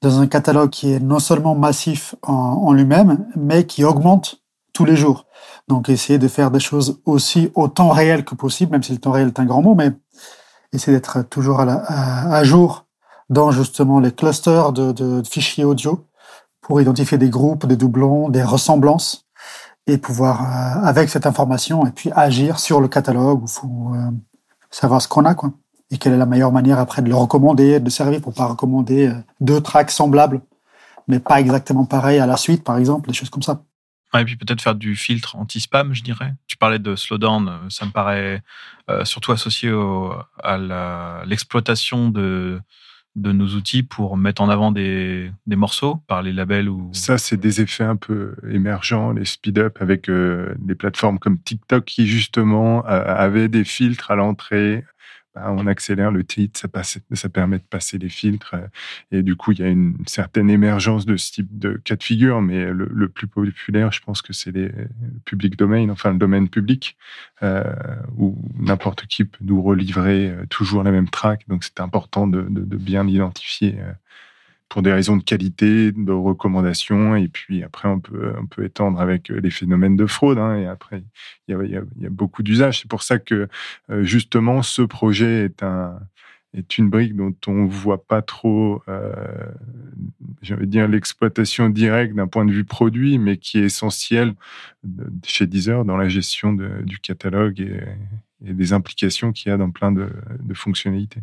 dans 0.00 0.20
un 0.20 0.26
catalogue 0.26 0.70
qui 0.70 0.92
est 0.92 1.00
non 1.00 1.18
seulement 1.18 1.54
massif 1.54 2.14
en, 2.22 2.72
lui-même, 2.72 3.26
mais 3.36 3.66
qui 3.66 3.84
augmente 3.84 4.42
tous 4.72 4.86
les 4.86 4.96
jours. 4.96 5.26
Donc, 5.66 5.90
essayer 5.90 6.18
de 6.18 6.28
faire 6.28 6.50
des 6.50 6.60
choses 6.60 7.02
aussi 7.04 7.50
au 7.54 7.68
temps 7.68 7.90
réel 7.90 8.24
que 8.24 8.34
possible, 8.34 8.72
même 8.72 8.82
si 8.82 8.92
le 8.92 8.98
temps 8.98 9.10
réel 9.10 9.28
est 9.28 9.40
un 9.40 9.44
grand 9.44 9.60
mot, 9.60 9.74
mais 9.74 9.90
essayer 10.72 10.96
d'être 10.96 11.22
toujours 11.28 11.62
la, 11.64 11.82
à, 11.84 12.44
jour 12.44 12.86
dans 13.28 13.50
justement 13.50 14.00
les 14.00 14.12
clusters 14.12 14.72
de, 14.72 15.22
fichiers 15.28 15.64
audio 15.64 16.06
pour 16.60 16.80
identifier 16.80 17.18
des 17.18 17.30
groupes, 17.30 17.66
des 17.66 17.76
doublons, 17.76 18.28
des 18.28 18.42
ressemblances 18.42 19.26
et 19.86 19.96
pouvoir, 19.98 20.42
euh, 20.42 20.86
avec 20.86 21.08
cette 21.08 21.26
information, 21.26 21.86
et 21.86 21.92
puis 21.92 22.10
agir 22.14 22.58
sur 22.58 22.80
le 22.80 22.88
catalogue. 22.88 23.40
Il 23.44 23.50
faut 23.50 23.92
euh, 23.94 24.10
savoir 24.70 25.00
ce 25.00 25.08
qu'on 25.08 25.24
a, 25.24 25.34
quoi. 25.34 25.52
Et 25.90 25.96
quelle 25.96 26.12
est 26.12 26.18
la 26.18 26.26
meilleure 26.26 26.52
manière 26.52 26.78
après 26.78 27.00
de 27.00 27.08
le 27.08 27.14
recommander, 27.14 27.80
de 27.80 27.88
servir 27.88 28.20
pour 28.20 28.34
pas 28.34 28.44
recommander 28.44 29.08
euh, 29.08 29.14
deux 29.40 29.62
tracks 29.62 29.90
semblables, 29.90 30.42
mais 31.06 31.20
pas 31.20 31.40
exactement 31.40 31.86
pareils 31.86 32.18
à 32.18 32.26
la 32.26 32.36
suite, 32.36 32.62
par 32.64 32.76
exemple, 32.76 33.08
des 33.08 33.14
choses 33.14 33.30
comme 33.30 33.42
ça. 33.42 33.62
et 34.18 34.24
puis 34.26 34.36
peut-être 34.36 34.60
faire 34.60 34.74
du 34.74 34.94
filtre 34.94 35.36
anti-spam, 35.36 35.94
je 35.94 36.02
dirais. 36.02 36.34
Tu 36.46 36.58
parlais 36.58 36.78
de 36.78 36.94
slowdown, 36.94 37.50
ça 37.70 37.86
me 37.86 37.90
paraît 37.90 38.42
surtout 39.04 39.32
associé 39.32 39.70
à 40.42 41.22
l'exploitation 41.24 42.10
de 42.10 42.60
de 43.20 43.32
nos 43.32 43.48
outils 43.48 43.82
pour 43.82 44.16
mettre 44.16 44.42
en 44.42 44.48
avant 44.48 44.72
des, 44.72 45.30
morceaux 45.46 45.96
par 46.06 46.22
les 46.22 46.32
labels 46.32 46.68
ou 46.68 46.88
ça 46.92 47.18
c'est 47.18 47.36
des 47.36 47.60
effets 47.60 47.84
un 47.84 47.96
peu 47.96 48.34
émergents 48.50 49.12
les 49.12 49.24
speed 49.24 49.58
up 49.58 49.78
avec 49.80 50.08
euh, 50.08 50.54
des 50.58 50.74
plateformes 50.74 51.18
comme 51.18 51.38
TikTok 51.38 51.84
qui 51.84 52.06
justement 52.06 52.82
avaient 52.82 53.48
des 53.48 53.64
filtres 53.64 54.10
à 54.10 54.14
l'entrée 54.14 54.84
on 55.46 55.66
accélère 55.66 56.10
le 56.10 56.24
titre, 56.24 56.60
ça, 56.60 57.28
permet 57.28 57.58
de 57.58 57.62
passer 57.62 57.98
les 57.98 58.08
filtres. 58.08 58.54
Euh, 58.54 58.66
et 59.12 59.22
du 59.22 59.36
coup, 59.36 59.52
il 59.52 59.60
y 59.60 59.62
a 59.62 59.68
une 59.68 59.96
certaine 60.06 60.50
émergence 60.50 61.06
de 61.06 61.16
ce 61.16 61.32
type 61.32 61.58
de 61.58 61.80
cas 61.84 61.96
de 61.96 62.02
figure, 62.02 62.40
mais 62.40 62.70
le, 62.70 63.08
plus 63.08 63.26
populaire, 63.26 63.92
je 63.92 64.00
pense 64.00 64.22
que 64.22 64.32
c'est 64.32 64.52
les 64.52 64.70
public 65.24 65.56
domain, 65.56 65.88
enfin 65.90 66.12
le 66.12 66.18
domaine 66.18 66.48
public, 66.48 66.96
euh, 67.42 67.62
où 68.16 68.36
n'importe 68.58 69.06
qui 69.06 69.24
peut 69.24 69.44
nous 69.44 69.62
relivrer 69.62 70.30
euh, 70.30 70.46
toujours 70.48 70.82
la 70.82 70.90
même 70.90 71.08
track. 71.08 71.46
Donc, 71.48 71.64
c'est 71.64 71.80
important 71.80 72.26
de, 72.26 72.42
de, 72.42 72.60
de 72.60 72.76
bien 72.76 73.04
l'identifier 73.04 73.76
pour 74.68 74.82
des 74.82 74.92
raisons 74.92 75.16
de 75.16 75.22
qualité, 75.22 75.92
de 75.92 76.12
recommandation, 76.12 77.16
et 77.16 77.28
puis 77.28 77.62
après 77.62 77.88
on 77.88 78.00
peut 78.00 78.34
on 78.38 78.46
peut 78.46 78.64
étendre 78.64 79.00
avec 79.00 79.30
euh, 79.30 79.40
les 79.40 79.50
phénomènes 79.50 79.96
de 79.96 80.06
fraude. 80.06 80.38
Hein, 80.38 80.56
et 80.56 80.66
après 80.66 81.02
il 81.48 81.56
y 81.70 82.06
a, 82.06 82.10
beaucoup 82.10 82.42
d'usages. 82.42 82.80
C'est 82.80 82.88
pour 82.90 83.02
ça 83.02 83.18
que 83.18 83.48
euh, 83.90 84.04
justement 84.04 84.62
ce 84.62 84.82
projet 84.82 85.44
est 85.44 85.62
un 85.62 85.98
est 86.54 86.78
une 86.78 86.88
brique 86.88 87.14
dont 87.14 87.34
on 87.46 87.66
voit 87.66 88.04
pas 88.06 88.22
trop, 88.22 88.82
euh, 88.88 89.12
j'allais 90.40 90.66
dire 90.66 90.88
l'exploitation 90.88 91.68
directe 91.68 92.14
d'un 92.14 92.26
point 92.26 92.46
de 92.46 92.52
vue 92.52 92.64
produit, 92.64 93.18
mais 93.18 93.36
qui 93.36 93.58
est 93.58 93.64
essentielle 93.64 94.34
chez 95.24 95.46
Deezer 95.46 95.84
dans 95.84 95.98
la 95.98 96.08
gestion 96.08 96.54
du 96.54 96.98
catalogue 97.00 97.60
et, 97.60 97.82
des 98.40 98.72
implications 98.72 99.32
qu'il 99.32 99.50
y 99.50 99.52
a 99.52 99.58
dans 99.58 99.70
plein 99.70 99.92
de 99.92 100.54
fonctionnalités. 100.54 101.20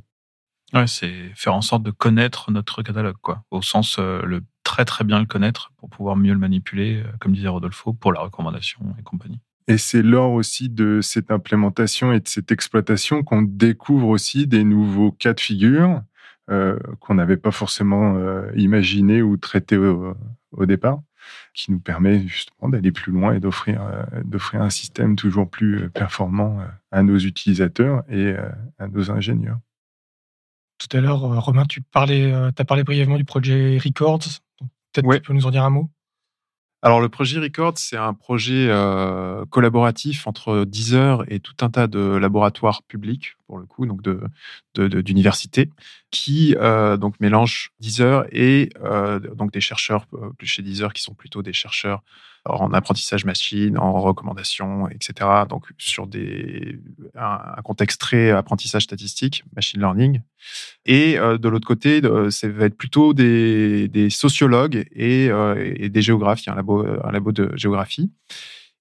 Ouais, 0.73 0.87
c'est 0.87 1.31
faire 1.35 1.53
en 1.53 1.61
sorte 1.61 1.83
de 1.83 1.91
connaître 1.91 2.51
notre 2.51 2.81
catalogue, 2.81 3.17
quoi. 3.21 3.43
Au 3.51 3.61
sens 3.61 3.97
euh, 3.99 4.21
le 4.23 4.41
très 4.65 4.83
très 4.83 5.05
bien 5.05 5.19
le 5.19 5.25
connaître 5.25 5.71
pour 5.77 5.89
pouvoir 5.89 6.17
mieux 6.17 6.33
le 6.33 6.39
manipuler, 6.39 6.97
euh, 6.97 7.09
comme 7.21 7.31
disait 7.31 7.47
Rodolfo, 7.47 7.93
pour 7.93 8.11
la 8.11 8.19
recommandation 8.19 8.81
et 8.99 9.03
compagnie. 9.03 9.39
Et 9.67 9.77
c'est 9.77 10.01
lors 10.01 10.33
aussi 10.33 10.69
de 10.69 10.99
cette 11.01 11.31
implémentation 11.31 12.11
et 12.11 12.19
de 12.19 12.27
cette 12.27 12.51
exploitation 12.51 13.23
qu'on 13.23 13.41
découvre 13.41 14.09
aussi 14.09 14.47
des 14.47 14.65
nouveaux 14.65 15.11
cas 15.13 15.33
de 15.33 15.39
figure 15.39 16.01
euh, 16.51 16.77
qu'on 16.99 17.15
n'avait 17.15 17.37
pas 17.37 17.51
forcément 17.51 18.15
euh, 18.17 18.51
imaginé 18.55 19.21
ou 19.21 19.37
traité 19.37 19.77
au, 19.77 20.15
au, 20.51 20.65
départ, 20.65 20.99
qui 21.53 21.71
nous 21.71 21.79
permet 21.79 22.27
justement 22.27 22.69
d'aller 22.69 22.91
plus 22.91 23.11
loin 23.11 23.33
et 23.33 23.39
d'offrir 23.39 23.81
d'offrir 24.23 24.61
un 24.61 24.69
système 24.69 25.15
toujours 25.15 25.49
plus 25.49 25.89
performant 25.89 26.59
à 26.91 27.01
nos 27.01 27.17
utilisateurs 27.17 28.03
et 28.09 28.35
à 28.77 28.87
nos 28.87 29.09
ingénieurs. 29.09 29.57
Tout 30.77 30.97
à 30.97 31.01
l'heure, 31.01 31.23
euh, 31.23 31.39
Romain, 31.39 31.65
tu 31.65 31.81
parlais, 31.81 32.31
euh, 32.31 32.51
as 32.57 32.65
parlé 32.65 32.83
brièvement 32.83 33.17
du 33.17 33.25
projet 33.25 33.77
Records. 33.77 34.19
Peut-être 34.91 35.15
tu 35.15 35.21
peux 35.21 35.33
nous 35.33 35.45
en 35.45 35.51
dire 35.51 35.63
un 35.63 35.69
mot? 35.69 35.89
Alors 36.81 37.01
le 37.01 37.09
projet 37.09 37.39
Records, 37.39 37.77
c'est 37.77 37.97
un 37.97 38.13
projet 38.13 38.67
euh, 38.69 39.43
collaboratif 39.45 40.27
entre 40.27 40.65
Deezer 40.65 41.23
et 41.29 41.39
tout 41.39 41.55
un 41.61 41.69
tas 41.71 41.87
de 41.87 41.99
laboratoires 41.99 42.83
publics, 42.83 43.35
pour 43.47 43.57
le 43.57 43.65
coup, 43.65 43.87
donc 43.87 44.03
de 44.03 44.21
d'universités, 44.75 45.71
qui 46.11 46.53
donc 46.99 47.19
mélange 47.19 47.71
Deezer 47.79 48.25
et 48.31 48.69
donc 49.33 49.51
des 49.51 49.61
chercheurs 49.61 50.05
chez 50.43 50.61
Deezer 50.61 50.93
qui 50.93 51.01
sont 51.01 51.15
plutôt 51.15 51.41
des 51.41 51.53
chercheurs 51.53 52.03
en 52.45 52.73
apprentissage 52.73 53.25
machine, 53.25 53.77
en 53.77 53.93
recommandation, 54.01 54.87
etc. 54.89 55.29
Donc 55.49 55.65
sur 55.77 56.07
des, 56.07 56.79
un, 57.15 57.61
contexte 57.63 57.99
très 57.99 58.31
apprentissage 58.31 58.83
statistique, 58.83 59.43
machine 59.55 59.79
learning. 59.79 60.21
Et 60.85 61.17
euh, 61.17 61.37
de 61.37 61.49
l'autre 61.49 61.67
côté, 61.67 62.01
ça 62.29 62.47
va 62.47 62.65
être 62.65 62.77
plutôt 62.77 63.13
des, 63.13 63.87
des 63.87 64.09
sociologues 64.09 64.85
et, 64.91 65.29
euh, 65.29 65.89
des 65.89 66.01
géographes. 66.01 66.47
Un 66.47 66.55
labo, 66.55 66.85
un 66.85 67.11
labo 67.11 67.31
de 67.31 67.51
géographie. 67.55 68.11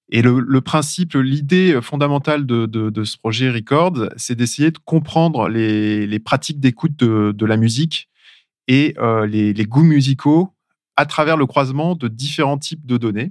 Et 0.09 0.21
le, 0.21 0.61
principe, 0.61 1.13
l'idée 1.15 1.79
fondamentale 1.81 2.45
de, 2.45 2.67
de, 2.67 3.03
ce 3.03 3.17
projet 3.17 3.49
Record, 3.49 4.09
c'est 4.17 4.35
d'essayer 4.35 4.69
de 4.69 4.77
comprendre 4.77 5.49
les, 5.49 6.05
les 6.05 6.19
pratiques 6.19 6.59
d'écoute 6.59 6.95
de, 6.97 7.33
de, 7.35 7.45
la 7.45 7.57
musique 7.57 8.09
et 8.67 8.93
euh, 8.99 9.25
les, 9.25 9.51
les 9.51 9.65
goûts 9.65 9.83
musicaux 9.83 10.53
à 10.95 11.05
travers 11.05 11.37
le 11.37 11.47
croisement 11.47 11.95
de 11.95 12.07
différents 12.07 12.59
types 12.59 12.85
de 12.85 12.97
données. 12.97 13.29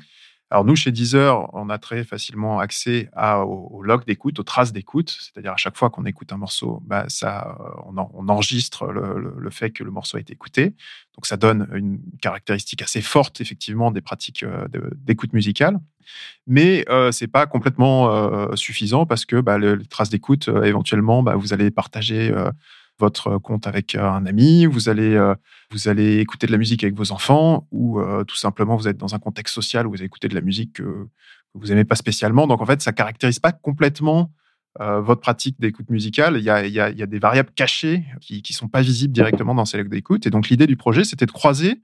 Alors 0.54 0.64
nous, 0.64 0.76
chez 0.76 0.92
Deezer, 0.92 1.52
on 1.52 1.68
a 1.68 1.78
très 1.78 2.04
facilement 2.04 2.60
accès 2.60 3.10
à, 3.12 3.44
au, 3.44 3.82
log 3.82 4.04
d'écoute, 4.04 4.38
aux 4.38 4.44
traces 4.44 4.72
d'écoute, 4.72 5.10
c'est-à-dire 5.10 5.50
à 5.50 5.56
chaque 5.56 5.76
fois 5.76 5.90
qu'on 5.90 6.04
écoute 6.04 6.32
un 6.32 6.36
morceau, 6.36 6.80
bah, 6.86 7.06
euh, 7.24 7.28
on, 7.86 8.28
enregistre 8.28 8.86
le, 8.86 9.50
fait 9.50 9.72
que 9.72 9.82
le 9.82 9.90
morceau 9.90 10.16
a 10.16 10.20
été 10.20 10.32
écouté. 10.32 10.76
Donc 11.16 11.26
ça 11.26 11.36
donne 11.36 11.68
une 11.74 11.98
caractéristique 12.22 12.82
assez 12.82 13.02
forte, 13.02 13.40
effectivement, 13.40 13.90
des 13.90 14.00
pratiques 14.00 14.44
euh, 14.44 14.68
d'écoute 14.94 15.32
musicale. 15.32 15.80
Mais 16.46 16.84
euh, 16.88 17.10
c'est 17.10 17.26
pas 17.26 17.46
complètement 17.46 18.12
euh, 18.12 18.54
suffisant 18.54 19.06
parce 19.06 19.24
que 19.24 19.40
bah, 19.40 19.58
les, 19.58 19.84
traces 19.86 20.10
d'écoute, 20.10 20.48
éventuellement, 20.62 21.24
bah, 21.24 21.34
vous 21.34 21.52
allez 21.52 21.72
partager 21.72 22.32
votre 22.98 23.38
compte 23.38 23.66
avec 23.66 23.94
euh, 23.94 24.08
un 24.08 24.26
ami, 24.26 24.66
vous 24.66 24.88
allez, 24.88 25.14
euh, 25.14 25.34
vous 25.70 25.88
allez 25.88 26.18
écouter 26.18 26.46
de 26.46 26.52
la 26.52 26.58
musique 26.58 26.84
avec 26.84 26.94
vos 26.94 27.12
enfants, 27.12 27.66
ou 27.70 28.00
euh, 28.00 28.24
tout 28.24 28.36
simplement 28.36 28.76
vous 28.76 28.88
êtes 28.88 28.96
dans 28.96 29.14
un 29.14 29.18
contexte 29.18 29.54
social 29.54 29.86
où 29.86 29.90
vous 29.90 30.02
écoutez 30.02 30.28
de 30.28 30.34
la 30.34 30.40
musique 30.40 30.74
que, 30.74 31.08
vous 31.54 31.68
n'aimez 31.68 31.84
pas 31.84 31.94
spécialement. 31.94 32.46
Donc 32.46 32.60
en 32.60 32.66
fait, 32.66 32.82
ça 32.82 32.92
caractérise 32.92 33.38
pas 33.38 33.52
complètement 33.52 34.32
euh, 34.80 35.00
votre 35.00 35.20
pratique 35.20 35.60
d'écoute 35.60 35.88
musicale, 35.88 36.36
il 36.36 36.42
y 36.42 36.50
a, 36.50 36.56
a, 36.56 36.66
y 36.66 36.80
a, 36.80 37.06
des 37.06 37.20
variables 37.20 37.52
cachées 37.54 38.02
qui 38.20 38.42
ne 38.50 38.54
sont 38.54 38.66
pas 38.66 38.82
visibles 38.82 39.14
directement 39.14 39.54
dans 39.54 39.64
ces 39.64 39.78
logs 39.78 39.88
d'écoute. 39.88 40.26
Et 40.26 40.30
donc 40.30 40.48
l'idée 40.48 40.66
du 40.66 40.76
projet, 40.76 41.04
c'était 41.04 41.26
de 41.26 41.30
croiser 41.30 41.80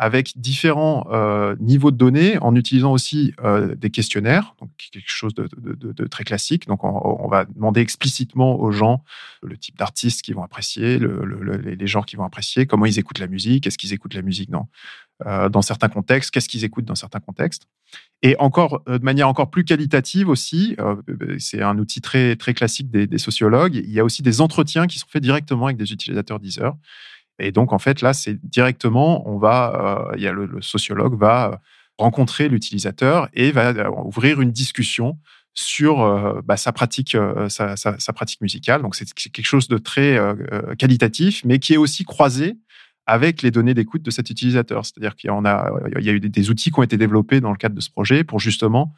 avec 0.00 0.38
différents 0.38 1.08
euh, 1.10 1.56
niveaux 1.58 1.90
de 1.90 1.96
données 1.96 2.38
en 2.38 2.54
utilisant 2.54 2.92
aussi 2.92 3.34
euh, 3.42 3.74
des 3.74 3.90
questionnaires, 3.90 4.54
donc 4.60 4.70
quelque 4.92 5.10
chose 5.10 5.34
de, 5.34 6.06
très 6.06 6.22
classique. 6.22 6.68
Donc 6.68 6.84
on, 6.84 7.28
va 7.28 7.44
demander 7.44 7.80
explicitement 7.80 8.60
aux 8.60 8.70
gens 8.70 9.02
le 9.42 9.56
type 9.56 9.76
d'artistes 9.76 10.22
qu'ils 10.22 10.36
vont 10.36 10.44
apprécier, 10.44 10.98
le, 10.98 11.24
le, 11.24 11.56
les 11.56 11.86
genres 11.88 12.06
qu'ils 12.06 12.18
vont 12.18 12.24
apprécier, 12.24 12.64
comment 12.64 12.86
ils 12.86 13.00
écoutent 13.00 13.18
la 13.18 13.26
musique, 13.26 13.66
est-ce 13.66 13.76
qu'ils 13.76 13.92
écoutent 13.92 14.14
la 14.14 14.22
musique 14.22 14.50
dans, 14.50 14.68
euh, 15.26 15.50
certains 15.62 15.88
contextes, 15.88 16.30
qu'est-ce 16.30 16.48
qu'ils 16.48 16.64
écoutent 16.64 16.84
dans 16.84 16.94
certains 16.94 17.20
contextes. 17.20 17.66
Et 18.22 18.36
encore 18.38 18.84
de 18.86 19.02
manière 19.02 19.28
encore 19.28 19.50
plus 19.50 19.64
qualitative 19.64 20.28
aussi, 20.28 20.76
c'est 21.38 21.60
un 21.60 21.76
outil 21.76 22.00
très 22.00 22.36
très 22.36 22.54
classique 22.54 22.88
des, 22.90 23.08
des, 23.08 23.18
sociologues. 23.18 23.74
Il 23.74 23.90
y 23.90 23.98
a 23.98 24.04
aussi 24.04 24.22
des 24.22 24.40
entretiens 24.40 24.86
qui 24.86 25.00
sont 25.00 25.08
faits 25.08 25.22
directement 25.22 25.66
avec 25.66 25.76
des 25.76 25.92
utilisateurs 25.92 26.38
Deezer. 26.38 26.76
Et 27.38 27.52
donc, 27.52 27.72
en 27.72 27.78
fait, 27.78 28.02
là, 28.02 28.12
c'est 28.12 28.34
directement, 28.44 29.28
on 29.28 29.38
va, 29.38 30.08
euh, 30.10 30.16
il 30.16 30.22
y 30.22 30.28
a 30.28 30.32
le, 30.32 30.60
sociologue 30.60 31.18
va 31.18 31.60
rencontrer 31.98 32.48
l'utilisateur 32.48 33.28
et 33.32 33.50
va 33.50 33.68
euh, 33.68 33.90
ouvrir 34.04 34.40
une 34.40 34.52
discussion 34.52 35.18
sur 35.58 36.02
euh, 36.02 36.40
bah, 36.44 36.56
sa 36.56 36.72
pratique, 36.72 37.16
euh, 37.16 37.48
sa, 37.48 38.12
pratique 38.14 38.40
musicale. 38.40 38.80
Donc, 38.82 38.94
c'est 38.94 39.12
quelque 39.12 39.44
chose 39.44 39.66
de 39.66 39.76
très 39.76 40.16
euh, 40.16 40.74
qualitatif, 40.78 41.42
mais 41.44 41.58
qui 41.58 41.74
est 41.74 41.76
aussi 41.76 42.04
croisé 42.04 42.56
avec 43.06 43.42
les 43.42 43.50
données 43.50 43.74
d'écoute 43.74 44.02
de 44.02 44.10
cet 44.10 44.30
utilisateur. 44.30 44.86
C'est-à-dire 44.86 45.16
qu'il 45.16 45.28
y 45.28 45.30
en 45.30 45.44
a, 45.44 45.70
il 45.98 46.04
y 46.04 46.10
a 46.10 46.12
eu 46.12 46.20
des, 46.20 46.50
outils 46.50 46.70
qui 46.70 46.78
ont 46.78 46.82
été 46.82 46.96
développés 46.96 47.40
dans 47.40 47.50
le 47.50 47.56
cadre 47.56 47.74
de 47.74 47.80
ce 47.80 47.90
projet 47.90 48.22
pour 48.22 48.38
justement 48.38 48.94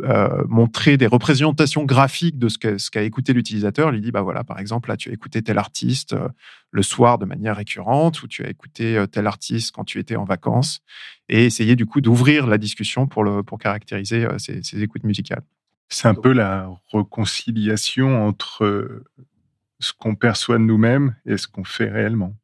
euh, 0.00 0.42
montrer 0.48 0.96
des 0.96 1.06
représentations 1.06 1.84
graphiques 1.84 2.38
de 2.38 2.48
ce 2.48 2.58
qu'a 2.58 2.78
ce 2.78 2.90
qu'a 2.90 3.02
écouté 3.02 3.34
l'utilisateur. 3.34 3.94
Il 3.94 4.00
dit, 4.00 4.10
bah 4.10 4.22
voilà, 4.22 4.42
par 4.42 4.58
exemple, 4.58 4.88
là, 4.88 4.96
tu 4.96 5.10
as 5.10 5.12
écouté 5.12 5.42
tel 5.42 5.58
artiste 5.58 6.14
euh, 6.14 6.28
le 6.70 6.82
soir 6.82 7.18
de 7.18 7.26
manière 7.26 7.56
récurrente, 7.56 8.22
ou 8.22 8.26
tu 8.26 8.42
as 8.42 8.48
écouté 8.48 8.96
euh, 8.96 9.06
tel 9.06 9.26
artiste 9.26 9.74
quand 9.74 9.84
tu 9.84 9.98
étais 9.98 10.16
en 10.16 10.24
vacances, 10.24 10.80
et 11.28 11.44
essayer 11.44 11.76
du 11.76 11.84
coup 11.84 12.00
d'ouvrir 12.00 12.46
la 12.46 12.56
discussion 12.56 13.06
pour, 13.06 13.22
le, 13.22 13.42
pour 13.42 13.58
caractériser 13.58 14.26
ces, 14.38 14.62
ces 14.62 14.82
écoutes 14.82 15.04
musicales. 15.04 15.42
C'est 15.90 16.08
un 16.08 16.14
peu 16.14 16.32
la 16.32 16.70
réconciliation 16.92 18.26
entre 18.26 19.04
ce 19.78 19.92
qu'on 19.92 20.14
perçoit 20.14 20.56
de 20.56 20.62
nous-mêmes 20.62 21.14
et 21.26 21.36
ce 21.36 21.46
qu'on 21.46 21.64
fait 21.64 21.90
réellement. 21.90 22.34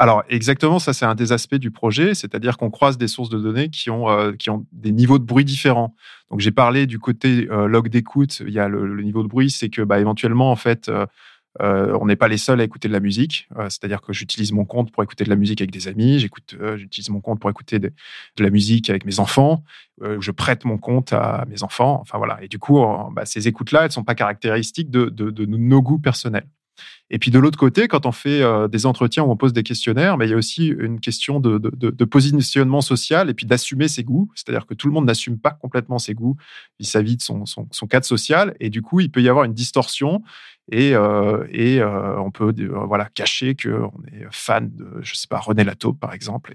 Alors 0.00 0.24
exactement, 0.30 0.78
ça 0.78 0.94
c'est 0.94 1.04
un 1.04 1.14
des 1.14 1.30
aspects 1.32 1.56
du 1.56 1.70
projet, 1.70 2.14
c'est-à-dire 2.14 2.56
qu'on 2.56 2.70
croise 2.70 2.96
des 2.96 3.06
sources 3.06 3.28
de 3.28 3.38
données 3.38 3.68
qui 3.68 3.90
ont, 3.90 4.08
euh, 4.08 4.32
qui 4.32 4.48
ont 4.48 4.64
des 4.72 4.92
niveaux 4.92 5.18
de 5.18 5.24
bruit 5.24 5.44
différents. 5.44 5.94
Donc 6.30 6.40
j'ai 6.40 6.52
parlé 6.52 6.86
du 6.86 6.98
côté 6.98 7.46
euh, 7.50 7.66
log 7.66 7.90
d'écoute, 7.90 8.40
il 8.46 8.54
y 8.54 8.58
a 8.58 8.66
le, 8.66 9.02
niveau 9.02 9.22
de 9.22 9.28
bruit, 9.28 9.50
c'est 9.50 9.68
que 9.68 9.82
bah, 9.82 10.00
éventuellement 10.00 10.50
en 10.50 10.56
fait 10.56 10.88
euh, 10.88 11.98
on 12.00 12.06
n'est 12.06 12.16
pas 12.16 12.28
les 12.28 12.38
seuls 12.38 12.62
à 12.62 12.64
écouter 12.64 12.88
de 12.88 12.94
la 12.94 13.00
musique, 13.00 13.46
c'est-à-dire 13.68 14.00
que 14.00 14.14
j'utilise 14.14 14.52
mon 14.52 14.64
compte 14.64 14.90
pour 14.90 15.02
écouter 15.02 15.24
de 15.24 15.28
la 15.28 15.36
musique 15.36 15.60
avec 15.60 15.70
des 15.70 15.86
amis, 15.86 16.18
j'écoute, 16.18 16.56
j'utilise 16.76 17.10
mon 17.10 17.20
compte 17.20 17.38
pour 17.38 17.50
écouter 17.50 17.78
de, 17.78 17.92
la 18.38 18.48
musique 18.48 18.88
avec 18.88 19.04
mes 19.04 19.20
enfants, 19.20 19.64
je 20.00 20.30
prête 20.30 20.64
mon 20.64 20.78
compte 20.78 21.12
à 21.12 21.44
mes 21.46 21.62
enfants, 21.62 21.98
enfin 22.00 22.16
voilà. 22.16 22.38
Et 22.42 22.48
du 22.48 22.58
coup, 22.58 22.80
bah, 23.12 23.26
ces 23.26 23.48
écoutes-là, 23.48 23.84
elles 23.84 23.92
sont 23.92 24.04
pas 24.04 24.14
caractéristiques 24.14 24.90
de 24.90 25.44
nos 25.44 25.82
goûts 25.82 25.98
personnels. 25.98 26.46
Et 27.10 27.18
puis 27.18 27.30
de 27.30 27.38
l'autre 27.38 27.58
côté, 27.58 27.88
quand 27.88 28.06
on 28.06 28.12
fait 28.12 28.42
euh, 28.42 28.68
des 28.68 28.86
entretiens 28.86 29.24
où 29.24 29.30
on 29.30 29.36
pose 29.36 29.52
des 29.52 29.64
questionnaires, 29.64 30.16
mais 30.16 30.26
il 30.26 30.30
y 30.30 30.34
a 30.34 30.36
aussi 30.36 30.68
une 30.68 31.00
question 31.00 31.40
de, 31.40 32.04
positionnement 32.04 32.80
social 32.80 33.28
et 33.28 33.34
puis 33.34 33.46
d'assumer 33.46 33.88
ses 33.88 34.04
goûts. 34.04 34.30
C'est-à-dire 34.34 34.66
que 34.66 34.74
tout 34.74 34.86
le 34.86 34.92
monde 34.92 35.06
n'assume 35.06 35.38
pas 35.38 35.50
complètement 35.50 35.98
ses 35.98 36.14
goûts 36.14 36.36
vis-à-vis 36.78 37.16
de 37.16 37.22
son, 37.22 37.86
cadre 37.88 38.06
social. 38.06 38.54
Et 38.60 38.70
du 38.70 38.82
coup, 38.82 39.00
il 39.00 39.10
peut 39.10 39.22
y 39.22 39.28
avoir 39.28 39.44
une 39.44 39.54
distorsion 39.54 40.22
et, 40.70 40.94
euh, 40.94 41.44
euh, 41.52 42.16
on 42.18 42.30
peut 42.30 42.54
voilà, 42.86 43.06
cacher 43.06 43.56
qu'on 43.56 44.02
est 44.12 44.26
fan 44.30 44.70
de, 44.72 45.00
je 45.00 45.14
sais 45.14 45.26
pas, 45.28 45.38
René 45.38 45.64
Lataupe, 45.64 45.98
par 45.98 46.14
exemple. 46.14 46.54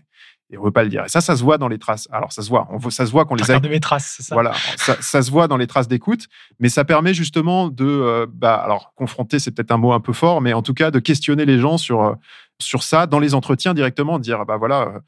On 0.57 0.63
veut 0.63 0.71
pas 0.71 0.83
le 0.83 0.89
dire. 0.89 1.05
Et 1.05 1.09
ça, 1.09 1.21
ça 1.21 1.35
se 1.35 1.43
voit 1.43 1.57
dans 1.57 1.67
les 1.67 1.79
traces. 1.79 2.07
Alors, 2.11 2.31
ça 2.31 2.41
se 2.41 2.49
voit. 2.49 2.67
On, 2.71 2.89
ça 2.89 3.05
se 3.05 3.11
voit 3.11 3.25
qu'on 3.25 3.35
les 3.35 3.49
a. 3.51 3.59
de 3.59 3.67
mes 3.67 3.79
traces, 3.79 4.17
ça. 4.19 4.35
Voilà. 4.35 4.53
Ça, 4.77 4.95
ça, 5.01 5.21
se 5.21 5.31
voit 5.31 5.47
dans 5.47 5.57
les 5.57 5.67
traces 5.67 5.87
d'écoute, 5.87 6.27
mais 6.59 6.69
ça 6.69 6.85
permet 6.85 7.13
justement 7.13 7.67
de, 7.67 7.85
euh, 7.85 8.25
bah, 8.31 8.55
alors, 8.55 8.93
confronter, 8.95 9.39
c'est 9.39 9.51
peut-être 9.51 9.71
un 9.71 9.77
mot 9.77 9.91
un 9.93 9.99
peu 9.99 10.13
fort, 10.13 10.41
mais 10.41 10.53
en 10.53 10.61
tout 10.61 10.73
cas, 10.73 10.91
de 10.91 10.99
questionner 10.99 11.45
les 11.45 11.59
gens 11.59 11.77
sur, 11.77 12.03
euh, 12.03 12.13
sur 12.59 12.83
ça 12.83 13.07
dans 13.07 13.19
les 13.19 13.33
entretiens 13.33 13.73
directement, 13.73 14.17
de 14.17 14.23
dire, 14.23 14.45
bah 14.45 14.57
voilà, 14.57 14.81
euh, 14.81 14.99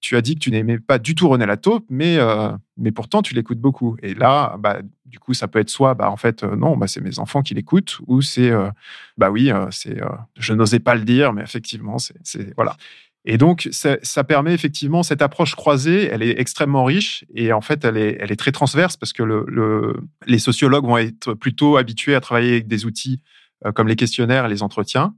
tu 0.00 0.16
as 0.16 0.22
dit 0.22 0.34
que 0.34 0.40
tu 0.40 0.50
n'aimais 0.50 0.78
pas 0.78 0.98
du 0.98 1.14
tout 1.14 1.28
René 1.28 1.46
Lataupe, 1.46 1.84
mais, 1.90 2.16
euh, 2.18 2.50
mais 2.76 2.90
pourtant, 2.90 3.22
tu 3.22 3.34
l'écoutes 3.34 3.58
beaucoup. 3.58 3.96
Et 4.02 4.14
là, 4.14 4.56
bah, 4.58 4.78
du 5.04 5.18
coup, 5.18 5.34
ça 5.34 5.46
peut 5.46 5.58
être 5.58 5.68
soit, 5.68 5.94
bah, 5.94 6.10
en 6.10 6.16
fait, 6.16 6.42
euh, 6.42 6.56
non, 6.56 6.76
bah, 6.76 6.86
c'est 6.86 7.00
mes 7.00 7.18
enfants 7.18 7.42
qui 7.42 7.54
l'écoutent, 7.54 7.98
ou 8.06 8.22
c'est, 8.22 8.50
bah 9.18 9.30
oui, 9.30 9.50
c'est, 9.70 10.00
je 10.38 10.52
n'osais 10.54 10.80
pas 10.80 10.94
le 10.94 11.04
dire, 11.04 11.32
mais 11.32 11.42
effectivement, 11.42 11.98
c'est, 11.98 12.54
voilà. 12.56 12.76
Et 13.26 13.36
donc, 13.36 13.68
ça, 13.70 14.24
permet 14.24 14.54
effectivement 14.54 15.02
cette 15.02 15.20
approche 15.20 15.54
croisée, 15.54 16.06
elle 16.06 16.22
est 16.22 16.40
extrêmement 16.40 16.84
riche 16.84 17.24
et 17.34 17.52
en 17.52 17.60
fait, 17.60 17.84
elle 17.84 17.98
est, 17.98 18.36
très 18.36 18.52
transverse 18.52 18.96
parce 18.96 19.12
que 19.12 19.22
le, 19.22 19.44
le, 19.46 19.96
les 20.26 20.38
sociologues 20.38 20.86
vont 20.86 20.96
être 20.96 21.34
plutôt 21.34 21.76
habitués 21.76 22.14
à 22.14 22.20
travailler 22.20 22.52
avec 22.52 22.66
des 22.66 22.86
outils 22.86 23.20
euh, 23.66 23.72
comme 23.72 23.88
les 23.88 23.96
questionnaires 23.96 24.46
et 24.46 24.48
les 24.48 24.62
entretiens. 24.62 25.14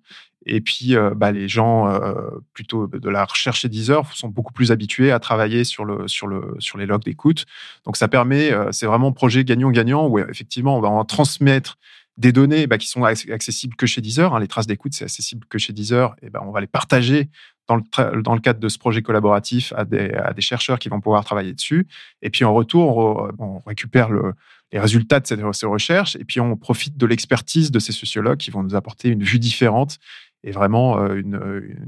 Et 0.46 0.60
puis, 0.60 0.96
euh, 0.96 1.14
bah, 1.14 1.30
les 1.30 1.46
gens 1.46 1.86
euh, 1.86 2.12
plutôt 2.52 2.88
de 2.88 3.08
la 3.08 3.24
recherche 3.24 3.64
et 3.64 3.68
Deezer 3.68 4.04
sont 4.16 4.26
beaucoup 4.26 4.52
plus 4.52 4.72
habitués 4.72 5.12
à 5.12 5.20
travailler 5.20 5.62
sur, 5.62 5.84
le, 5.84 6.08
sur, 6.08 6.26
le, 6.26 6.56
sur 6.58 6.78
les 6.78 6.86
logs 6.86 7.04
d'écoute. 7.04 7.44
Donc, 7.84 7.96
ça 7.96 8.08
permet, 8.08 8.50
c'est 8.72 8.86
vraiment 8.86 9.08
un 9.08 9.12
projet 9.12 9.44
gagnant-gagnant 9.44 10.08
où 10.08 10.18
effectivement, 10.18 10.76
on 10.76 10.80
va 10.80 10.88
en 10.88 11.04
transmettre 11.04 11.78
des 12.18 12.32
données 12.32 12.66
bah, 12.66 12.78
qui 12.78 12.88
sont 12.88 13.04
accessibles 13.04 13.74
que 13.76 13.86
chez 13.86 14.00
Deezer. 14.00 14.34
Hein. 14.34 14.40
Les 14.40 14.48
traces 14.48 14.66
d'écoute, 14.66 14.92
c'est 14.94 15.04
accessible 15.04 15.46
que 15.48 15.58
chez 15.58 15.72
Deezer. 15.72 16.14
Et 16.22 16.30
ben, 16.30 16.40
on 16.46 16.50
va 16.50 16.60
les 16.60 16.66
partager 16.66 17.30
dans 17.68 17.76
le, 17.76 18.40
cadre 18.40 18.60
de 18.60 18.68
ce 18.68 18.78
projet 18.78 19.02
collaboratif 19.02 19.72
à 19.76 19.84
des, 19.84 20.12
chercheurs 20.40 20.78
qui 20.78 20.88
vont 20.88 21.00
pouvoir 21.00 21.24
travailler 21.24 21.54
dessus. 21.54 21.86
Et 22.20 22.30
puis 22.30 22.44
en 22.44 22.52
retour, 22.52 23.30
on, 23.38 23.60
récupère 23.66 24.10
le, 24.10 24.34
les 24.72 24.80
résultats 24.80 25.20
de 25.20 25.26
ces 25.26 25.66
recherches 25.66 26.16
et 26.16 26.24
puis 26.24 26.40
on 26.40 26.56
profite 26.56 26.96
de 26.96 27.06
l'expertise 27.06 27.70
de 27.70 27.78
ces 27.78 27.92
sociologues 27.92 28.38
qui 28.38 28.50
vont 28.50 28.62
nous 28.62 28.74
apporter 28.74 29.08
une 29.08 29.22
vue 29.22 29.38
différente 29.38 29.98
et 30.44 30.50
vraiment 30.50 30.98
euh, 30.98 31.22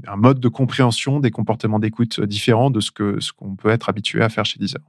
un 0.07 0.15
mode 0.15 0.39
de 0.39 0.47
compréhension 0.47 1.19
des 1.19 1.31
comportements 1.31 1.79
d'écoute 1.79 2.21
différents 2.21 2.69
de 2.69 2.79
ce 2.79 2.91
ce 3.19 3.33
qu'on 3.33 3.55
peut 3.55 3.69
être 3.69 3.89
habitué 3.89 4.21
à 4.21 4.29
faire 4.29 4.45
chez 4.45 4.59
Deezer. 4.59 4.81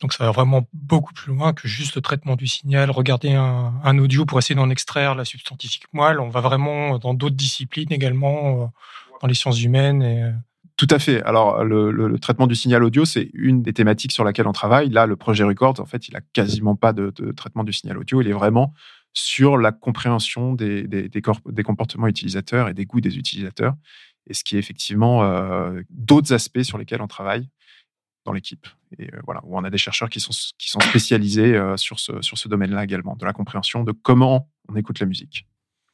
Donc 0.00 0.12
ça 0.12 0.24
va 0.24 0.30
vraiment 0.30 0.68
beaucoup 0.72 1.12
plus 1.12 1.32
loin 1.32 1.52
que 1.52 1.66
juste 1.66 1.96
le 1.96 2.00
traitement 2.00 2.36
du 2.36 2.46
signal, 2.46 2.90
regarder 2.90 3.32
un, 3.32 3.98
audio 3.98 4.24
pour 4.24 4.38
essayer 4.38 4.54
d'en 4.54 4.70
extraire 4.70 5.14
la 5.16 5.24
substantifique 5.24 5.92
moelle. 5.92 6.20
On 6.20 6.28
va 6.28 6.40
vraiment 6.40 6.98
dans 6.98 7.14
d'autres 7.14 7.34
disciplines 7.34 7.92
également, 7.92 8.62
euh, 8.62 8.66
dans 9.20 9.26
les 9.26 9.34
sciences 9.34 9.60
humaines. 9.62 10.02
Et... 10.02 10.22
Euh, 10.22 10.30
Tout 10.76 10.86
à 10.90 11.00
fait. 11.00 11.20
Alors 11.24 11.64
le, 11.64 12.16
traitement 12.20 12.46
du 12.46 12.54
signal 12.54 12.84
audio, 12.84 13.04
c'est 13.04 13.30
une 13.34 13.62
des 13.62 13.72
thématiques 13.72 14.12
sur 14.12 14.22
laquelle 14.22 14.46
on 14.46 14.52
travaille. 14.52 14.88
Là, 14.88 15.06
le 15.06 15.16
projet 15.16 15.42
Record, 15.42 15.80
en 15.80 15.86
fait, 15.86 16.06
il 16.06 16.16
a 16.16 16.20
quasiment 16.32 16.76
pas 16.76 16.92
de, 16.92 17.10
traitement 17.32 17.64
du 17.64 17.72
signal 17.72 17.98
audio. 17.98 18.20
Il 18.20 18.28
est 18.28 18.32
vraiment 18.32 18.74
sur 19.14 19.58
la 19.58 19.72
compréhension 19.72 20.52
des, 20.52 21.10
comportements 21.64 22.06
utilisateurs 22.06 22.68
et 22.68 22.74
des 22.74 22.84
goûts 22.84 23.00
des 23.00 23.18
utilisateurs, 23.18 23.74
et 24.28 24.34
ce 24.34 24.44
qui 24.44 24.54
est 24.54 24.60
effectivement 24.60 25.24
euh, 25.24 25.80
d'autres 25.90 26.32
aspects 26.32 26.62
sur 26.62 26.78
lesquels 26.78 27.02
on 27.02 27.08
travaille 27.08 27.48
dans 28.28 28.34
l'équipe. 28.34 28.66
Et 28.98 29.06
euh, 29.06 29.20
voilà, 29.24 29.40
où 29.44 29.56
on 29.56 29.64
a 29.64 29.70
des 29.70 29.78
chercheurs 29.78 30.10
qui 30.10 30.20
sont, 30.20 30.32
qui 30.58 30.68
sont 30.68 30.80
spécialisés 30.80 31.56
euh, 31.56 31.76
sur 31.78 31.98
ce, 31.98 32.20
sur 32.20 32.36
ce 32.36 32.46
domaine-là 32.46 32.84
également, 32.84 33.16
de 33.16 33.24
la 33.24 33.32
compréhension 33.32 33.84
de 33.84 33.92
comment 33.92 34.50
on 34.68 34.76
écoute 34.76 35.00
la 35.00 35.06
musique. 35.06 35.46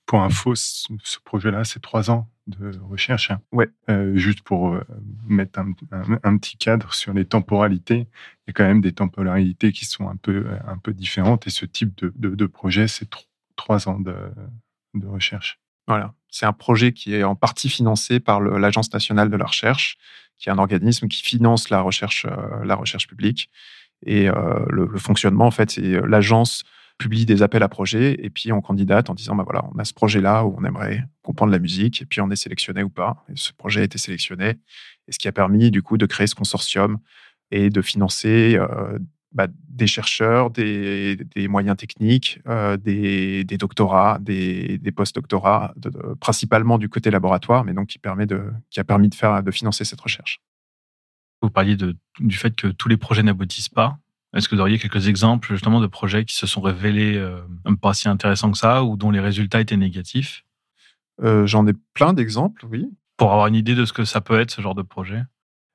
Pour 0.06 0.20
info, 0.20 0.54
ce 0.54 1.18
projet-là, 1.24 1.64
c'est 1.64 1.80
trois 1.80 2.10
ans 2.10 2.28
de 2.46 2.78
recherche. 2.90 3.30
Hein. 3.30 3.40
Ouais. 3.52 3.70
Euh, 3.88 4.16
juste 4.16 4.42
pour 4.42 4.74
euh, 4.74 4.84
mettre 5.26 5.60
un, 5.60 5.72
un, 5.92 6.18
un, 6.22 6.36
petit 6.36 6.58
cadre 6.58 6.92
sur 6.92 7.14
les 7.14 7.24
temporalités, 7.24 8.00
il 8.00 8.48
y 8.48 8.50
a 8.50 8.52
quand 8.52 8.64
même 8.64 8.82
des 8.82 8.92
temporalités 8.92 9.72
qui 9.72 9.86
sont 9.86 10.08
un 10.08 10.16
peu, 10.16 10.46
un 10.66 10.76
peu 10.76 10.92
différentes. 10.92 11.46
Et 11.46 11.50
ce 11.50 11.64
type 11.64 11.96
de, 11.96 12.12
de, 12.16 12.34
de 12.34 12.46
projet, 12.46 12.86
c'est 12.88 13.08
trois 13.56 13.88
ans 13.88 14.00
de, 14.00 14.14
de 14.94 15.06
recherche. 15.06 15.60
Voilà. 15.86 16.14
C'est 16.30 16.46
un 16.46 16.52
projet 16.52 16.92
qui 16.92 17.14
est 17.14 17.22
en 17.22 17.36
partie 17.36 17.68
financé 17.68 18.18
par 18.18 18.40
l'Agence 18.40 18.92
nationale 18.92 19.30
de 19.30 19.36
la 19.36 19.44
recherche, 19.44 19.96
qui 20.38 20.48
est 20.48 20.52
un 20.52 20.58
organisme 20.58 21.06
qui 21.08 21.22
finance 21.22 21.70
la 21.70 21.80
recherche, 21.80 22.26
euh, 22.28 22.64
la 22.64 22.74
recherche 22.74 23.06
publique. 23.06 23.50
Et 24.04 24.28
euh, 24.28 24.64
le, 24.68 24.98
fonctionnement, 24.98 25.46
en 25.46 25.50
fait, 25.50 25.70
c'est 25.70 26.00
l'agence 26.06 26.64
publie 26.98 27.26
des 27.26 27.42
appels 27.42 27.62
à 27.62 27.68
projets 27.68 28.16
et 28.24 28.30
puis 28.30 28.52
on 28.52 28.60
candidate 28.60 29.10
en 29.10 29.14
disant 29.14 29.34
bah 29.34 29.42
voilà, 29.44 29.64
on 29.74 29.78
a 29.78 29.84
ce 29.84 29.92
projet-là 29.92 30.44
où 30.44 30.54
on 30.56 30.64
aimerait 30.64 31.04
comprendre 31.22 31.50
la 31.50 31.58
musique 31.58 32.02
et 32.02 32.06
puis 32.06 32.20
on 32.20 32.30
est 32.30 32.36
sélectionné 32.36 32.82
ou 32.82 32.88
pas. 32.88 33.24
Et 33.28 33.36
ce 33.36 33.52
projet 33.52 33.80
a 33.80 33.84
été 33.84 33.98
sélectionné 33.98 34.58
et 35.08 35.12
ce 35.12 35.18
qui 35.18 35.26
a 35.26 35.32
permis 35.32 35.70
du 35.70 35.82
coup 35.82 35.98
de 35.98 36.06
créer 36.06 36.26
ce 36.26 36.34
consortium 36.34 36.98
et 37.50 37.70
de 37.70 37.82
financer 37.82 38.56
euh, 38.56 38.98
bah, 39.34 39.48
des 39.68 39.88
chercheurs, 39.88 40.50
des, 40.50 41.16
des 41.16 41.48
moyens 41.48 41.76
techniques, 41.76 42.40
euh, 42.46 42.76
des, 42.76 43.42
des, 43.44 43.58
doctorats, 43.58 44.18
des, 44.20 44.78
des 44.78 44.92
post-doctorats, 44.92 45.74
de, 45.76 45.90
de, 45.90 46.14
principalement 46.20 46.78
du 46.78 46.88
côté 46.88 47.10
laboratoire, 47.10 47.64
mais 47.64 47.74
donc 47.74 47.88
qui, 47.88 47.98
permet 47.98 48.26
de, 48.26 48.52
qui 48.70 48.78
a 48.78 48.84
permis 48.84 49.08
de, 49.08 49.14
faire, 49.14 49.42
de 49.42 49.50
financer 49.50 49.84
cette 49.84 50.00
recherche. 50.00 50.40
Vous 51.42 51.50
parliez 51.50 51.76
de, 51.76 51.96
du 52.20 52.36
fait 52.36 52.54
que 52.54 52.68
tous 52.68 52.88
les 52.88 52.96
projets 52.96 53.24
n'aboutissent 53.24 53.68
pas. 53.68 53.98
Est-ce 54.34 54.48
que 54.48 54.54
vous 54.54 54.60
auriez 54.60 54.78
quelques 54.78 55.08
exemples 55.08 55.52
justement 55.52 55.80
de 55.80 55.86
projets 55.86 56.24
qui 56.24 56.36
se 56.36 56.46
sont 56.46 56.60
révélés 56.60 57.16
euh, 57.16 57.40
pas 57.80 57.92
si 57.92 58.08
intéressants 58.08 58.52
que 58.52 58.58
ça 58.58 58.84
ou 58.84 58.96
dont 58.96 59.10
les 59.10 59.20
résultats 59.20 59.60
étaient 59.60 59.76
négatifs? 59.76 60.44
Euh, 61.22 61.46
J'en 61.46 61.66
ai 61.66 61.72
plein 61.92 62.12
d'exemples, 62.12 62.66
oui. 62.70 62.88
Pour 63.16 63.32
avoir 63.32 63.48
une 63.48 63.54
idée 63.54 63.74
de 63.74 63.84
ce 63.84 63.92
que 63.92 64.04
ça 64.04 64.20
peut 64.20 64.38
être 64.40 64.50
ce 64.50 64.60
genre 64.60 64.74
de 64.74 64.82
projet. 64.82 65.22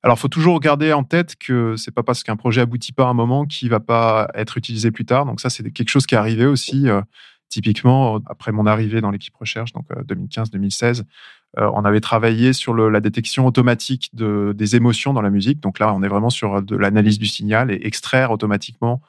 Alors, 0.01 0.17
il 0.17 0.21
faut 0.21 0.29
toujours 0.29 0.59
garder 0.59 0.93
en 0.93 1.03
tête 1.03 1.35
que 1.35 1.75
c'est 1.75 1.91
pas 1.91 2.03
parce 2.03 2.23
qu'un 2.23 2.37
projet 2.37 2.61
aboutit 2.61 2.93
pas 2.93 3.05
à 3.05 3.07
un 3.07 3.13
moment 3.13 3.45
qu'il 3.45 3.69
va 3.69 3.81
pas 3.81 4.29
être 4.33 4.57
utilisé 4.57 4.91
plus 4.91 5.05
tard. 5.05 5.25
Donc 5.25 5.41
ça, 5.41 5.49
c'est 5.49 5.69
quelque 5.71 5.89
chose 5.89 6.05
qui 6.05 6.15
est 6.15 6.17
arrivé 6.17 6.45
aussi. 6.45 6.87
Euh, 6.87 7.01
typiquement, 7.49 8.19
après 8.27 8.51
mon 8.51 8.65
arrivée 8.65 9.01
dans 9.01 9.11
l'équipe 9.11 9.35
recherche, 9.35 9.73
donc 9.73 9.89
2015-2016, 9.89 11.01
euh, 11.01 11.03
euh, 11.57 11.71
on 11.73 11.83
avait 11.83 11.99
travaillé 11.99 12.53
sur 12.53 12.75
la 12.75 12.99
détection 13.01 13.45
automatique 13.47 14.11
de, 14.13 14.53
des 14.55 14.75
émotions 14.75 15.13
dans 15.13 15.21
la 15.21 15.31
musique. 15.31 15.59
Donc 15.59 15.79
là, 15.79 15.93
on 15.93 16.03
est 16.03 16.07
vraiment 16.07 16.29
sur 16.29 16.61
de 16.61 16.75
l'analyse 16.75 17.17
du 17.17 17.25
signal 17.25 17.71
et 17.71 17.79
extraire 17.85 18.31
automatiquement 18.31 19.01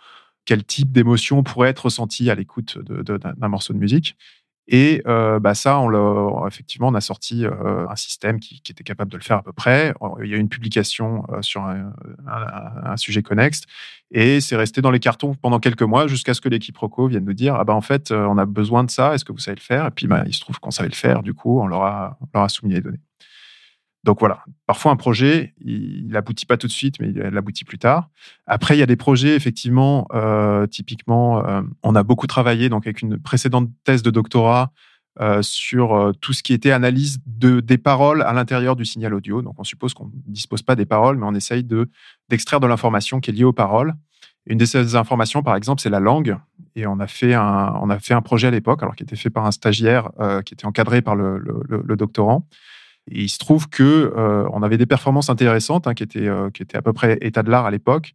quel 0.46 0.64
type 0.64 0.90
d'émotion 0.90 1.42
pourrait 1.42 1.68
être 1.68 1.84
ressenti 1.84 2.30
à 2.30 2.34
l'écoute 2.34 2.78
d'un 2.78 3.48
morceau 3.48 3.72
de 3.72 3.78
musique. 3.78 4.16
Et 4.68 5.02
euh, 5.06 5.40
bah 5.40 5.54
ça, 5.54 5.80
on 5.80 6.46
effectivement, 6.46 6.88
on 6.88 6.94
a 6.94 7.00
sorti 7.00 7.44
euh, 7.44 7.88
un 7.88 7.96
système 7.96 8.38
qui, 8.38 8.60
qui, 8.62 8.70
était 8.70 8.84
capable 8.84 9.10
de 9.10 9.16
le 9.16 9.22
faire 9.22 9.38
à 9.38 9.42
peu 9.42 9.52
près. 9.52 9.92
Il 10.22 10.30
y 10.30 10.34
a 10.34 10.36
eu 10.36 10.40
une 10.40 10.48
publication 10.48 11.24
euh, 11.32 11.42
sur 11.42 11.62
un, 11.62 11.92
un, 12.28 12.92
un, 12.92 12.96
sujet 12.96 13.22
connexe 13.22 13.62
et 14.12 14.40
c'est 14.40 14.56
resté 14.56 14.80
dans 14.80 14.92
les 14.92 15.00
cartons 15.00 15.34
pendant 15.34 15.58
quelques 15.58 15.82
mois 15.82 16.06
jusqu'à 16.06 16.34
ce 16.34 16.40
que 16.40 16.48
l'équipe 16.48 16.76
Rocco 16.76 17.08
vienne 17.08 17.24
nous 17.24 17.32
dire 17.32 17.56
ah 17.56 17.64
bah 17.64 17.74
en 17.74 17.80
fait, 17.80 18.12
on 18.12 18.38
a 18.38 18.46
besoin 18.46 18.84
de 18.84 18.90
ça. 18.90 19.14
Est-ce 19.14 19.24
que 19.24 19.32
vous 19.32 19.38
savez 19.38 19.56
le 19.56 19.62
faire? 19.62 19.86
Et 19.86 19.90
puis 19.90 20.06
bah, 20.06 20.22
il 20.26 20.34
se 20.34 20.40
trouve 20.40 20.60
qu'on 20.60 20.70
savait 20.70 20.88
le 20.88 20.94
faire. 20.94 21.22
Du 21.22 21.34
coup, 21.34 21.60
on 21.60 21.66
leur 21.66 21.82
a, 21.82 22.18
on 22.20 22.26
leur 22.32 22.44
a 22.44 22.48
soumis 22.48 22.74
les 22.74 22.80
données. 22.80 23.00
Donc 24.04 24.20
voilà, 24.20 24.44
parfois 24.66 24.92
un 24.92 24.96
projet, 24.96 25.54
il 25.60 26.08
n'aboutit 26.08 26.46
pas 26.46 26.56
tout 26.56 26.66
de 26.66 26.72
suite, 26.72 26.96
mais 27.00 27.10
il 27.10 27.36
aboutit 27.36 27.64
plus 27.64 27.78
tard. 27.78 28.08
Après, 28.46 28.74
il 28.74 28.80
y 28.80 28.82
a 28.82 28.86
des 28.86 28.96
projets, 28.96 29.34
effectivement, 29.36 30.06
euh, 30.14 30.66
typiquement, 30.66 31.46
euh, 31.46 31.60
on 31.82 31.94
a 31.94 32.02
beaucoup 32.02 32.26
travaillé 32.26 32.70
donc 32.70 32.86
avec 32.86 33.02
une 33.02 33.18
précédente 33.18 33.68
thèse 33.84 34.02
de 34.02 34.10
doctorat 34.10 34.72
euh, 35.20 35.42
sur 35.42 36.12
tout 36.22 36.32
ce 36.32 36.42
qui 36.42 36.54
était 36.54 36.70
analyse 36.70 37.18
de, 37.26 37.60
des 37.60 37.76
paroles 37.76 38.22
à 38.22 38.32
l'intérieur 38.32 38.74
du 38.74 38.86
signal 38.86 39.12
audio. 39.12 39.42
Donc 39.42 39.56
on 39.58 39.64
suppose 39.64 39.92
qu'on 39.92 40.06
ne 40.06 40.32
dispose 40.32 40.62
pas 40.62 40.76
des 40.76 40.86
paroles, 40.86 41.18
mais 41.18 41.26
on 41.26 41.34
essaye 41.34 41.62
de, 41.62 41.90
d'extraire 42.30 42.60
de 42.60 42.66
l'information 42.66 43.20
qui 43.20 43.30
est 43.30 43.34
liée 43.34 43.44
aux 43.44 43.52
paroles. 43.52 43.92
Une 44.46 44.56
de 44.56 44.64
ces 44.64 44.96
informations, 44.96 45.42
par 45.42 45.56
exemple, 45.56 45.82
c'est 45.82 45.90
la 45.90 46.00
langue. 46.00 46.38
Et 46.74 46.86
on 46.86 47.00
a 47.00 47.06
fait 47.06 47.34
un, 47.34 47.74
on 47.82 47.90
a 47.90 47.98
fait 47.98 48.14
un 48.14 48.22
projet 48.22 48.48
à 48.48 48.50
l'époque, 48.50 48.82
alors 48.82 48.96
qui 48.96 49.02
était 49.02 49.16
fait 49.16 49.28
par 49.28 49.44
un 49.44 49.50
stagiaire 49.50 50.10
qui 50.46 50.54
était 50.54 50.64
encadré 50.64 51.02
par 51.02 51.14
le 51.16 51.96
doctorant. 51.98 52.46
Et 53.10 53.22
il 53.22 53.28
se 53.28 53.38
trouve 53.38 53.68
que 53.68 54.12
euh, 54.16 54.48
on 54.52 54.62
avait 54.62 54.78
des 54.78 54.86
performances 54.86 55.30
intéressantes 55.30 55.86
hein, 55.86 55.94
qui 55.94 56.02
étaient 56.02 56.28
euh, 56.28 56.50
qui 56.50 56.62
étaient 56.62 56.78
à 56.78 56.82
peu 56.82 56.92
près 56.92 57.18
état 57.20 57.42
de 57.42 57.50
l'art 57.50 57.66
à 57.66 57.70
l'époque, 57.70 58.14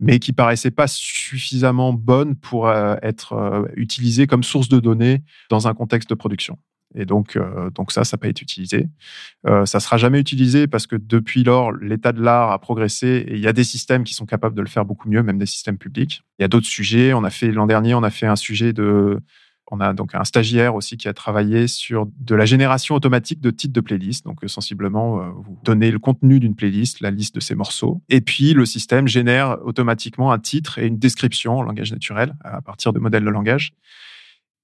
mais 0.00 0.18
qui 0.18 0.32
paraissaient 0.32 0.70
pas 0.70 0.86
suffisamment 0.86 1.92
bonnes 1.92 2.36
pour 2.36 2.68
euh, 2.68 2.96
être 3.02 3.66
utilisées 3.76 4.26
comme 4.26 4.44
source 4.44 4.68
de 4.68 4.80
données 4.80 5.22
dans 5.50 5.68
un 5.68 5.74
contexte 5.74 6.08
de 6.10 6.14
production. 6.14 6.58
Et 6.94 7.04
donc, 7.04 7.38
donc 7.74 7.92
ça, 7.92 8.04
ça 8.04 8.16
n'a 8.16 8.20
pas 8.20 8.28
été 8.28 8.42
utilisé. 8.42 8.88
Euh, 9.46 9.66
ça 9.66 9.80
sera 9.80 9.98
jamais 9.98 10.18
utilisé 10.18 10.66
parce 10.66 10.86
que 10.86 10.96
depuis 10.96 11.44
lors, 11.44 11.72
l'état 11.72 12.12
de 12.12 12.22
l'art 12.22 12.52
a 12.52 12.58
progressé 12.58 13.24
et 13.28 13.34
il 13.34 13.40
y 13.40 13.48
a 13.48 13.52
des 13.52 13.64
systèmes 13.64 14.04
qui 14.04 14.14
sont 14.14 14.24
capables 14.24 14.54
de 14.54 14.62
le 14.62 14.68
faire 14.68 14.84
beaucoup 14.84 15.08
mieux, 15.08 15.22
même 15.22 15.36
des 15.36 15.46
systèmes 15.46 15.76
publics. 15.76 16.22
Il 16.38 16.42
y 16.42 16.44
a 16.44 16.48
d'autres 16.48 16.66
sujets. 16.66 17.12
On 17.12 17.24
a 17.24 17.30
fait 17.30 17.50
l'an 17.50 17.66
dernier, 17.66 17.94
on 17.94 18.02
a 18.02 18.10
fait 18.10 18.26
un 18.26 18.36
sujet 18.36 18.72
de 18.72 19.20
on 19.70 19.80
a 19.80 19.92
donc 19.92 20.14
un 20.14 20.24
stagiaire 20.24 20.74
aussi 20.74 20.96
qui 20.96 21.08
a 21.08 21.12
travaillé 21.12 21.66
sur 21.66 22.06
de 22.18 22.34
la 22.34 22.44
génération 22.44 22.94
automatique 22.94 23.40
de 23.40 23.50
titres 23.50 23.72
de 23.72 23.80
playlist. 23.80 24.24
Donc, 24.24 24.44
euh, 24.44 24.48
sensiblement, 24.48 25.20
euh, 25.20 25.28
vous 25.34 25.58
donnez 25.64 25.90
le 25.90 25.98
contenu 25.98 26.38
d'une 26.38 26.54
playlist, 26.54 27.00
la 27.00 27.10
liste 27.10 27.34
de 27.34 27.40
ses 27.40 27.54
morceaux. 27.54 28.00
Et 28.08 28.20
puis, 28.20 28.54
le 28.54 28.64
système 28.64 29.08
génère 29.08 29.58
automatiquement 29.64 30.30
un 30.30 30.38
titre 30.38 30.78
et 30.78 30.86
une 30.86 30.98
description 30.98 31.58
en 31.58 31.62
langage 31.62 31.92
naturel 31.92 32.34
à 32.44 32.62
partir 32.62 32.92
de 32.92 33.00
modèles 33.00 33.24
de 33.24 33.30
langage. 33.30 33.72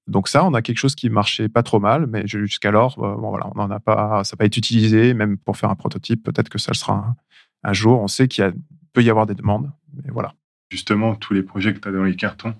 Donc 0.06 0.28
ça, 0.28 0.44
on 0.44 0.54
a 0.54 0.62
quelque 0.62 0.78
chose 0.78 0.94
qui 0.94 1.10
marchait 1.10 1.48
pas 1.48 1.62
trop 1.62 1.78
mal, 1.78 2.06
mais 2.06 2.26
jusqu'alors, 2.26 2.98
euh, 2.98 3.14
bon, 3.16 3.30
voilà, 3.30 3.48
on 3.54 3.58
n'en 3.58 3.70
a 3.70 3.80
pas, 3.80 4.24
ça 4.24 4.34
n'a 4.34 4.38
pas 4.38 4.44
été 4.44 4.58
utilisé, 4.58 5.14
même 5.14 5.38
pour 5.38 5.56
faire 5.56 5.70
un 5.70 5.76
prototype. 5.76 6.22
Peut-être 6.22 6.48
que 6.48 6.58
ça 6.58 6.72
le 6.72 6.76
sera 6.76 7.14
un, 7.62 7.72
jour. 7.72 8.00
On 8.00 8.08
sait 8.08 8.28
qu'il 8.28 8.52
peut 8.92 9.02
y 9.02 9.10
avoir 9.10 9.26
des 9.26 9.34
demandes, 9.34 9.70
mais 9.94 10.10
voilà. 10.10 10.34
Justement, 10.70 11.14
tous 11.14 11.34
les 11.34 11.42
projets 11.42 11.72
que 11.74 11.78
tu 11.78 11.88
as 11.88 11.92
dans 11.92 12.04
les 12.04 12.16
cartons 12.16 12.54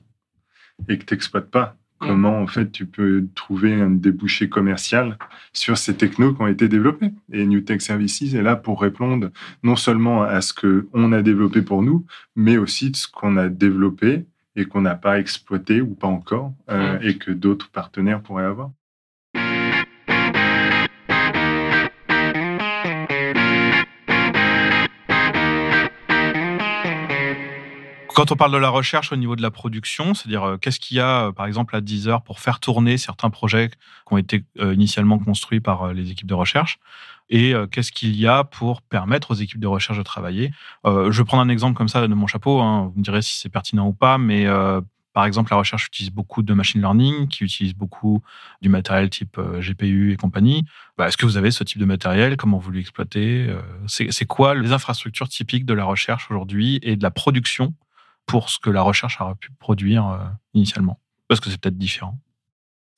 et 0.89 0.99
que 0.99 1.05
tu 1.05 1.15
n'exploites 1.15 1.51
pas, 1.51 1.77
comment 2.03 2.38
en 2.38 2.47
fait 2.47 2.71
tu 2.73 2.87
peux 2.87 3.27
trouver 3.35 3.73
un 3.75 3.91
débouché 3.91 4.49
commercial 4.49 5.17
sur 5.53 5.79
ces 5.79 5.97
technos 5.97 6.35
qui 6.35 6.43
ont 6.43 6.47
été 6.47 6.69
développés. 6.69 7.12
Et 7.33 7.47
New 7.47 7.61
Tech 7.61 7.81
Services 7.81 8.35
est 8.35 8.43
là 8.43 8.57
pour 8.57 8.81
répondre 8.81 9.31
non 9.62 9.77
seulement 9.77 10.23
à 10.23 10.41
ce 10.41 10.53
qu'on 10.53 11.12
a 11.12 11.23
développé 11.23 11.62
pour 11.62 11.83
nous, 11.83 12.05
mais 12.37 12.59
aussi 12.59 12.91
de 12.91 12.97
ce 12.97 13.07
qu'on 13.09 13.37
a 13.37 13.49
développé 13.49 14.27
et 14.57 14.67
qu'on 14.67 14.83
n'a 14.83 14.95
pas 14.95 15.19
exploité 15.19 15.81
ou 15.81 15.95
pas 15.95 16.09
encore, 16.09 16.53
euh, 16.71 16.99
et 17.01 17.17
que 17.17 17.31
d'autres 17.31 17.71
partenaires 17.71 18.21
pourraient 18.21 18.45
avoir. 18.45 18.71
Quand 28.23 28.31
on 28.31 28.37
parle 28.37 28.53
de 28.53 28.59
la 28.59 28.69
recherche 28.69 29.11
au 29.11 29.17
niveau 29.17 29.35
de 29.35 29.43
la 29.43 29.51
production, 29.51 30.15
c'est-à-dire 30.15 30.45
euh, 30.45 30.57
qu'est-ce 30.57 30.79
qu'il 30.79 30.97
y 30.97 31.01
a, 31.01 31.25
euh, 31.25 31.33
par 31.33 31.45
exemple, 31.47 31.75
à 31.75 31.81
Deezer 31.81 32.23
pour 32.23 32.39
faire 32.39 32.61
tourner 32.61 32.97
certains 32.97 33.31
projets 33.31 33.71
qui 33.71 34.15
ont 34.15 34.17
été 34.17 34.45
euh, 34.61 34.75
initialement 34.75 35.19
construits 35.19 35.59
par 35.59 35.93
les 35.93 36.13
équipes 36.13 36.29
de 36.29 36.35
recherche 36.35 36.79
et 37.31 37.53
qu'est-ce 37.73 37.91
qu'il 37.91 38.15
y 38.15 38.29
a 38.29 38.45
pour 38.45 38.81
permettre 38.83 39.33
aux 39.33 39.35
équipes 39.35 39.59
de 39.59 39.67
recherche 39.67 39.99
de 39.99 40.03
travailler? 40.05 40.53
je 40.85 41.11
vais 41.11 41.25
prendre 41.25 41.43
un 41.43 41.49
exemple 41.49 41.77
comme 41.77 41.89
ça 41.89 42.07
de 42.07 42.15
mon 42.15 42.27
chapeau, 42.27 42.61
hein, 42.61 42.91
vous 42.93 42.99
me 42.99 43.03
direz 43.03 43.23
si 43.23 43.41
c'est 43.41 43.49
pertinent 43.49 43.89
ou 43.89 43.93
pas, 43.93 44.19
mais 44.19 44.47
par 45.15 45.25
exemple, 45.25 45.51
la 45.51 45.57
recherche 45.57 45.87
utilise 45.87 46.13
beaucoup 46.13 46.43
de 46.43 46.53
machine 46.53 46.83
learning, 46.83 47.29
qui 47.29 47.45
utilise 47.45 47.75
beaucoup 47.75 48.23
du 48.61 48.69
matériel 48.69 49.09
type 49.09 49.41
GPU 49.61 50.13
et 50.13 50.17
compagnie. 50.17 50.65
Bah, 50.99 51.09
est-ce 51.09 51.17
que 51.17 51.25
vous 51.25 51.39
avez 51.39 51.51
ce 51.51 51.65
type 51.65 51.79
de 51.79 51.87
matériel? 51.87 52.37
Comment 52.37 52.59
vous 52.59 52.71
l'exploitez? 52.71 53.49
C'est 53.87 54.27
quoi 54.27 54.55
les 54.55 54.73
infrastructures 54.73 55.29
typiques 55.29 55.65
de 55.65 55.75
la 55.75 55.85
recherche 55.85 56.31
aujourd'hui 56.31 56.81
et 56.83 56.97
de 56.97 57.03
la 57.03 57.11
production 57.11 57.73
pour 58.27 58.49
ce 58.49 58.59
que 58.59 58.71
la 58.71 58.83
recherche 58.83 59.21
aurait 59.21 59.35
pu 59.35 59.51
produire 59.59 60.09
euh, 60.09 60.19
initialement 60.55 60.99
Parce 61.29 61.41
que 61.41 61.51
c'est 61.51 61.61
peut-être 61.61 61.79
différent. 61.79 62.19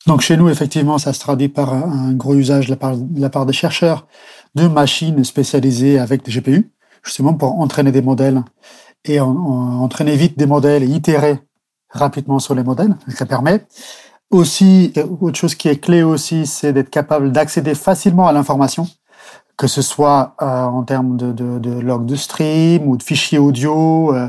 Donc 0.07 0.21
chez 0.21 0.37
nous, 0.37 0.49
effectivement, 0.51 0.99
ça 0.99 1.13
se 1.13 1.21
traduit 1.21 1.49
par 1.49 1.73
un 1.73 2.13
gros 2.13 2.35
usage 2.35 2.67
de 2.67 2.77
la 3.21 3.31
part, 3.31 3.47
des 3.47 3.53
chercheurs 3.53 4.07
de 4.55 4.69
machines 4.69 5.25
spécialisées 5.25 5.99
avec 5.99 6.23
des 6.25 6.31
GPU, 6.31 6.71
justement 7.03 7.35
pour 7.35 7.59
entraîner 7.59 7.91
des 7.91 8.03
modèles 8.03 8.43
et 9.07 9.19
entraîner 9.21 10.17
vite 10.17 10.39
des 10.39 10.47
modèles 10.47 10.83
et 10.83 10.87
itérer 10.87 11.39
rapidement 11.89 12.39
sur 12.39 12.55
les 12.55 12.63
modèles. 12.63 12.97
Ça 13.09 13.25
permet 13.25 13.67
aussi, 14.31 14.93
autre 15.21 15.39
chose 15.39 15.55
qui 15.55 15.69
est 15.69 15.79
clé 15.79 16.03
aussi, 16.03 16.47
c'est 16.47 16.73
d'être 16.73 16.91
capable 16.91 17.33
d'accéder 17.33 17.75
facilement 17.75 18.27
à 18.27 18.33
l'information, 18.33 18.87
que 19.57 19.67
ce 19.67 19.81
soit 19.81 20.35
euh, 20.43 20.65
en 20.65 20.83
termes 20.83 21.17
de, 21.17 21.33
de, 21.33 21.59
de 21.61 22.17
stream 22.17 22.89
ou 22.89 22.97
de 22.97 23.03
fichiers 23.03 23.39
audio, 23.39 24.15
euh, 24.15 24.29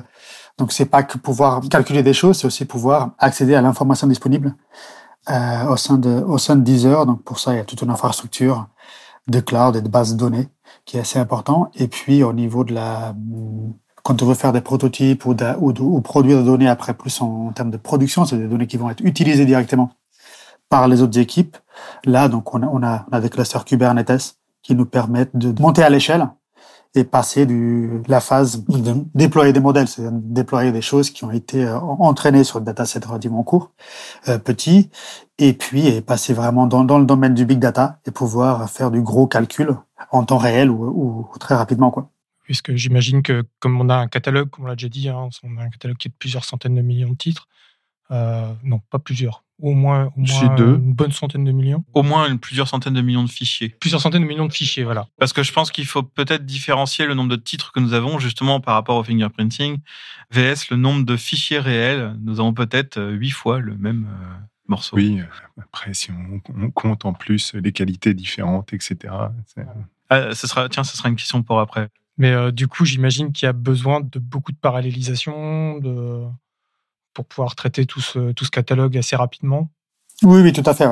donc 0.58 0.72
c'est 0.72 0.86
pas 0.86 1.04
que 1.04 1.18
pouvoir 1.18 1.62
calculer 1.70 2.04
des 2.04 2.14
choses, 2.14 2.40
c'est 2.40 2.48
aussi 2.48 2.66
pouvoir 2.66 3.12
accéder 3.20 3.56
à 3.56 3.62
l'information 3.62 4.08
disponible 4.08 4.56
euh, 5.30 5.66
au 5.68 5.78
sein 5.78 5.98
de 5.98 6.24
au 6.24 6.38
sein 6.38 6.56
de 6.56 6.62
Deezer. 6.62 7.06
Donc 7.06 7.24
pour 7.24 7.40
ça, 7.40 7.54
il 7.54 7.58
y 7.58 7.60
a 7.60 7.66
toute 7.66 7.82
une 7.82 7.90
infrastructure 7.90 8.68
de 9.28 9.40
cloud 9.40 9.76
et 9.76 9.82
de 9.82 9.90
base 9.90 10.14
de 10.14 10.18
données 10.18 10.48
qui 10.86 10.98
est 10.98 11.02
assez 11.02 11.20
important. 11.20 11.72
Et 11.76 11.88
puis 11.88 12.24
au 12.24 12.32
niveau 12.34 12.64
de 12.64 12.74
la 12.74 13.16
quand 14.04 14.22
on 14.22 14.28
veut 14.28 14.36
faire 14.36 14.54
des 14.54 14.62
prototypes 14.62 15.26
ou, 15.26 15.36
ou, 15.60 15.74
ou 15.80 16.02
produire 16.02 16.40
des 16.40 16.46
données 16.46 16.70
après 16.70 16.94
plus 16.94 17.22
en, 17.22 17.52
termes 17.54 17.72
de 17.72 17.78
production, 17.78 18.24
c'est 18.24 18.38
des 18.38 18.48
données 18.48 18.68
qui 18.68 18.78
vont 18.78 18.90
être 18.90 19.04
utilisées 19.04 19.46
directement 19.46 19.92
par 20.70 20.88
les 20.88 21.02
autres 21.02 21.20
équipes. 21.20 21.58
Là, 22.06 22.28
donc 22.28 22.54
on 22.54 22.62
a, 22.62 22.68
on 22.68 22.84
a, 22.84 23.06
on 23.12 23.18
a 23.18 23.20
des 23.20 23.30
clusters 23.30 23.66
Kubernetes 23.66 24.38
qui 24.62 24.76
nous 24.76 24.86
permettent 24.86 25.36
de 25.36 25.60
monter 25.60 25.84
à 25.84 25.90
l'échelle 25.90 26.28
et 26.96 27.04
passer 27.04 27.46
du 27.46 28.02
la 28.08 28.22
phase 28.22 28.66
de 28.66 28.94
déployer 29.14 29.54
des 29.54 29.60
modèles, 29.60 29.88
c'est 29.88 30.04
déployer 30.12 30.72
des 30.72 30.82
choses 30.82 31.10
qui 31.10 31.24
ont 31.24 31.32
été 31.32 31.66
euh, 31.66 31.78
entraînées 31.78 32.44
sur 32.44 32.60
le 32.60 32.66
dataset 32.66 33.02
relativement 33.06 33.44
court, 33.44 33.72
euh, 34.30 34.40
petit, 34.40 34.90
et 35.38 35.54
puis 35.54 36.02
passer 36.02 36.34
vraiment 36.34 36.68
dans, 36.68 36.98
le 36.98 37.06
domaine 37.06 37.34
du 37.34 37.46
big 37.46 37.60
data 37.60 38.00
et 38.06 38.12
pouvoir 38.12 38.70
faire 38.70 38.92
du 38.92 39.02
gros 39.02 39.28
calcul 39.28 39.76
en 40.12 40.24
temps 40.24 40.38
réel 40.38 40.72
ou, 40.72 41.28
ou 41.34 41.38
très 41.38 41.56
rapidement 41.56 41.92
quoi. 41.92 42.10
Puisque 42.44 42.76
j'imagine 42.76 43.24
que 43.24 43.44
comme 43.60 43.82
on 43.82 43.90
a 43.90 43.96
un 43.96 44.08
catalogue, 44.08 44.50
comme 44.50 44.66
on 44.66 44.68
l'a 44.68 44.76
déjà 44.76 44.90
dit, 44.90 45.10
hein, 45.10 45.30
on 45.44 45.58
a 45.58 45.64
un 45.64 45.70
catalogue 45.70 45.98
qui 45.98 46.08
est 46.08 46.12
de 46.12 46.16
plusieurs 46.18 46.46
centaines 46.46 46.76
de 46.76 46.82
millions 46.82 47.10
de 47.10 47.16
titres, 47.16 47.48
euh, 48.12 48.54
non 48.64 48.80
pas 48.92 49.00
plusieurs, 49.00 49.44
au 49.60 49.74
moins, 49.74 50.12
au 50.16 50.22
moins 50.22 50.58
une 50.58 50.94
bonne 50.94 51.12
centaine 51.12 51.44
de 51.44 51.52
millions. 51.52 51.84
Au 51.94 52.04
moins 52.04 52.30
une, 52.30 52.40
plusieurs 52.40 52.68
centaines 52.68 52.94
de 52.94 53.02
millions 53.02 53.24
de 53.24 53.30
fichiers. 53.30 53.70
Plusieurs 53.80 54.02
centaines 54.02 54.24
de 54.24 54.28
millions 54.28 54.46
de 54.46 54.54
fichiers, 54.54 54.84
voilà. 54.84 55.08
Parce 55.18 55.34
que 55.34 55.44
je 55.44 55.54
pense 55.54 55.72
qu'il 55.72 55.86
faut 55.86 56.04
peut-être 56.04 56.46
différencier 56.46 57.06
le 57.06 57.14
nombre 57.14 57.30
de 57.30 57.36
titres 57.42 57.72
que 57.72 57.80
nous 57.80 57.94
avons 57.94 58.20
justement 58.20 58.60
par 58.60 58.74
rapport 58.74 58.98
au 58.98 59.04
fingerprinting, 59.04 59.80
VS 60.32 60.70
le 60.72 60.78
nombre 60.78 61.06
de 61.06 61.16
fichiers 61.16 61.60
réels. 61.60 62.16
Nous 62.22 62.40
avons 62.40 62.54
peut-être 62.54 62.98
euh, 62.98 63.12
huit 63.12 63.32
fois 63.32 63.60
le 63.60 63.76
même 63.78 64.08
euh, 64.10 64.46
morceau. 64.68 64.98
Oui, 64.98 65.22
après 65.58 65.94
si 65.94 66.12
on, 66.12 66.72
compte 66.72 67.06
en 67.06 67.14
plus 67.14 67.54
les 67.54 67.72
qualités 67.72 68.14
différentes, 68.14 68.74
etc. 68.74 69.14
Ah, 70.10 70.34
ce 70.34 70.48
sera, 70.48 70.70
tiens, 70.70 70.84
ce 70.84 70.98
sera 70.98 71.10
une 71.10 71.16
question 71.16 71.42
pour 71.44 71.60
après. 71.60 71.90
Mais 72.18 72.32
euh, 72.32 72.52
du 72.52 72.68
coup, 72.68 72.86
j'imagine 72.86 73.32
qu'il 73.32 73.46
y 73.46 73.50
a 73.50 73.54
besoin 73.54 74.02
de 74.02 74.20
beaucoup 74.20 74.52
de 74.52 74.58
parallélisation 74.58 75.80
de... 75.80 76.24
pour 77.16 77.26
pouvoir 77.26 77.56
traiter 77.56 77.88
tout 77.88 78.02
ce, 78.02 78.32
tout 78.34 78.46
ce 78.46 78.52
catalogue 78.52 78.96
assez 78.98 79.16
rapidement. 79.16 79.70
Oui, 80.22 80.42
oui, 80.42 80.54
tout 80.54 80.64
à 80.66 80.76
fait. 80.76 80.88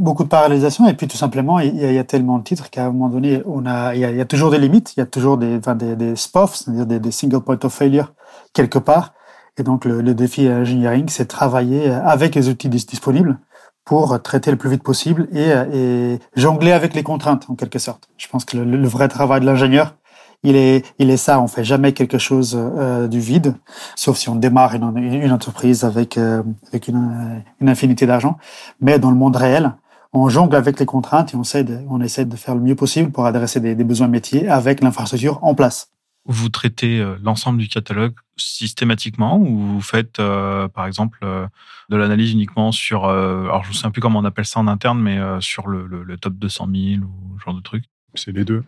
Beaucoup 0.00 0.24
de 0.24 0.28
parallélisation 0.28 0.88
et 0.88 0.94
puis 0.94 1.06
tout 1.06 1.16
simplement, 1.16 1.60
il 1.60 1.76
y 1.76 1.98
a, 1.98 2.04
tellement 2.04 2.38
de 2.38 2.42
titres 2.42 2.68
qu'à 2.68 2.86
un 2.86 2.90
moment 2.90 3.08
donné, 3.08 3.42
on 3.46 3.64
a, 3.64 3.94
il 3.94 4.00
y 4.00 4.20
a, 4.20 4.24
toujours 4.24 4.50
des 4.50 4.58
limites, 4.58 4.96
il 4.96 5.00
y 5.00 5.02
a 5.04 5.06
toujours 5.06 5.38
des, 5.38 5.56
enfin, 5.56 5.76
des, 5.76 5.94
des 5.94 6.16
c'est-à-dire 6.16 6.84
des, 6.84 6.98
des, 6.98 7.12
single 7.12 7.42
point 7.42 7.58
of 7.62 7.72
failure 7.72 8.12
quelque 8.52 8.80
part. 8.80 9.14
Et 9.56 9.62
donc 9.62 9.84
le, 9.84 10.00
le 10.00 10.14
défi 10.14 10.48
engineering, 10.48 11.08
c'est 11.08 11.26
travailler 11.26 11.90
avec 11.90 12.34
les 12.34 12.48
outils 12.48 12.68
disponibles 12.68 13.38
pour 13.84 14.20
traiter 14.20 14.50
le 14.50 14.56
plus 14.56 14.68
vite 14.68 14.82
possible 14.82 15.28
et, 15.32 16.18
jongler 16.34 16.72
avec 16.72 16.94
les 16.94 17.04
contraintes 17.04 17.46
en 17.48 17.54
quelque 17.54 17.78
sorte. 17.78 18.08
Je 18.16 18.26
pense 18.26 18.44
que 18.44 18.56
le 18.58 18.88
vrai 18.88 19.06
travail 19.06 19.40
de 19.40 19.46
l'ingénieur, 19.46 19.94
il 20.42 20.56
est, 20.56 20.84
il 20.98 21.10
est 21.10 21.16
ça. 21.16 21.40
On 21.40 21.48
fait 21.48 21.64
jamais 21.64 21.92
quelque 21.92 22.18
chose 22.18 22.56
euh, 22.56 23.08
du 23.08 23.20
vide, 23.20 23.54
sauf 23.96 24.16
si 24.16 24.28
on 24.28 24.36
démarre 24.36 24.74
une, 24.74 24.96
une 24.96 25.32
entreprise 25.32 25.84
avec, 25.84 26.16
euh, 26.18 26.42
avec 26.68 26.88
une, 26.88 27.42
une 27.60 27.68
infinité 27.68 28.06
d'argent. 28.06 28.38
Mais 28.80 28.98
dans 28.98 29.10
le 29.10 29.16
monde 29.16 29.36
réel, 29.36 29.74
on 30.12 30.28
jongle 30.28 30.56
avec 30.56 30.78
les 30.80 30.86
contraintes 30.86 31.34
et 31.34 31.36
on 31.36 31.42
essaie 31.42 31.64
de, 31.64 31.80
on 31.88 32.00
essaie 32.00 32.24
de 32.24 32.36
faire 32.36 32.54
le 32.54 32.60
mieux 32.60 32.74
possible 32.76 33.10
pour 33.10 33.26
adresser 33.26 33.60
des, 33.60 33.74
des 33.74 33.84
besoins 33.84 34.08
métiers 34.08 34.48
avec 34.48 34.82
l'infrastructure 34.82 35.38
en 35.42 35.54
place. 35.54 35.90
Vous 36.30 36.50
traitez 36.50 37.00
euh, 37.00 37.16
l'ensemble 37.22 37.58
du 37.58 37.68
catalogue 37.68 38.14
systématiquement 38.36 39.38
ou 39.38 39.58
vous 39.58 39.80
faites, 39.80 40.20
euh, 40.20 40.68
par 40.68 40.86
exemple, 40.86 41.18
euh, 41.22 41.46
de 41.88 41.96
l'analyse 41.96 42.32
uniquement 42.32 42.70
sur, 42.70 43.06
alors 43.06 43.64
je 43.64 43.70
ne 43.70 43.74
sais 43.74 43.90
plus 43.90 44.02
comment 44.02 44.18
on 44.18 44.24
appelle 44.24 44.44
ça 44.44 44.60
en 44.60 44.66
interne, 44.66 45.00
mais 45.00 45.18
sur 45.40 45.68
le, 45.68 45.86
le, 45.86 46.02
le 46.02 46.18
top 46.18 46.34
200 46.34 46.68
000 46.70 47.02
ou 47.02 47.38
ce 47.38 47.44
genre 47.44 47.54
de 47.54 47.62
truc? 47.62 47.84
C'est 48.14 48.32
les 48.32 48.44
deux 48.44 48.62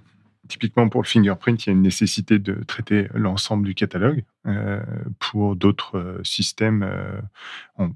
typiquement 0.49 0.89
pour 0.89 1.03
le 1.03 1.07
fingerprint, 1.07 1.65
il 1.65 1.69
y 1.69 1.71
a 1.71 1.73
une 1.73 1.83
nécessité 1.83 2.39
de 2.39 2.55
traiter 2.65 3.09
l'ensemble 3.15 3.67
du 3.67 3.75
catalogue. 3.75 4.25
Euh, 4.47 4.81
pour 5.19 5.57
d'autres 5.57 5.99
euh, 5.99 6.25
systèmes, 6.25 6.83
euh, 6.83 7.89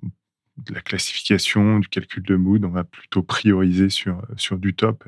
de 0.57 0.73
la 0.73 0.81
classification, 0.81 1.81
du 1.81 1.89
calcul 1.89 2.23
de 2.23 2.37
mood, 2.37 2.65
on 2.65 2.69
va 2.69 2.85
plutôt 2.85 3.23
prioriser 3.25 3.91
sur, 3.91 4.23
sur 4.37 4.57
du 4.57 4.73
top, 4.73 5.05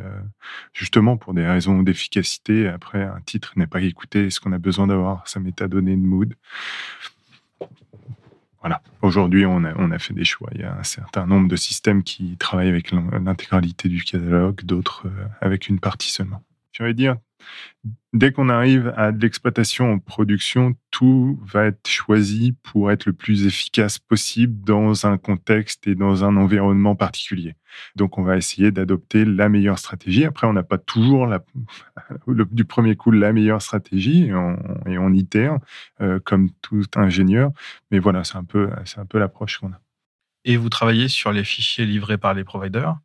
justement 0.72 1.16
pour 1.16 1.34
des 1.34 1.46
raisons 1.46 1.84
d'efficacité. 1.84 2.66
Après, 2.66 3.04
un 3.04 3.20
titre 3.24 3.52
n'est 3.54 3.68
pas 3.68 3.80
écouté, 3.80 4.26
est-ce 4.26 4.40
qu'on 4.40 4.50
a 4.50 4.58
besoin 4.58 4.88
d'avoir 4.88 5.28
sa 5.28 5.38
métadonnée 5.38 5.94
de 5.94 6.02
mood? 6.02 6.34
Voilà. 8.60 8.82
Aujourd'hui, 9.02 9.46
on 9.46 9.62
a, 9.62 9.72
on 9.76 9.92
a 9.92 10.00
fait 10.00 10.14
des 10.14 10.24
choix. 10.24 10.50
Il 10.52 10.62
y 10.62 10.64
a 10.64 10.76
un 10.76 10.82
certain 10.82 11.28
nombre 11.28 11.46
de 11.46 11.54
systèmes 11.54 12.02
qui 12.02 12.36
travaillent 12.38 12.68
avec 12.68 12.90
l'intégralité 12.90 13.88
du 13.88 14.02
catalogue, 14.02 14.64
d'autres 14.64 15.06
avec 15.40 15.68
une 15.68 15.78
partie 15.78 16.10
seulement. 16.10 16.42
J'allais 16.72 16.92
dire, 16.92 17.18
dès 18.12 18.32
qu'on 18.32 18.48
arrive 18.48 18.92
à 18.96 19.12
de 19.12 19.20
l'exploitation 19.20 19.92
en 19.92 19.98
production, 19.98 20.74
tout 20.90 21.38
va 21.44 21.66
être 21.66 21.88
choisi 21.88 22.56
pour 22.62 22.90
être 22.90 23.06
le 23.06 23.12
plus 23.12 23.46
efficace 23.46 23.98
possible 23.98 24.64
dans 24.64 25.06
un 25.06 25.18
contexte 25.18 25.86
et 25.86 25.94
dans 25.94 26.24
un 26.24 26.36
environnement 26.36 26.96
particulier. 26.96 27.54
Donc, 27.94 28.18
on 28.18 28.22
va 28.22 28.36
essayer 28.36 28.70
d'adopter 28.70 29.24
la 29.24 29.48
meilleure 29.48 29.78
stratégie. 29.78 30.24
Après, 30.24 30.46
on 30.46 30.52
n'a 30.52 30.62
pas 30.62 30.78
toujours 30.78 31.28
du 32.26 32.64
premier 32.64 32.96
coup 32.96 33.10
la 33.10 33.32
meilleure 33.32 33.62
stratégie 33.62 34.26
et 34.26 34.34
on, 34.34 34.56
et 34.86 34.98
on 34.98 35.12
itère 35.12 35.58
euh, 36.00 36.18
comme 36.24 36.50
tout 36.62 36.84
ingénieur. 36.96 37.50
Mais 37.90 37.98
voilà, 37.98 38.24
c'est 38.24 38.36
un 38.36 38.44
peu, 38.44 38.70
c'est 38.84 38.98
un 38.98 39.06
peu 39.06 39.18
l'approche 39.18 39.58
qu'on 39.58 39.72
a. 39.72 39.80
Et 40.48 40.56
vous 40.56 40.68
travaillez 40.68 41.08
sur 41.08 41.32
les 41.32 41.42
fichiers 41.42 41.84
livrés 41.84 42.18
par 42.18 42.32
les 42.32 42.44
providers? 42.44 42.96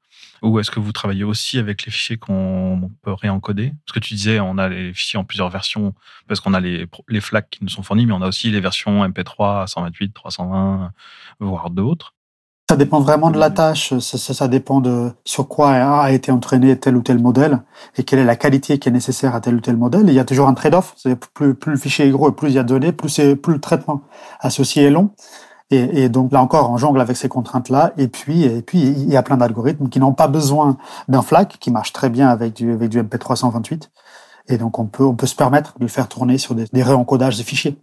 Ou 0.44 0.60
est-ce 0.60 0.70
que 0.70 0.80
vous 0.80 0.92
travaillez 0.92 1.24
aussi 1.24 1.58
avec 1.58 1.86
les 1.86 1.92
fichiers 1.92 2.18
qu'on 2.18 2.92
peut 3.02 3.14
réencoder? 3.14 3.74
Parce 3.86 3.96
que 3.96 4.00
tu 4.00 4.14
disais, 4.14 4.40
on 4.40 4.60
a 4.60 4.70
les 4.70 4.94
fichiers 4.94 5.20
en 5.20 5.24
plusieurs 5.24 5.50
versions, 5.50 5.96
parce 6.28 6.40
qu'on 6.40 6.54
a 6.54 6.60
les, 6.60 6.88
les 7.10 7.20
flags 7.20 7.48
qui 7.50 7.64
nous 7.64 7.70
sont 7.70 7.82
fournis, 7.82 8.06
mais 8.06 8.14
on 8.14 8.22
a 8.22 8.28
aussi 8.28 8.52
les 8.52 8.60
versions 8.60 9.04
MP3, 9.08 9.68
128, 9.68 10.14
320, 10.14 10.92
voire 11.40 11.72
d'autres. 11.72 12.14
Ça 12.70 12.78
dépend 12.78 13.02
vraiment 13.02 13.32
de 13.32 13.40
la 13.40 13.50
tâche, 13.50 13.90
ça, 14.00 14.18
ça, 14.18 14.34
ça, 14.34 14.48
dépend 14.48 14.80
de 14.80 15.12
sur 15.26 15.48
quoi 15.48 15.72
a 15.72 16.12
été 16.12 16.32
entraîné 16.32 16.80
tel 16.80 16.96
ou 16.96 17.02
tel 17.02 17.20
modèle 17.20 17.64
et 17.98 18.04
quelle 18.04 18.20
est 18.20 18.26
la 18.26 18.38
qualité 18.38 18.80
qui 18.80 18.88
est 18.88 18.94
nécessaire 18.94 19.36
à 19.36 19.42
tel 19.42 19.56
ou 19.56 19.60
tel 19.60 19.78
modèle. 19.78 20.08
il 20.08 20.14
y 20.14 20.20
a 20.20 20.26
toujours 20.26 20.48
un 20.48 20.54
trade-off, 20.54 20.96
plus, 21.34 21.56
plus 21.56 21.72
le 21.74 21.78
fichier 21.78 22.06
est 22.06 22.12
gros 22.12 22.30
et 22.30 22.36
plus 22.36 22.50
il 22.50 22.54
y 22.54 22.60
a 22.60 22.64
de 22.64 22.70
données, 22.70 22.94
plus, 22.94 23.20
plus 23.42 23.54
le 23.54 23.60
traitement 23.60 24.04
associé 24.40 24.84
est 24.84 24.92
long. 24.92 25.12
Et, 25.72 26.04
et, 26.04 26.10
donc 26.10 26.34
là 26.34 26.42
encore, 26.42 26.70
on 26.70 26.78
jongle 26.78 27.00
avec 27.00 27.16
ces 27.16 27.30
contraintes-là. 27.30 27.94
Et 27.98 28.10
puis, 28.10 28.44
et 28.44 28.62
puis, 28.62 28.80
il 28.80 29.10
y 29.10 29.16
a 29.16 29.24
plein 29.24 29.38
d'algorithmes 29.38 29.88
qui 29.90 30.00
n'ont 30.00 30.14
pas 30.14 30.28
besoin 30.28 30.78
d'un 31.08 31.22
FLAC, 31.22 31.58
qui 31.60 31.72
marche 31.72 31.94
très 31.94 32.10
bien 32.10 32.30
avec 32.30 32.54
du, 32.54 32.72
avec 32.74 32.90
du 32.90 33.02
MP328. 33.02 33.90
Et 34.50 34.58
donc, 34.58 34.80
on 34.80 34.88
peut, 34.88 35.06
on 35.06 35.16
peut 35.16 35.28
se 35.28 35.36
permettre 35.36 35.78
de 35.80 35.86
le 35.86 35.90
faire 35.90 36.10
tourner 36.10 36.38
sur 36.38 36.56
des, 36.56 36.66
des 36.74 36.84
réencodages 36.84 37.38
de 37.38 37.44
fichiers. 37.44 37.78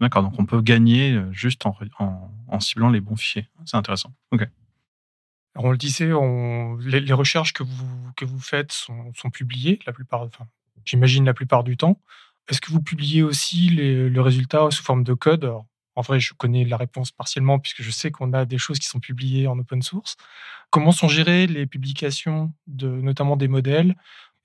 D'accord. 0.00 0.22
Donc, 0.22 0.34
on 0.38 0.46
peut 0.46 0.60
gagner 0.60 1.12
euh, 1.12 1.32
juste 1.32 1.66
en, 1.66 1.76
en, 1.98 2.30
en 2.46 2.60
ciblant 2.60 2.88
les 2.88 3.00
bons 3.00 3.16
fichiers. 3.16 3.48
C'est 3.64 3.76
intéressant. 3.76 4.12
OK. 4.30 4.42
Alors, 5.54 5.64
on 5.64 5.70
le 5.72 5.76
disait, 5.76 6.12
on, 6.12 6.76
les, 6.76 7.00
les, 7.00 7.12
recherches 7.12 7.52
que 7.52 7.64
vous, 7.64 8.12
que 8.16 8.24
vous 8.24 8.38
faites 8.38 8.70
sont, 8.70 9.12
sont 9.16 9.30
publiées 9.30 9.80
la 9.86 9.92
plupart, 9.92 10.22
enfin, 10.22 10.46
j'imagine 10.84 11.24
la 11.24 11.34
plupart 11.34 11.64
du 11.64 11.76
temps. 11.76 12.00
Est-ce 12.48 12.60
que 12.60 12.70
vous 12.70 12.80
publiez 12.80 13.24
aussi 13.24 13.70
les, 13.70 14.08
le 14.08 14.20
résultat 14.20 14.70
sous 14.70 14.84
forme 14.84 15.02
de 15.02 15.14
code? 15.14 15.44
Alors, 15.44 15.66
en 15.98 16.02
vrai, 16.02 16.20
je 16.20 16.32
connais 16.32 16.64
la 16.64 16.76
réponse 16.76 17.10
partiellement 17.10 17.58
puisque 17.58 17.82
je 17.82 17.90
sais 17.90 18.12
qu'on 18.12 18.32
a 18.32 18.44
des 18.44 18.56
choses 18.56 18.78
qui 18.78 18.86
sont 18.86 19.00
publiées 19.00 19.48
en 19.48 19.58
open 19.58 19.82
source. 19.82 20.16
Comment 20.70 20.92
sont 20.92 21.08
gérées 21.08 21.48
les 21.48 21.66
publications 21.66 22.52
de 22.68 22.86
notamment 22.86 23.36
des 23.36 23.48
modèles? 23.48 23.96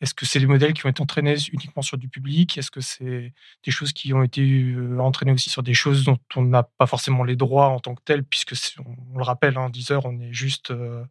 Est-ce 0.02 0.16
que 0.16 0.26
c'est 0.26 0.40
des 0.40 0.48
modèles 0.48 0.74
qui 0.74 0.84
ont 0.84 0.90
été 0.90 1.04
entraînés 1.04 1.36
uniquement 1.52 1.84
sur 1.84 2.00
du 2.00 2.10
public? 2.10 2.58
Est-ce 2.58 2.72
que 2.72 2.82
c'est 2.82 3.34
des 3.64 3.72
choses 3.72 3.94
qui 3.94 4.16
ont 4.16 4.24
été 4.24 4.76
entraînées 4.98 5.32
aussi 5.32 5.52
sur 5.52 5.62
des 5.62 5.76
choses 5.76 6.04
dont 6.06 6.18
on 6.36 6.42
n'a 6.42 6.64
pas 6.64 6.88
forcément 6.88 7.24
les 7.24 7.36
droits 7.36 7.68
en 7.68 7.80
tant 7.80 7.94
que 7.94 8.02
telles 8.04 8.24
Puisque 8.24 8.56
on, 8.84 9.20
le 9.20 9.24
rappelle, 9.24 9.56
hein, 9.56 9.70
Deezer, 9.70 10.04
on 10.06 10.20
est 10.20 10.34
juste 10.34 10.72
euh, 10.72 11.06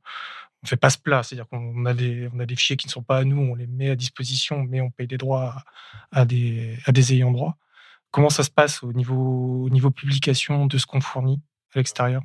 on 0.64 0.66
fait 0.66 0.76
pas 0.76 0.90
ce 0.90 0.98
plat, 0.98 1.22
c'est-à-dire 1.22 1.48
qu'on 1.48 1.86
a 1.86 1.94
des 1.94 2.56
fichiers 2.56 2.76
qui 2.76 2.88
ne 2.88 2.92
sont 2.92 3.04
pas 3.04 3.18
à 3.18 3.24
nous, 3.24 3.40
on 3.40 3.54
les 3.54 3.68
met 3.68 3.90
à 3.90 3.96
disposition, 3.96 4.64
mais 4.64 4.80
on 4.80 4.90
paye 4.90 5.06
des 5.06 5.18
droits 5.18 5.64
à, 6.10 6.22
à 6.22 6.24
des 6.24 6.78
à 6.86 6.90
des 6.90 7.14
ayants 7.14 7.30
droit. 7.30 7.56
Comment 8.12 8.30
ça 8.30 8.42
se 8.44 8.50
passe 8.50 8.82
au 8.82 8.92
niveau, 8.92 9.64
au 9.64 9.70
niveau 9.70 9.90
publication 9.90 10.66
de 10.66 10.76
ce 10.78 10.86
qu'on 10.86 11.00
fournit 11.00 11.40
à 11.74 11.78
l'extérieur? 11.78 12.22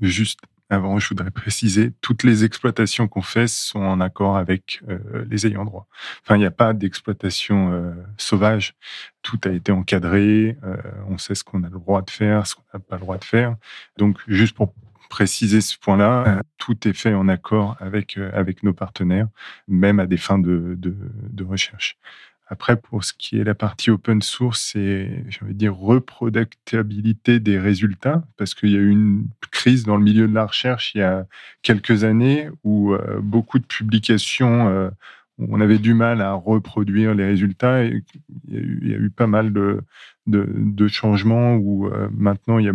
Juste 0.00 0.40
avant, 0.70 0.98
je 0.98 1.08
voudrais 1.08 1.30
préciser, 1.30 1.92
toutes 2.00 2.24
les 2.24 2.44
exploitations 2.44 3.06
qu'on 3.06 3.22
fait 3.22 3.46
sont 3.46 3.80
en 3.80 4.00
accord 4.00 4.36
avec 4.36 4.82
euh, 4.88 5.24
les 5.30 5.46
ayants 5.46 5.64
droit. 5.64 5.86
Enfin, 6.22 6.34
il 6.34 6.40
n'y 6.40 6.46
a 6.46 6.50
pas 6.50 6.72
d'exploitation 6.72 7.72
euh, 7.72 7.92
sauvage. 8.16 8.74
Tout 9.22 9.38
a 9.44 9.50
été 9.50 9.70
encadré. 9.70 10.58
Euh, 10.64 10.76
on 11.08 11.16
sait 11.16 11.36
ce 11.36 11.44
qu'on 11.44 11.62
a 11.62 11.68
le 11.68 11.78
droit 11.78 12.02
de 12.02 12.10
faire, 12.10 12.46
ce 12.46 12.56
qu'on 12.56 12.64
n'a 12.72 12.80
pas 12.80 12.96
le 12.96 13.02
droit 13.02 13.18
de 13.18 13.24
faire. 13.24 13.54
Donc, 13.98 14.18
juste 14.26 14.56
pour 14.56 14.74
préciser 15.10 15.60
ce 15.60 15.78
point-là, 15.78 16.42
tout 16.58 16.88
est 16.88 16.92
fait 16.92 17.14
en 17.14 17.28
accord 17.28 17.76
avec 17.78 18.16
nos 18.64 18.72
partenaires, 18.72 19.28
même 19.68 20.00
à 20.00 20.06
des 20.06 20.16
fins 20.16 20.40
de 20.40 21.44
recherche. 21.44 21.96
Après, 22.46 22.76
pour 22.76 23.04
ce 23.04 23.14
qui 23.14 23.38
est 23.38 23.44
la 23.44 23.54
partie 23.54 23.90
open 23.90 24.20
source, 24.20 24.72
c'est, 24.72 25.24
j'ai 25.28 25.42
envie 25.42 25.54
de 25.54 25.58
dire, 25.58 25.74
reproductibilité 25.74 27.40
des 27.40 27.58
résultats, 27.58 28.22
parce 28.36 28.54
qu'il 28.54 28.70
y 28.70 28.76
a 28.76 28.80
eu 28.80 28.90
une 28.90 29.28
crise 29.50 29.84
dans 29.84 29.96
le 29.96 30.04
milieu 30.04 30.28
de 30.28 30.34
la 30.34 30.44
recherche 30.46 30.94
il 30.94 30.98
y 30.98 31.02
a 31.02 31.26
quelques 31.62 32.04
années 32.04 32.50
où 32.62 32.92
euh, 32.92 33.20
beaucoup 33.22 33.58
de 33.58 33.64
publications, 33.64 34.68
euh, 34.68 34.90
on 35.38 35.60
avait 35.60 35.78
du 35.78 35.94
mal 35.94 36.20
à 36.20 36.34
reproduire 36.34 37.14
les 37.14 37.24
résultats. 37.24 37.82
Et 37.84 38.02
il, 38.48 38.88
y 38.88 38.94
a 38.94 38.98
eu, 38.98 39.10
pas 39.10 39.26
mal 39.26 39.52
de 39.52 40.88
changements 40.88 41.56
où 41.56 41.86
euh, 41.86 42.08
maintenant 42.12 42.58
il 42.58 42.66
y 42.66 42.68
a 42.68 42.74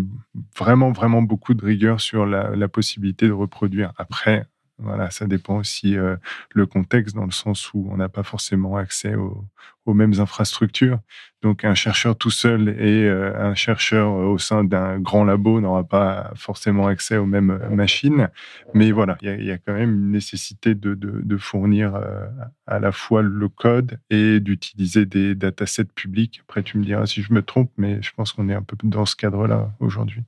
vraiment, 0.58 0.92
vraiment 0.92 1.22
beaucoup 1.22 1.54
de 1.54 1.64
rigueur 1.64 2.02
sur 2.02 2.26
la, 2.26 2.56
la 2.56 2.68
possibilité 2.68 3.28
de 3.28 3.34
reproduire. 3.34 3.94
Après, 3.98 4.48
voilà, 4.80 5.10
ça 5.10 5.28
dépend 5.28 5.58
aussi 5.58 5.98
euh, 5.98 6.16
le 6.54 6.66
contexte 6.66 7.16
dans 7.16 7.26
le 7.26 7.32
sens 7.32 7.74
où 7.74 7.88
on 7.92 7.98
n'a 7.98 8.10
pas 8.10 8.24
forcément 8.24 8.78
accès 8.78 9.16
aux, 9.16 9.46
mêmes 9.92 10.20
infrastructures. 10.20 11.00
Donc 11.42 11.66
un 11.66 11.74
chercheur 11.74 12.16
tout 12.16 12.30
seul 12.30 12.70
et 12.70 13.06
euh, 13.06 13.34
un 13.36 13.56
chercheur 13.56 14.12
au 14.14 14.38
sein 14.38 14.64
d'un 14.64 15.00
grand 15.00 15.24
labo 15.24 15.60
n'aura 15.62 15.84
pas 15.84 16.32
forcément 16.36 16.86
accès 16.86 17.18
aux 17.18 17.26
mêmes 17.26 17.60
machines. 17.72 18.30
Mais 18.76 18.92
voilà, 18.92 19.18
il 19.24 19.44
y, 19.44 19.50
a 19.50 19.58
quand 19.58 19.74
même 19.74 19.90
une 19.90 20.12
nécessité 20.12 20.76
de, 20.76 21.38
fournir 21.38 21.96
euh, 21.96 22.28
à 22.68 22.78
la 22.78 22.92
fois 22.92 23.24
le 23.24 23.50
code 23.50 24.00
et 24.12 24.40
d'utiliser 24.40 25.08
des 25.08 25.34
datasets 25.34 25.86
publics. 25.86 26.42
Après, 26.48 26.62
tu 26.62 26.78
me 26.78 26.86
diras 26.86 27.08
si 27.08 27.24
je 27.24 27.34
me 27.34 27.42
trompe, 27.42 27.72
mais 27.78 28.00
je 28.04 28.12
pense 28.14 28.32
qu'on 28.32 28.48
est 28.48 28.54
un 28.54 28.62
peu 28.62 28.78
dans 28.84 29.08
ce 29.08 29.16
cadre-là 29.16 29.72
aujourd'hui. 29.80 30.22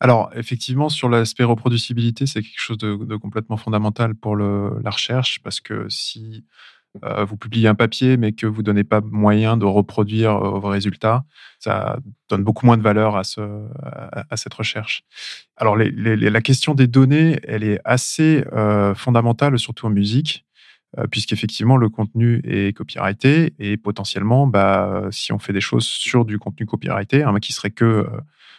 Alors, 0.00 0.30
effectivement, 0.34 0.88
sur 0.88 1.08
l'aspect 1.08 1.44
reproducibilité, 1.44 2.26
c'est 2.26 2.42
quelque 2.42 2.60
chose 2.60 2.78
de, 2.78 3.16
complètement 3.16 3.56
fondamental 3.56 4.14
pour 4.14 4.36
la 4.36 4.90
recherche, 4.90 5.40
parce 5.42 5.60
que 5.60 5.86
si 5.88 6.44
euh, 7.04 7.24
vous 7.24 7.36
publiez 7.36 7.68
un 7.68 7.74
papier, 7.74 8.16
mais 8.16 8.32
que 8.32 8.46
vous 8.46 8.60
ne 8.60 8.66
donnez 8.66 8.84
pas 8.84 9.00
moyen 9.00 9.56
de 9.56 9.64
reproduire 9.64 10.36
euh, 10.36 10.58
vos 10.58 10.68
résultats, 10.68 11.24
ça 11.58 11.98
donne 12.28 12.44
beaucoup 12.44 12.66
moins 12.66 12.76
de 12.76 12.82
valeur 12.82 13.16
à, 13.16 13.24
ce, 13.24 13.40
à, 13.82 14.24
à 14.30 14.36
cette 14.36 14.54
recherche. 14.54 15.02
Alors, 15.56 15.76
la 15.76 16.40
question 16.42 16.74
des 16.74 16.86
données, 16.86 17.40
elle 17.44 17.64
est 17.64 17.80
assez 17.84 18.44
euh, 18.52 18.94
fondamentale, 18.94 19.58
surtout 19.58 19.86
en 19.86 19.90
musique. 19.90 20.44
puisqu'effectivement 21.10 21.76
le 21.76 21.88
contenu 21.88 22.40
est 22.44 22.76
copyrighté 22.76 23.54
et 23.58 23.76
potentiellement, 23.76 24.46
bah, 24.46 25.08
si 25.10 25.32
on 25.32 25.38
fait 25.38 25.52
des 25.52 25.60
choses 25.60 25.86
sur 25.86 26.24
du 26.24 26.38
contenu 26.38 26.66
copyrighté, 26.66 27.22
hein, 27.22 27.34
qui 27.40 27.52
serait 27.52 27.70
que, 27.70 28.06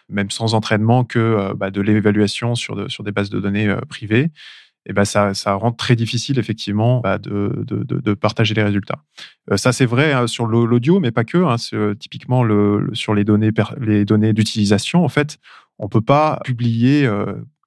même 0.09 0.31
sans 0.31 0.53
entraînement, 0.53 1.03
que 1.03 1.19
euh, 1.19 1.53
bah, 1.53 1.71
de 1.71 1.81
l'évaluation 1.81 2.55
sur, 2.55 2.89
sur 2.89 3.03
des 3.03 3.11
bases 3.11 3.29
de 3.29 3.39
données 3.39 3.73
privées, 3.89 4.31
et 4.87 4.93
ben 4.93 5.03
ça, 5.03 5.33
ça 5.33 5.55
rend 5.55 5.71
très 5.71 5.95
difficile 5.95 6.37
effectivement 6.37 6.99
bah, 6.99 7.17
de, 7.17 7.63
de, 7.65 7.83
de, 7.83 8.13
partager 8.13 8.53
les 8.53 8.61
résultats. 8.61 8.99
ça 9.55 9.71
c'est 9.71 9.87
vrai 9.87 10.13
hein, 10.13 10.27
sur 10.27 10.45
l'audio, 10.45 10.99
mais 10.99 11.09
pas 11.09 11.23
que. 11.23 11.37
Hein, 11.39 11.55
typiquement 11.97 12.43
le, 12.43 12.91
sur 12.93 13.15
les 13.15 13.23
données, 13.23 13.49
les 13.79 14.05
données 14.05 14.33
d'utilisation, 14.33 15.03
en 15.03 15.09
fait, 15.09 15.39
on 15.79 15.89
peut 15.89 16.01
pas 16.01 16.39
publier 16.45 17.09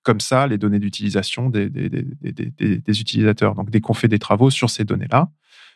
comme 0.09 0.21
ça 0.21 0.47
les 0.47 0.57
données 0.57 0.79
d'utilisation 0.79 1.51
des, 1.51 1.69
des, 1.69 3.01
utilisateurs. 3.01 3.55
Donc, 3.55 3.69
dès 3.69 3.81
qu'on 3.81 3.93
fait 3.93 4.09
des 4.09 4.19
travaux 4.19 4.49
sur 4.49 4.71
ces 4.71 4.85
données-là, 4.85 5.29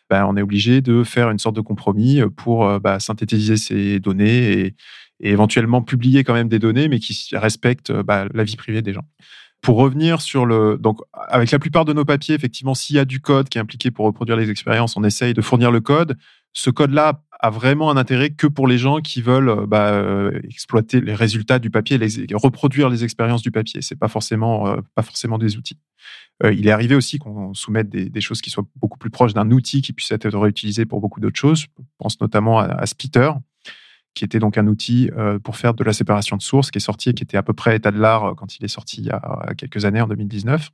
ben, 0.09 0.25
on 0.25 0.35
est 0.35 0.41
obligé 0.41 0.81
de 0.81 1.03
faire 1.03 1.29
une 1.29 1.37
sorte 1.37 1.55
de 1.55 1.61
compromis 1.61 2.19
pour 2.35 2.67
euh, 2.67 2.79
bah, 2.79 2.99
synthétiser 2.99 3.57
ces 3.57 3.99
données 3.99 4.51
et, 4.59 4.75
éventuellement 5.31 5.81
publier 5.81 6.23
quand 6.23 6.33
même 6.33 6.49
des 6.49 6.59
données, 6.59 6.87
mais 6.87 6.99
qui 6.99 7.29
respectent 7.33 7.91
bah, 7.91 8.27
la 8.33 8.43
vie 8.43 8.55
privée 8.55 8.81
des 8.81 8.93
gens. 8.93 9.05
Pour 9.61 9.77
revenir 9.77 10.21
sur 10.21 10.45
le, 10.45 10.77
donc 10.77 10.99
avec 11.13 11.49
la 11.51 11.59
plupart 11.59 11.85
de 11.85 11.93
nos 11.93 12.03
papiers, 12.03 12.35
effectivement, 12.35 12.75
s'il 12.75 12.97
y 12.97 12.99
a 12.99 13.05
du 13.05 13.21
code 13.21 13.47
qui 13.47 13.57
est 13.57 13.61
impliqué 13.61 13.91
pour 13.91 14.05
reproduire 14.05 14.35
les 14.35 14.49
expériences, 14.49 14.97
on 14.97 15.03
essaye 15.05 15.33
de 15.33 15.41
fournir 15.41 15.71
le 15.71 15.79
code. 15.79 16.17
Ce 16.51 16.69
code-là 16.69 17.21
a 17.43 17.49
vraiment 17.49 17.91
un 17.91 17.97
intérêt 17.97 18.29
que 18.29 18.47
pour 18.47 18.67
les 18.67 18.77
gens 18.77 19.01
qui 19.01 19.21
veulent 19.21 19.49
euh, 19.49 19.65
bah, 19.65 19.91
euh, 19.91 20.39
exploiter 20.45 21.01
les 21.01 21.13
résultats 21.13 21.59
du 21.59 21.69
papier, 21.69 21.99
reproduire 22.33 22.89
les 22.89 23.03
expériences 23.03 23.41
du 23.41 23.51
papier. 23.51 23.81
C'est 23.81 23.97
pas 23.97 24.07
euh, 24.07 24.81
pas 24.95 25.01
forcément 25.01 25.37
des 25.37 25.57
outils. 25.57 25.77
il 26.43 26.67
est 26.67 26.71
arrivé 26.71 26.95
aussi 26.95 27.19
qu'on 27.19 27.53
soumette 27.53 27.89
des, 27.89 28.21
choses 28.21 28.41
qui 28.41 28.49
soient 28.49 28.65
beaucoup 28.77 28.97
plus 28.97 29.09
proches 29.09 29.33
d'un 29.33 29.51
outil 29.51 29.81
qui 29.81 29.91
puisse 29.91 30.11
être 30.11 30.37
réutilisé 30.37 30.85
pour 30.85 31.01
beaucoup 31.01 31.19
d'autres 31.19 31.39
choses. 31.39 31.61
Je 31.61 31.67
pense 31.97 32.19
notamment 32.21 32.59
à, 32.59 32.65
à 32.65 32.85
qui 34.13 34.23
était 34.23 34.39
donc 34.39 34.57
un 34.57 34.67
outil 34.67 35.09
pour 35.43 35.57
faire 35.57 35.73
de 35.73 35.83
la 35.83 35.93
séparation 35.93 36.37
de 36.37 36.41
sources, 36.41 36.71
qui 36.71 36.77
est 36.77 36.81
sorti 36.81 37.09
et 37.09 37.13
qui 37.13 37.23
était 37.23 37.37
à 37.37 37.43
peu 37.43 37.53
près 37.53 37.75
état 37.75 37.91
de 37.91 37.99
l'art 37.99 38.35
quand 38.35 38.57
il 38.57 38.65
est 38.65 38.69
sorti 38.69 38.97
il 39.01 39.05
y 39.05 39.09
a 39.11 39.53
quelques 39.57 39.85
années, 39.85 40.01
en 40.01 40.07
2019, 40.07 40.69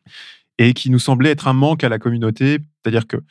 et 0.58 0.74
qui 0.74 0.90
nous 0.90 1.00
semblait 1.00 1.32
être 1.32 1.48
un 1.48 1.54
manque 1.54 1.84
à 1.84 1.90
la 1.90 2.00
communauté. 2.00 2.60
C'est-à-dire 2.84 3.08
qu'il 3.08 3.22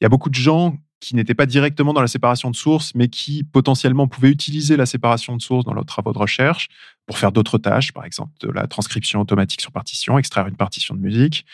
y 0.00 0.06
a 0.06 0.08
beaucoup 0.08 0.30
de 0.30 0.34
gens 0.34 0.78
qui 1.00 1.14
n'étaient 1.14 1.34
pas 1.34 1.46
directement 1.46 1.92
dans 1.92 2.00
la 2.00 2.08
séparation 2.08 2.50
de 2.50 2.56
sources, 2.56 2.92
mais 2.94 3.08
qui 3.08 3.44
potentiellement 3.44 4.08
pouvaient 4.08 4.30
utiliser 4.30 4.76
la 4.76 4.86
séparation 4.86 5.36
de 5.36 5.42
sources 5.42 5.64
dans 5.64 5.72
leurs 5.72 5.86
travaux 5.86 6.12
de 6.12 6.18
recherche 6.18 6.68
pour 7.06 7.18
faire 7.18 7.30
d'autres 7.30 7.58
tâches, 7.58 7.92
par 7.92 8.04
exemple 8.04 8.32
de 8.40 8.50
la 8.50 8.66
transcription 8.66 9.20
automatique 9.20 9.60
sur 9.60 9.70
partition, 9.70 10.18
extraire 10.18 10.48
une 10.48 10.56
partition 10.56 10.94
de 10.96 11.00
musique, 11.00 11.46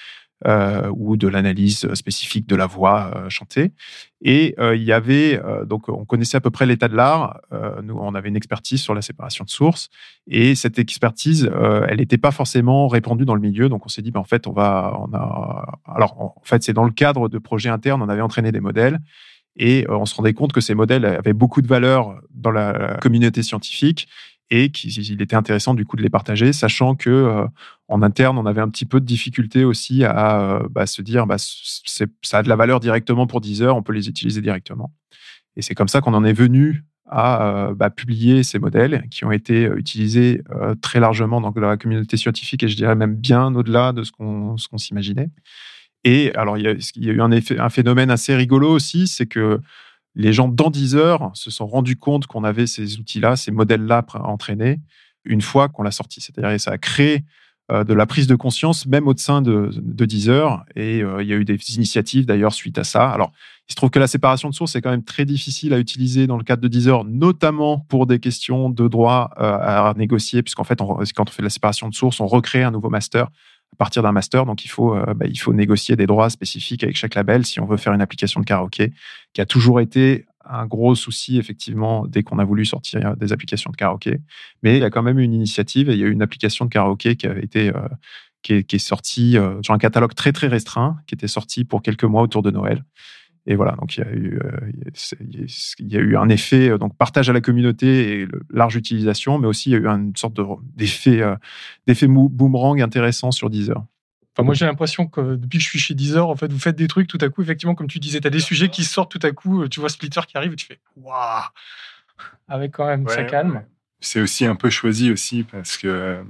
euh, 0.46 0.90
ou 0.94 1.16
de 1.16 1.26
l'analyse 1.26 1.88
spécifique 1.94 2.46
de 2.46 2.54
la 2.54 2.66
voix 2.66 3.12
euh, 3.16 3.30
chantée. 3.30 3.72
Et 4.20 4.54
euh, 4.58 4.76
il 4.76 4.82
y 4.82 4.92
avait, 4.92 5.40
donc 5.66 5.88
on 5.88 6.04
connaissait 6.04 6.36
à 6.36 6.40
peu 6.40 6.50
près 6.50 6.66
l'état 6.66 6.88
de 6.88 6.96
l'art. 6.96 7.40
nous, 7.82 7.96
on 7.98 8.14
avait 8.14 8.28
une 8.28 8.36
expertise 8.36 8.80
sur 8.80 8.94
la 8.94 9.02
séparation 9.02 9.44
de 9.44 9.50
sources. 9.50 9.90
Et 10.26 10.54
cette 10.54 10.78
expertise, 10.78 11.50
elle 11.88 11.98
n'était 11.98 12.18
pas 12.18 12.30
forcément 12.30 12.88
répandue 12.88 13.24
dans 13.24 13.34
le 13.34 13.40
milieu. 13.40 13.68
Donc 13.68 13.84
on 13.84 13.88
s'est 13.88 14.00
dit, 14.02 14.10
ben, 14.10 14.20
en 14.20 14.24
fait, 14.24 14.46
on 14.46 14.52
va, 14.52 14.98
on 15.00 15.14
a, 15.14 15.78
alors 15.86 16.20
en 16.20 16.42
fait, 16.42 16.62
c'est 16.62 16.72
dans 16.72 16.84
le 16.84 16.92
cadre 16.92 17.28
de 17.28 17.38
projets 17.38 17.68
internes, 17.68 18.02
on 18.02 18.08
avait 18.08 18.22
entraîné 18.22 18.50
des 18.52 18.60
modèles. 18.60 18.98
Et 19.56 19.86
on 19.88 20.04
se 20.04 20.14
rendait 20.14 20.32
compte 20.32 20.52
que 20.52 20.60
ces 20.60 20.74
modèles 20.74 21.04
avaient 21.04 21.32
beaucoup 21.32 21.62
de 21.62 21.68
valeur 21.68 22.20
dans 22.34 22.50
la 22.50 22.96
communauté 23.00 23.42
scientifique 23.42 24.08
et 24.54 24.70
qu'il 24.70 25.20
était 25.20 25.34
intéressant 25.34 25.74
du 25.74 25.84
coup 25.84 25.96
de 25.96 26.02
les 26.02 26.10
partager, 26.10 26.52
sachant 26.52 26.94
que 26.94 27.10
euh, 27.10 27.44
en 27.88 28.02
interne, 28.02 28.38
on 28.38 28.46
avait 28.46 28.60
un 28.60 28.68
petit 28.68 28.84
peu 28.84 29.00
de 29.00 29.04
difficulté 29.04 29.64
aussi 29.64 30.04
à 30.04 30.40
euh, 30.40 30.68
bah, 30.70 30.86
se 30.86 31.02
dire 31.02 31.26
bah, 31.26 31.38
ça 31.38 32.38
a 32.38 32.42
de 32.44 32.48
la 32.48 32.54
valeur 32.54 32.78
directement 32.78 33.26
pour 33.26 33.40
Deezer, 33.40 33.74
on 33.74 33.82
peut 33.82 33.92
les 33.92 34.08
utiliser 34.08 34.40
directement. 34.40 34.92
Et 35.56 35.62
c'est 35.62 35.74
comme 35.74 35.88
ça 35.88 36.00
qu'on 36.00 36.14
en 36.14 36.22
est 36.24 36.32
venu 36.32 36.84
à 37.06 37.46
euh, 37.46 37.74
bah, 37.74 37.90
publier 37.90 38.44
ces 38.44 38.60
modèles 38.60 39.08
qui 39.10 39.24
ont 39.24 39.32
été 39.32 39.64
utilisés 39.64 40.40
très 40.80 41.00
largement 41.00 41.40
dans 41.40 41.52
la 41.60 41.76
communauté 41.76 42.16
scientifique 42.16 42.62
et 42.62 42.68
je 42.68 42.76
dirais 42.76 42.94
même 42.94 43.16
bien 43.16 43.52
au-delà 43.56 43.92
de 43.92 44.04
ce 44.04 44.12
qu'on 44.12 44.56
s'imaginait. 44.76 45.30
Et 46.04 46.32
alors, 46.36 46.58
il 46.58 46.64
y, 46.64 46.68
a, 46.68 46.74
y 46.94 47.10
a 47.10 47.12
eu 47.12 47.20
un, 47.20 47.32
effet, 47.32 47.58
un 47.58 47.70
phénomène 47.70 48.10
assez 48.10 48.36
rigolo 48.36 48.70
aussi, 48.70 49.08
c'est 49.08 49.26
que 49.26 49.60
les 50.14 50.32
gens 50.32 50.48
dans 50.48 50.70
Deezer 50.70 51.30
se 51.34 51.50
sont 51.50 51.66
rendus 51.66 51.96
compte 51.96 52.26
qu'on 52.26 52.44
avait 52.44 52.66
ces 52.66 52.98
outils-là, 52.98 53.36
ces 53.36 53.50
modèles-là 53.50 54.04
entraînés 54.14 54.80
une 55.24 55.40
fois 55.40 55.68
qu'on 55.68 55.82
l'a 55.82 55.90
sorti. 55.90 56.20
C'est-à-dire 56.20 56.60
ça 56.60 56.72
a 56.72 56.78
créé 56.78 57.24
euh, 57.72 57.82
de 57.82 57.94
la 57.94 58.04
prise 58.04 58.26
de 58.26 58.34
conscience 58.34 58.86
même 58.86 59.08
au 59.08 59.16
sein 59.16 59.40
de, 59.40 59.70
de 59.74 60.04
Deezer 60.04 60.62
et 60.76 61.02
euh, 61.02 61.22
il 61.22 61.28
y 61.28 61.32
a 61.32 61.36
eu 61.36 61.46
des 61.46 61.58
initiatives 61.74 62.26
d'ailleurs 62.26 62.52
suite 62.52 62.76
à 62.76 62.84
ça. 62.84 63.08
Alors, 63.08 63.32
il 63.68 63.72
se 63.72 63.76
trouve 63.76 63.88
que 63.88 63.98
la 63.98 64.06
séparation 64.06 64.50
de 64.50 64.54
sources 64.54 64.76
est 64.76 64.82
quand 64.82 64.90
même 64.90 65.04
très 65.04 65.24
difficile 65.24 65.72
à 65.72 65.78
utiliser 65.78 66.26
dans 66.26 66.36
le 66.36 66.44
cadre 66.44 66.60
de 66.60 66.68
Deezer, 66.68 67.04
notamment 67.04 67.78
pour 67.88 68.06
des 68.06 68.18
questions 68.18 68.68
de 68.68 68.86
droit 68.86 69.30
euh, 69.38 69.56
à 69.58 69.94
négocier, 69.96 70.42
puisqu'en 70.42 70.64
fait, 70.64 70.78
quand 70.78 71.28
on 71.28 71.32
fait 71.32 71.42
la 71.42 71.48
séparation 71.48 71.88
de 71.88 71.94
sources, 71.94 72.20
on 72.20 72.26
recrée 72.26 72.62
un 72.62 72.70
nouveau 72.70 72.90
master 72.90 73.28
à 73.74 73.76
partir 73.76 74.02
d'un 74.02 74.12
master. 74.12 74.46
Donc, 74.46 74.64
il 74.64 74.68
faut, 74.68 74.94
euh, 74.94 75.14
bah, 75.14 75.26
il 75.28 75.38
faut 75.38 75.52
négocier 75.52 75.96
des 75.96 76.06
droits 76.06 76.30
spécifiques 76.30 76.84
avec 76.84 76.96
chaque 76.96 77.14
label 77.14 77.44
si 77.44 77.60
on 77.60 77.66
veut 77.66 77.76
faire 77.76 77.92
une 77.92 78.00
application 78.00 78.40
de 78.40 78.46
karaoké, 78.46 78.92
qui 79.32 79.40
a 79.40 79.46
toujours 79.46 79.80
été 79.80 80.26
un 80.46 80.66
gros 80.66 80.94
souci, 80.94 81.38
effectivement, 81.38 82.06
dès 82.06 82.22
qu'on 82.22 82.38
a 82.38 82.44
voulu 82.44 82.64
sortir 82.64 83.16
des 83.16 83.32
applications 83.32 83.70
de 83.70 83.76
karaoké. 83.76 84.18
Mais 84.62 84.76
il 84.76 84.80
y 84.80 84.84
a 84.84 84.90
quand 84.90 85.02
même 85.02 85.18
une 85.18 85.32
initiative 85.32 85.88
et 85.90 85.94
il 85.94 85.98
y 85.98 86.04
a 86.04 86.06
eu 86.06 86.12
une 86.12 86.22
application 86.22 86.66
de 86.66 86.70
karaoké 86.70 87.16
qui 87.16 87.26
été. 87.26 87.68
Euh, 87.68 87.88
qui 88.44 88.52
est, 88.52 88.78
sortie 88.78 89.38
euh, 89.38 89.58
sur 89.62 89.72
un 89.72 89.78
catalogue 89.78 90.14
très 90.14 90.30
très 90.30 90.48
restreint, 90.48 90.98
qui 91.06 91.14
était 91.14 91.28
sorti 91.28 91.64
pour 91.64 91.80
quelques 91.80 92.04
mois 92.04 92.20
autour 92.20 92.42
de 92.42 92.50
Noël. 92.50 92.84
Et 93.46 93.56
voilà, 93.56 93.72
donc 93.72 93.96
il 93.96 94.00
y 94.00 94.04
a 94.04 94.10
eu, 94.10 94.38
euh, 94.42 94.72
il 95.78 95.92
y 95.92 95.96
a 95.96 96.00
eu 96.00 96.16
un 96.16 96.28
effet, 96.30 96.70
euh, 96.70 96.78
donc 96.78 96.96
partage 96.96 97.28
à 97.28 97.34
la 97.34 97.42
communauté 97.42 98.20
et 98.20 98.28
large 98.50 98.74
utilisation, 98.74 99.38
mais 99.38 99.46
aussi 99.46 99.70
il 99.70 99.72
y 99.72 99.76
a 99.76 99.78
eu 99.78 99.86
une 99.86 100.16
sorte 100.16 100.40
d'effet, 100.74 101.20
euh, 101.20 101.36
d'effet 101.86 102.06
boomerang 102.08 102.80
intéressant 102.80 103.32
sur 103.32 103.50
Deezer. 103.50 103.84
Enfin, 104.36 104.44
moi, 104.44 104.54
j'ai 104.54 104.64
l'impression 104.64 105.06
que 105.06 105.36
depuis 105.36 105.58
que 105.58 105.64
je 105.64 105.68
suis 105.68 105.78
chez 105.78 105.94
Deezer, 105.94 106.26
en 106.26 106.34
fait, 106.34 106.50
vous 106.50 106.58
faites 106.58 106.74
des 106.74 106.88
trucs 106.88 107.06
tout 107.06 107.18
à 107.20 107.28
coup, 107.28 107.42
effectivement, 107.42 107.74
comme 107.74 107.86
tu 107.86 108.00
disais, 108.00 108.20
tu 108.20 108.26
as 108.26 108.30
des 108.30 108.40
sujets 108.40 108.68
qui 108.68 108.82
sortent 108.82 109.12
tout 109.12 109.24
à 109.24 109.30
coup, 109.30 109.68
tu 109.68 109.78
vois 109.78 109.90
Splitter 109.90 110.22
qui 110.26 110.36
arrive 110.36 110.54
et 110.54 110.56
tu 110.56 110.66
fais 110.66 110.80
waouh 110.96 111.42
Avec 112.48 112.72
quand 112.72 112.86
même, 112.86 113.06
ça 113.08 113.24
calme. 113.24 113.62
C'est 114.00 114.20
aussi 114.20 114.44
un 114.44 114.56
peu 114.56 114.70
choisi 114.70 115.12
aussi 115.12 115.44
parce 115.44 115.76
que 115.76 116.24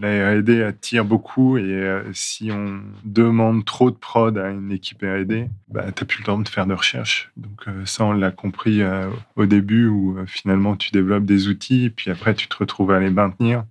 la 0.00 0.32
R&D 0.32 0.62
attire 0.62 1.04
beaucoup 1.04 1.58
et 1.58 1.62
euh, 1.62 2.02
si 2.12 2.50
on 2.50 2.82
demande 3.04 3.64
trop 3.64 3.90
de 3.90 3.96
prod 3.96 4.36
à 4.38 4.50
une 4.50 4.72
équipe 4.72 5.02
R&D, 5.02 5.48
bah, 5.68 5.84
n'as 5.84 5.92
plus 5.92 6.20
le 6.20 6.24
temps 6.24 6.38
de 6.38 6.48
faire 6.48 6.66
de 6.66 6.74
recherche. 6.74 7.30
Donc 7.36 7.68
euh, 7.68 7.84
ça, 7.84 8.04
on 8.04 8.12
l'a 8.12 8.30
compris 8.30 8.82
euh, 8.82 9.10
au 9.36 9.46
début 9.46 9.86
où 9.86 10.18
finalement 10.26 10.76
tu 10.76 10.90
développes 10.90 11.24
des 11.24 11.48
outils 11.48 11.84
et 11.84 11.90
puis 11.90 12.10
après 12.10 12.34
tu 12.34 12.48
te 12.48 12.56
retrouves 12.56 12.92
à 12.92 13.00
les 13.00 13.10
maintenir. 13.10 13.64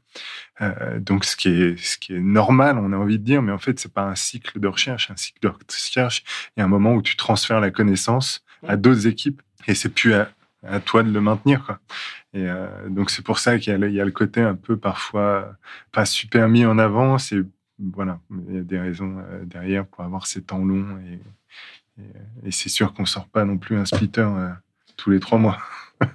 donc 0.99 1.25
ce 1.25 1.35
qui 1.35 1.49
est 1.49 1.77
ce 1.79 1.97
qui 1.97 2.13
est 2.13 2.19
normal, 2.19 2.77
on 2.77 2.91
a 2.93 2.97
envie 2.97 3.17
de 3.17 3.23
dire, 3.23 3.41
mais 3.41 3.51
en 3.51 3.57
fait 3.57 3.79
c'est 3.79 3.93
pas 3.93 4.03
un 4.03 4.15
cycle 4.15 4.59
de 4.59 4.67
recherche. 4.67 5.09
Un 5.09 5.15
cycle 5.15 5.39
de 5.41 5.47
recherche, 5.47 6.23
il 6.55 6.59
y 6.59 6.61
a 6.61 6.65
un 6.65 6.69
moment 6.69 6.93
où 6.93 7.01
tu 7.01 7.15
transfères 7.15 7.59
la 7.59 7.71
connaissance 7.71 8.43
à 8.67 8.75
d'autres 8.75 9.07
équipes 9.07 9.41
et 9.67 9.75
c'est 9.75 9.89
plus 9.89 10.13
à, 10.13 10.29
à 10.65 10.79
toi 10.79 11.03
de 11.03 11.11
le 11.11 11.21
maintenir. 11.21 11.79
Et 12.33 12.47
euh, 12.47 12.67
donc 12.89 13.09
c'est 13.09 13.23
pour 13.23 13.39
ça 13.39 13.57
qu'il 13.59 13.71
y, 13.73 14.01
a 14.01 14.05
le 14.05 14.11
côté 14.11 14.41
un 14.41 14.55
peu 14.55 14.77
parfois 14.77 15.55
pas 15.91 16.05
super 16.05 16.47
mis 16.47 16.65
en 16.65 16.77
avant. 16.77 17.17
C'est 17.17 17.41
voilà, 17.79 18.19
il 18.49 18.55
y 18.55 18.59
a 18.59 18.61
des 18.61 18.79
raisons 18.79 19.17
euh, 19.19 19.45
derrière 19.45 19.85
pour 19.85 20.03
avoir 20.03 20.27
ces 20.27 20.41
temps 20.43 20.63
longs 20.63 20.99
et, 21.07 21.19
et, 22.45 22.51
c'est 22.51 22.69
sûr 22.69 22.93
qu'on 22.93 23.05
sort 23.05 23.27
pas 23.27 23.45
non 23.45 23.57
plus 23.57 23.77
un 23.77 23.85
splitter 23.85 24.21
euh, 24.21 24.49
tous 24.97 25.09
les 25.09 25.19
trois 25.19 25.37
mois. 25.37 25.57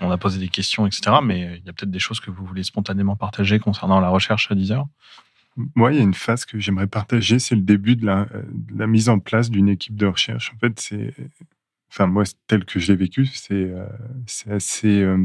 On 0.00 0.10
a 0.10 0.18
posé 0.18 0.38
des 0.38 0.48
questions, 0.48 0.86
etc. 0.86 1.16
Mais 1.22 1.58
il 1.58 1.66
y 1.66 1.68
a 1.68 1.72
peut-être 1.72 1.90
des 1.90 1.98
choses 1.98 2.20
que 2.20 2.30
vous 2.30 2.44
voulez 2.44 2.62
spontanément 2.62 3.16
partager 3.16 3.58
concernant 3.58 3.98
la 4.00 4.08
recherche 4.08 4.50
à 4.50 4.54
10 4.54 4.72
heures. 4.72 4.86
Moi, 5.74 5.92
il 5.92 5.98
y 5.98 6.00
a 6.00 6.04
une 6.04 6.14
phase 6.14 6.44
que 6.44 6.58
j'aimerais 6.58 6.86
partager, 6.86 7.38
c'est 7.38 7.54
le 7.54 7.62
début 7.62 7.96
de 7.96 8.04
la, 8.04 8.26
la, 8.74 8.86
mise 8.86 9.08
en 9.08 9.18
place 9.18 9.50
d'une 9.50 9.68
équipe 9.68 9.96
de 9.96 10.06
recherche. 10.06 10.52
En 10.54 10.58
fait, 10.58 10.78
c'est, 10.78 11.14
enfin 11.90 12.06
moi, 12.06 12.24
tel 12.46 12.64
que 12.64 12.78
je 12.78 12.92
l'ai 12.92 12.96
vécu, 12.96 13.26
c'est 13.26 13.54
euh, 13.54 13.86
assez 14.50 15.02
euh, 15.02 15.16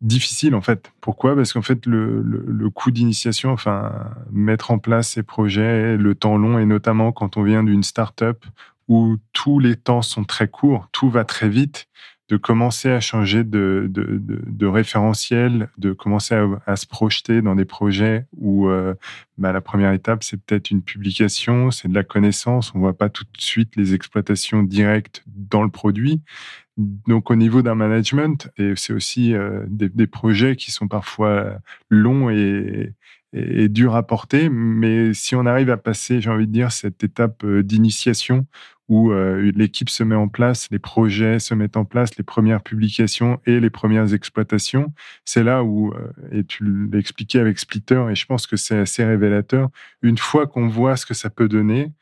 difficile 0.00 0.54
en 0.54 0.60
fait. 0.60 0.92
Pourquoi? 1.00 1.34
Parce 1.34 1.52
qu'en 1.52 1.62
fait, 1.62 1.86
le, 1.86 2.22
le 2.22 2.70
coût 2.70 2.90
d'initiation, 2.90 3.50
enfin 3.50 4.14
mettre 4.30 4.70
en 4.70 4.78
place 4.78 5.10
ces 5.10 5.22
projets, 5.22 5.96
le 5.96 6.14
temps 6.14 6.36
long, 6.36 6.58
et 6.58 6.66
notamment 6.66 7.10
quand 7.12 7.36
on 7.36 7.42
vient 7.42 7.64
d'une 7.64 7.82
start-up 7.82 8.44
où 8.88 9.16
tous 9.32 9.58
les 9.58 9.76
temps 9.76 10.02
sont 10.02 10.24
très 10.24 10.48
courts, 10.48 10.88
tout 10.92 11.10
va 11.10 11.24
très 11.24 11.48
vite 11.48 11.88
de 12.28 12.36
commencer 12.36 12.90
à 12.90 13.00
changer 13.00 13.44
de, 13.44 13.90
de, 13.90 14.66
référentiel, 14.66 15.68
de 15.76 15.92
commencer 15.92 16.34
à, 16.66 16.76
se 16.76 16.86
projeter 16.86 17.42
dans 17.42 17.54
des 17.54 17.64
projets 17.64 18.26
où 18.36 18.68
euh, 18.68 18.94
bah, 19.38 19.52
la 19.52 19.60
première 19.60 19.92
étape, 19.92 20.24
c'est 20.24 20.40
peut-être 20.42 20.70
une 20.70 20.82
publication, 20.82 21.70
c'est 21.70 21.88
de 21.88 21.94
la 21.94 22.04
connaissance. 22.04 22.74
On 22.74 22.78
voit 22.78 22.96
pas 22.96 23.10
tout 23.10 23.24
de 23.24 23.40
suite 23.40 23.76
les 23.76 23.94
exploitations 23.94 24.62
directes 24.62 25.24
dans 25.26 25.62
le 25.62 25.70
produit. 25.70 26.22
Donc 26.78 27.30
au 27.30 27.34
niveau 27.34 27.60
d'un 27.60 27.74
management, 27.74 28.50
et 28.56 28.72
c'est 28.76 28.94
aussi 28.94 29.34
des, 29.66 29.90
des, 29.90 30.06
projets 30.06 30.56
qui 30.56 30.70
sont 30.70 30.88
parfois 30.88 31.58
longs 31.90 32.30
et, 32.30 32.94
et, 33.32 33.68
dur 33.68 33.94
à 33.94 34.06
porter. 34.06 34.48
Mais 34.48 35.14
si 35.14 35.34
on 35.34 35.46
arrive 35.46 35.70
à 35.70 35.76
passer, 35.76 36.20
j'ai 36.20 36.30
envie 36.30 36.46
de 36.46 36.52
dire, 36.52 36.72
cette 36.72 37.04
étape 37.04 37.44
euh, 37.44 37.62
d'initiation 37.62 38.46
où 38.88 39.10
euh, 39.12 39.50
l'équipe 39.54 39.88
se 39.88 40.02
met 40.02 40.14
en 40.14 40.28
place, 40.28 40.68
les 40.70 40.78
projets 40.78 41.38
se 41.38 41.54
mettent 41.54 41.76
en 41.76 41.84
place, 41.84 42.16
les 42.18 42.24
premières 42.24 42.62
publications 42.62 43.40
et 43.46 43.58
les 43.58 43.70
premières 43.70 44.12
exploitations, 44.12 44.92
c'est 45.24 45.42
là 45.42 45.64
où, 45.64 45.94
euh, 45.94 46.12
et 46.30 46.44
tu 46.44 46.64
l'expliquais 46.92 47.38
avec 47.38 47.58
Splitter, 47.58 48.04
et 48.10 48.14
je 48.14 48.26
pense 48.26 48.46
que 48.46 48.56
c'est 48.56 48.76
assez 48.76 49.04
révélateur, 49.04 49.70
une 50.02 50.18
fois 50.18 50.46
qu'on 50.46 50.68
voit 50.68 50.96
ce 50.96 51.06
que 51.06 51.14
ça 51.14 51.30
peut 51.30 51.48
donner, 51.48 51.92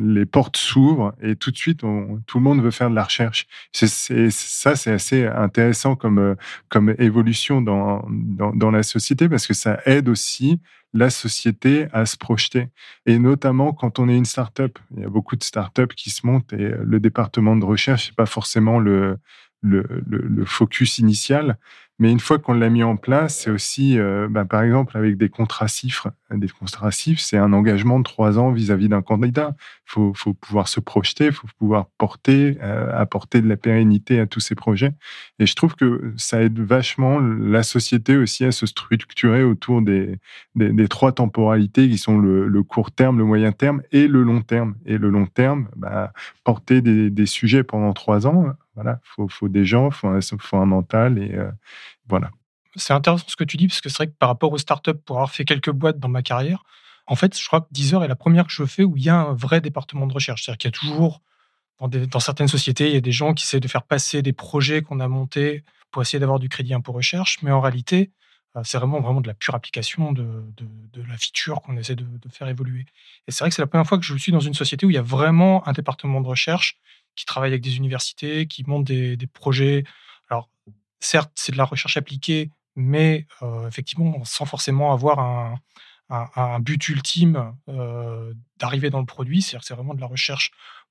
les 0.00 0.26
portes 0.26 0.56
s'ouvrent 0.56 1.14
et 1.20 1.36
tout 1.36 1.50
de 1.50 1.56
suite, 1.56 1.80
tout 1.80 2.38
le 2.38 2.44
monde 2.44 2.62
veut 2.62 2.70
faire 2.70 2.90
de 2.90 2.94
la 2.94 3.04
recherche. 3.04 3.46
C'est, 3.72 3.88
ça, 4.30 4.76
c'est 4.76 4.92
assez 4.92 5.26
intéressant 5.26 5.96
comme, 5.96 6.18
euh, 6.18 6.34
comme 6.68 6.94
évolution 6.98 7.60
dans, 7.60 8.06
dans, 8.08 8.70
la 8.70 8.82
société 8.82 9.28
parce 9.28 9.46
que 9.46 9.54
ça 9.54 9.80
aide 9.86 10.08
aussi 10.08 10.60
la 10.92 11.10
société 11.10 11.88
à 11.92 12.06
se 12.06 12.16
projeter. 12.16 12.68
Et 13.06 13.18
notamment 13.18 13.72
quand 13.72 13.98
on 13.98 14.08
est 14.08 14.16
une 14.16 14.24
start-up. 14.24 14.78
Il 14.96 15.02
y 15.02 15.04
a 15.04 15.08
beaucoup 15.08 15.36
de 15.36 15.42
start-up 15.42 15.92
qui 15.94 16.10
se 16.10 16.24
montent 16.24 16.52
et 16.52 16.72
le 16.80 17.00
département 17.00 17.56
de 17.56 17.64
recherche, 17.64 18.06
c'est 18.06 18.16
pas 18.16 18.26
forcément 18.26 18.78
le, 18.78 19.18
le, 19.64 20.44
focus 20.44 20.98
initial. 20.98 21.58
Mais 22.00 22.10
une 22.10 22.18
fois 22.18 22.40
qu'on 22.40 22.54
l'a 22.54 22.70
mis 22.70 22.82
en 22.82 22.96
place, 22.96 23.38
c'est 23.38 23.50
aussi, 23.50 23.98
euh, 24.00 24.26
bah, 24.28 24.44
par 24.44 24.62
exemple, 24.62 24.96
avec 24.96 25.16
des 25.16 25.28
contrats 25.28 25.68
chiffres. 25.68 26.10
Des 26.32 26.48
contrats 26.48 26.90
chiffres, 26.90 27.20
c'est 27.20 27.36
un 27.36 27.52
engagement 27.52 28.00
de 28.00 28.04
trois 28.04 28.36
ans 28.36 28.50
vis-à-vis 28.50 28.88
d'un 28.88 29.02
candidat. 29.02 29.54
Il 29.86 30.12
faut, 30.16 30.34
pouvoir 30.34 30.66
se 30.66 30.80
projeter, 30.80 31.26
il 31.26 31.32
faut 31.32 31.46
pouvoir 31.56 31.86
porter, 31.96 32.58
euh, 32.62 32.90
apporter 32.98 33.40
de 33.40 33.48
la 33.48 33.56
pérennité 33.56 34.18
à 34.18 34.26
tous 34.26 34.40
ces 34.40 34.56
projets. 34.56 34.92
Et 35.38 35.46
je 35.46 35.54
trouve 35.54 35.76
que 35.76 36.12
ça 36.16 36.42
aide 36.42 36.58
vachement 36.58 37.20
la 37.20 37.62
société 37.62 38.16
aussi 38.16 38.44
à 38.44 38.50
se 38.50 38.66
structurer 38.66 39.44
autour 39.44 39.80
des, 39.80 40.18
trois 40.90 41.12
temporalités 41.12 41.88
qui 41.88 41.98
sont 41.98 42.18
le, 42.18 42.62
court 42.64 42.90
terme, 42.90 43.18
le 43.18 43.24
moyen 43.24 43.52
terme 43.52 43.82
et 43.92 44.08
le 44.08 44.24
long 44.24 44.40
terme. 44.40 44.74
Et 44.84 44.98
le 44.98 45.10
long 45.10 45.26
terme, 45.26 45.68
bah, 45.76 46.12
porter 46.42 46.80
des 46.82 47.26
sujets 47.26 47.62
pendant 47.62 47.92
trois 47.92 48.26
ans, 48.26 48.52
voilà, 48.74 49.00
faut, 49.02 49.28
faut 49.28 49.48
des 49.48 49.64
gens, 49.64 49.90
faut 49.90 50.20
faut 50.38 50.56
un 50.56 50.66
mental 50.66 51.18
et 51.18 51.34
euh, 51.34 51.50
voilà. 52.08 52.30
C'est 52.76 52.92
intéressant 52.92 53.26
ce 53.28 53.36
que 53.36 53.44
tu 53.44 53.56
dis 53.56 53.68
parce 53.68 53.80
que 53.80 53.88
c'est 53.88 53.98
vrai 53.98 54.06
que 54.08 54.16
par 54.18 54.28
rapport 54.28 54.52
aux 54.52 54.58
startups, 54.58 54.94
pour 55.04 55.16
avoir 55.16 55.30
fait 55.30 55.44
quelques 55.44 55.70
boîtes 55.70 55.98
dans 55.98 56.08
ma 56.08 56.22
carrière, 56.22 56.64
en 57.06 57.16
fait, 57.16 57.38
je 57.38 57.46
crois 57.46 57.60
que 57.60 57.68
Deezer 57.70 58.02
est 58.02 58.08
la 58.08 58.16
première 58.16 58.46
que 58.46 58.52
je 58.52 58.64
fais 58.64 58.82
où 58.82 58.96
il 58.96 59.04
y 59.04 59.08
a 59.08 59.16
un 59.16 59.34
vrai 59.34 59.60
département 59.60 60.06
de 60.06 60.14
recherche. 60.14 60.44
C'est-à-dire 60.44 60.58
qu'il 60.58 60.68
y 60.68 60.74
a 60.74 60.78
toujours 60.78 61.20
dans, 61.78 61.88
dans, 61.88 62.20
certaines 62.20 62.48
sociétés, 62.48 62.88
il 62.88 62.94
y 62.94 62.96
a 62.96 63.00
des 63.00 63.12
gens 63.12 63.34
qui 63.34 63.44
essaient 63.44 63.60
de 63.60 63.68
faire 63.68 63.82
passer 63.82 64.22
des 64.22 64.32
projets 64.32 64.82
qu'on 64.82 65.00
a 65.00 65.08
montés 65.08 65.64
pour 65.90 66.02
essayer 66.02 66.18
d'avoir 66.18 66.38
du 66.38 66.48
crédit 66.48 66.74
impôt 66.74 66.92
recherche, 66.92 67.38
mais 67.42 67.50
en 67.50 67.60
réalité, 67.60 68.10
euh, 68.56 68.62
c'est 68.64 68.78
vraiment, 68.78 69.00
vraiment 69.00 69.20
de 69.20 69.26
la 69.26 69.34
pure 69.34 69.54
application 69.54 70.12
de, 70.12 70.44
de, 70.56 71.02
la 71.08 71.16
feature 71.16 71.60
qu'on 71.60 71.76
essaie 71.76 71.96
de, 71.96 72.04
de, 72.04 72.28
faire 72.28 72.48
évoluer. 72.48 72.86
Et 73.26 73.32
c'est 73.32 73.40
vrai 73.40 73.50
que 73.50 73.54
c'est 73.54 73.62
la 73.62 73.66
première 73.66 73.86
fois 73.86 73.98
que 73.98 74.04
je 74.04 74.16
suis 74.16 74.32
dans 74.32 74.40
une 74.40 74.54
société 74.54 74.86
où 74.86 74.90
il 74.90 74.94
y 74.94 74.98
a 74.98 75.02
vraiment 75.02 75.66
un 75.68 75.72
département 75.72 76.20
de 76.20 76.28
recherche 76.28 76.78
qui 77.16 77.24
travaillent 77.24 77.52
avec 77.52 77.62
des 77.62 77.76
universités, 77.76 78.46
qui 78.46 78.64
montent 78.64 78.84
des, 78.84 79.28
projets. 79.32 79.84
Alors, 80.30 80.48
certes, 81.00 81.32
c'est 81.34 81.52
de 81.52 81.56
la 81.56 81.64
recherche 81.64 81.96
appliquée, 81.96 82.50
mais 82.76 83.26
euh, 83.42 83.68
effectivement, 83.68 84.24
sans 84.24 84.46
forcément 84.46 84.92
avoir 84.92 85.18
un, 85.18 86.60
but 86.60 86.88
ultime 86.88 87.54
euh, 87.68 88.32
d'arriver 88.58 88.90
dans 88.90 89.00
le 89.00 89.06
produit. 89.06 89.42
C'est-à-dire 89.42 89.60
que 89.60 89.66
c'est 89.66 89.74
vraiment 89.74 89.94
de 89.94 90.00
la 90.00 90.06
recherche 90.06 90.50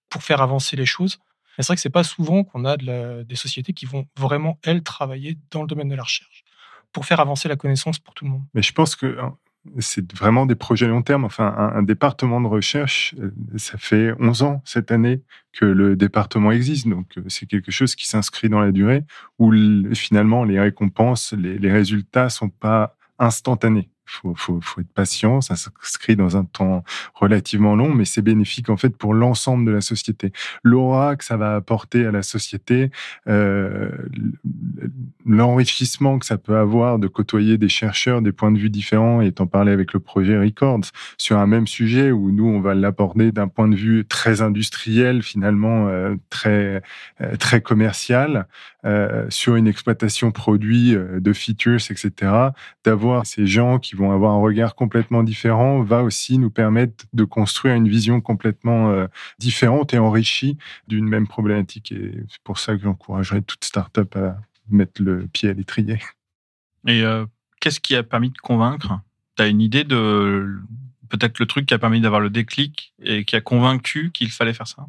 pour 0.10 0.24
faire 0.24 0.42
avancer 0.42 0.76
les 0.76 0.86
choses. 0.86 1.20
Mais 1.58 1.64
c'est 1.64 1.68
vrai 1.68 1.76
que 1.76 1.82
c'est 1.82 1.90
pas 1.90 2.04
souvent 2.04 2.44
qu'on 2.44 2.66
a 2.66 2.78
des 2.78 3.36
sociétés 3.36 3.74
qui 3.74 3.86
vont 3.86 4.08
vraiment, 4.18 4.60
elles, 4.64 4.82
travailler 4.82 5.38
dans 5.52 5.62
le 5.62 5.68
domaine 5.68 5.90
de 5.90 5.96
la 5.96 6.04
recherche 6.04 6.44
pour 6.92 7.06
faire 7.06 7.20
avancer 7.20 7.48
la 7.48 7.56
connaissance 7.56 8.00
pour 8.00 8.14
tout 8.14 8.26
le 8.26 8.32
monde. 8.32 8.44
Mais 8.54 8.62
je 8.62 8.72
pense 8.72 8.96
que 8.96 9.20
hein, 9.20 9.38
c'est 9.80 10.14
vraiment 10.14 10.46
des 10.46 10.56
projets 10.56 10.88
long 10.88 11.02
terme. 11.02 11.24
Enfin, 11.24 11.72
un, 11.76 11.84
département 11.84 12.42
de 12.42 12.48
recherche, 12.48 13.16
euh, 13.20 13.32
ça 13.58 13.78
fait 13.78 14.14
11 14.20 14.44
ans 14.44 14.62
cette 14.66 14.92
année 14.92 15.22
que 15.54 15.66
le 15.66 15.96
département 15.96 16.52
existe. 16.52 16.88
Donc, 16.88 17.18
euh, 17.18 17.24
c'est 17.28 17.46
quelque 17.46 17.72
chose 17.72 17.96
qui 17.96 18.08
s'inscrit 18.08 18.50
dans 18.50 18.60
la 18.60 18.72
durée 18.72 19.04
où 19.40 19.52
finalement 19.94 20.44
les 20.44 20.60
récompenses, 20.60 21.34
les, 21.34 21.58
les 21.58 21.72
résultats 21.72 22.30
sont 22.30 22.50
pas 22.50 22.96
instantanés 23.20 23.90
faut, 24.06 24.34
faut, 24.36 24.60
faut 24.62 24.82
être 24.82 24.94
patient, 24.94 25.42
ça 25.42 25.56
s'inscrit 25.56 26.16
dans 26.16 26.38
un 26.38 26.46
temps 26.46 26.84
relativement 27.14 27.76
long, 27.76 27.94
mais 27.94 28.06
c'est 28.06 28.22
bénéfique 28.22 28.70
en 28.70 28.78
fait 28.78 28.96
pour 28.96 29.14
l'ensemble 29.14 29.66
de 29.66 29.72
la 29.72 29.82
société. 29.82 30.32
L'aura 30.64 31.16
que 31.16 31.24
ça 31.24 31.38
va 31.38 31.56
apporter 31.56 32.06
à 32.06 32.12
la 32.12 32.22
société, 32.22 32.92
euh, 33.28 33.90
l'enrichissement 35.26 36.20
que 36.20 36.26
ça 36.26 36.38
peut 36.38 36.58
avoir 36.58 37.00
de 37.00 37.08
côtoyer 37.08 37.58
des 37.58 37.70
chercheurs, 37.70 38.22
des 38.22 38.32
points 38.32 38.52
de 38.52 38.60
vue 38.60 38.70
différents, 38.70 39.22
et 39.22 39.32
t'en 39.32 39.48
parlais 39.48 39.72
avec 39.72 39.94
le 39.94 40.00
projet 40.00 40.38
Records, 40.38 40.92
sur 41.18 41.38
un 41.38 41.48
même 41.48 41.68
sujet 41.68 42.12
où 42.12 42.32
nous, 42.32 42.48
on 42.48 42.60
va 42.60 42.74
l'aborder 42.74 43.32
d'un 43.32 43.48
point 43.48 43.68
de 43.68 43.76
vue 43.76 44.06
très 44.06 44.42
industriel, 44.42 45.24
finalement, 45.24 45.88
euh, 45.88 46.16
très, 46.30 46.82
euh, 47.22 47.36
très 47.38 47.62
commercial, 47.62 48.48
euh, 48.86 49.26
sur 49.30 49.56
une 49.56 49.68
exploitation 49.68 50.32
produit 50.32 50.94
euh, 50.94 51.20
de 51.20 51.32
features, 51.32 51.90
etc., 51.90 52.32
d'avoir 52.84 53.26
ces 53.26 53.46
gens 53.46 53.80
qui 53.80 53.96
vont 53.96 54.12
avoir 54.12 54.34
un 54.34 54.40
regard 54.40 54.76
complètement 54.76 55.24
différent 55.24 55.82
va 55.82 56.04
aussi 56.04 56.38
nous 56.38 56.50
permettre 56.50 57.06
de 57.14 57.24
construire 57.24 57.76
une 57.76 57.88
vision 57.88 58.20
complètement 58.20 58.92
euh, 58.92 59.08
différente 59.40 59.94
et 59.94 60.00
enrichie 60.00 60.58
d'une 60.88 61.08
même 61.08 61.28
problématique. 61.28 61.92
Et 61.94 62.12
c'est 62.30 62.42
pour 62.44 62.60
ça 62.60 62.76
que 62.76 62.84
j'encouragerais 62.84 63.42
toute 63.42 63.64
startup 63.64 64.16
à 64.18 64.38
mettre 64.70 65.02
le 65.02 65.28
pied 65.28 65.50
à 65.50 65.54
l'étrier. 65.54 66.00
Et 66.88 67.04
qu'est-ce 67.62 67.80
qui 67.80 67.96
a 67.96 68.04
permis 68.04 68.30
de 68.30 68.38
convaincre? 68.38 69.00
Tu 69.38 69.44
as 69.44 69.48
une 69.48 69.62
idée 69.62 69.86
de 69.86 70.60
peut-être 71.08 71.40
le 71.40 71.46
truc 71.46 71.68
qui 71.68 71.74
a 71.74 71.80
permis 71.80 72.02
d'avoir 72.02 72.20
le 72.20 72.30
déclic 72.30 72.94
et 73.02 73.24
qui 73.24 73.36
a 73.36 73.42
convaincu 73.42 74.12
qu'il 74.12 74.32
fallait 74.32 74.54
faire 74.54 74.68
ça? 74.68 74.88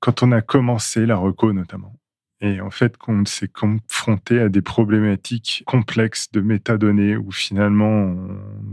Quand 0.00 0.22
on 0.22 0.32
a 0.32 0.40
commencé 0.40 1.06
la 1.06 1.16
reco 1.16 1.52
notamment, 1.52 1.94
et 2.40 2.60
en 2.60 2.70
fait, 2.70 2.98
qu'on 2.98 3.24
s'est 3.24 3.48
confronté 3.48 4.40
à 4.40 4.48
des 4.48 4.60
problématiques 4.60 5.62
complexes 5.66 6.30
de 6.32 6.40
métadonnées 6.40 7.16
où 7.16 7.30
finalement, 7.32 8.14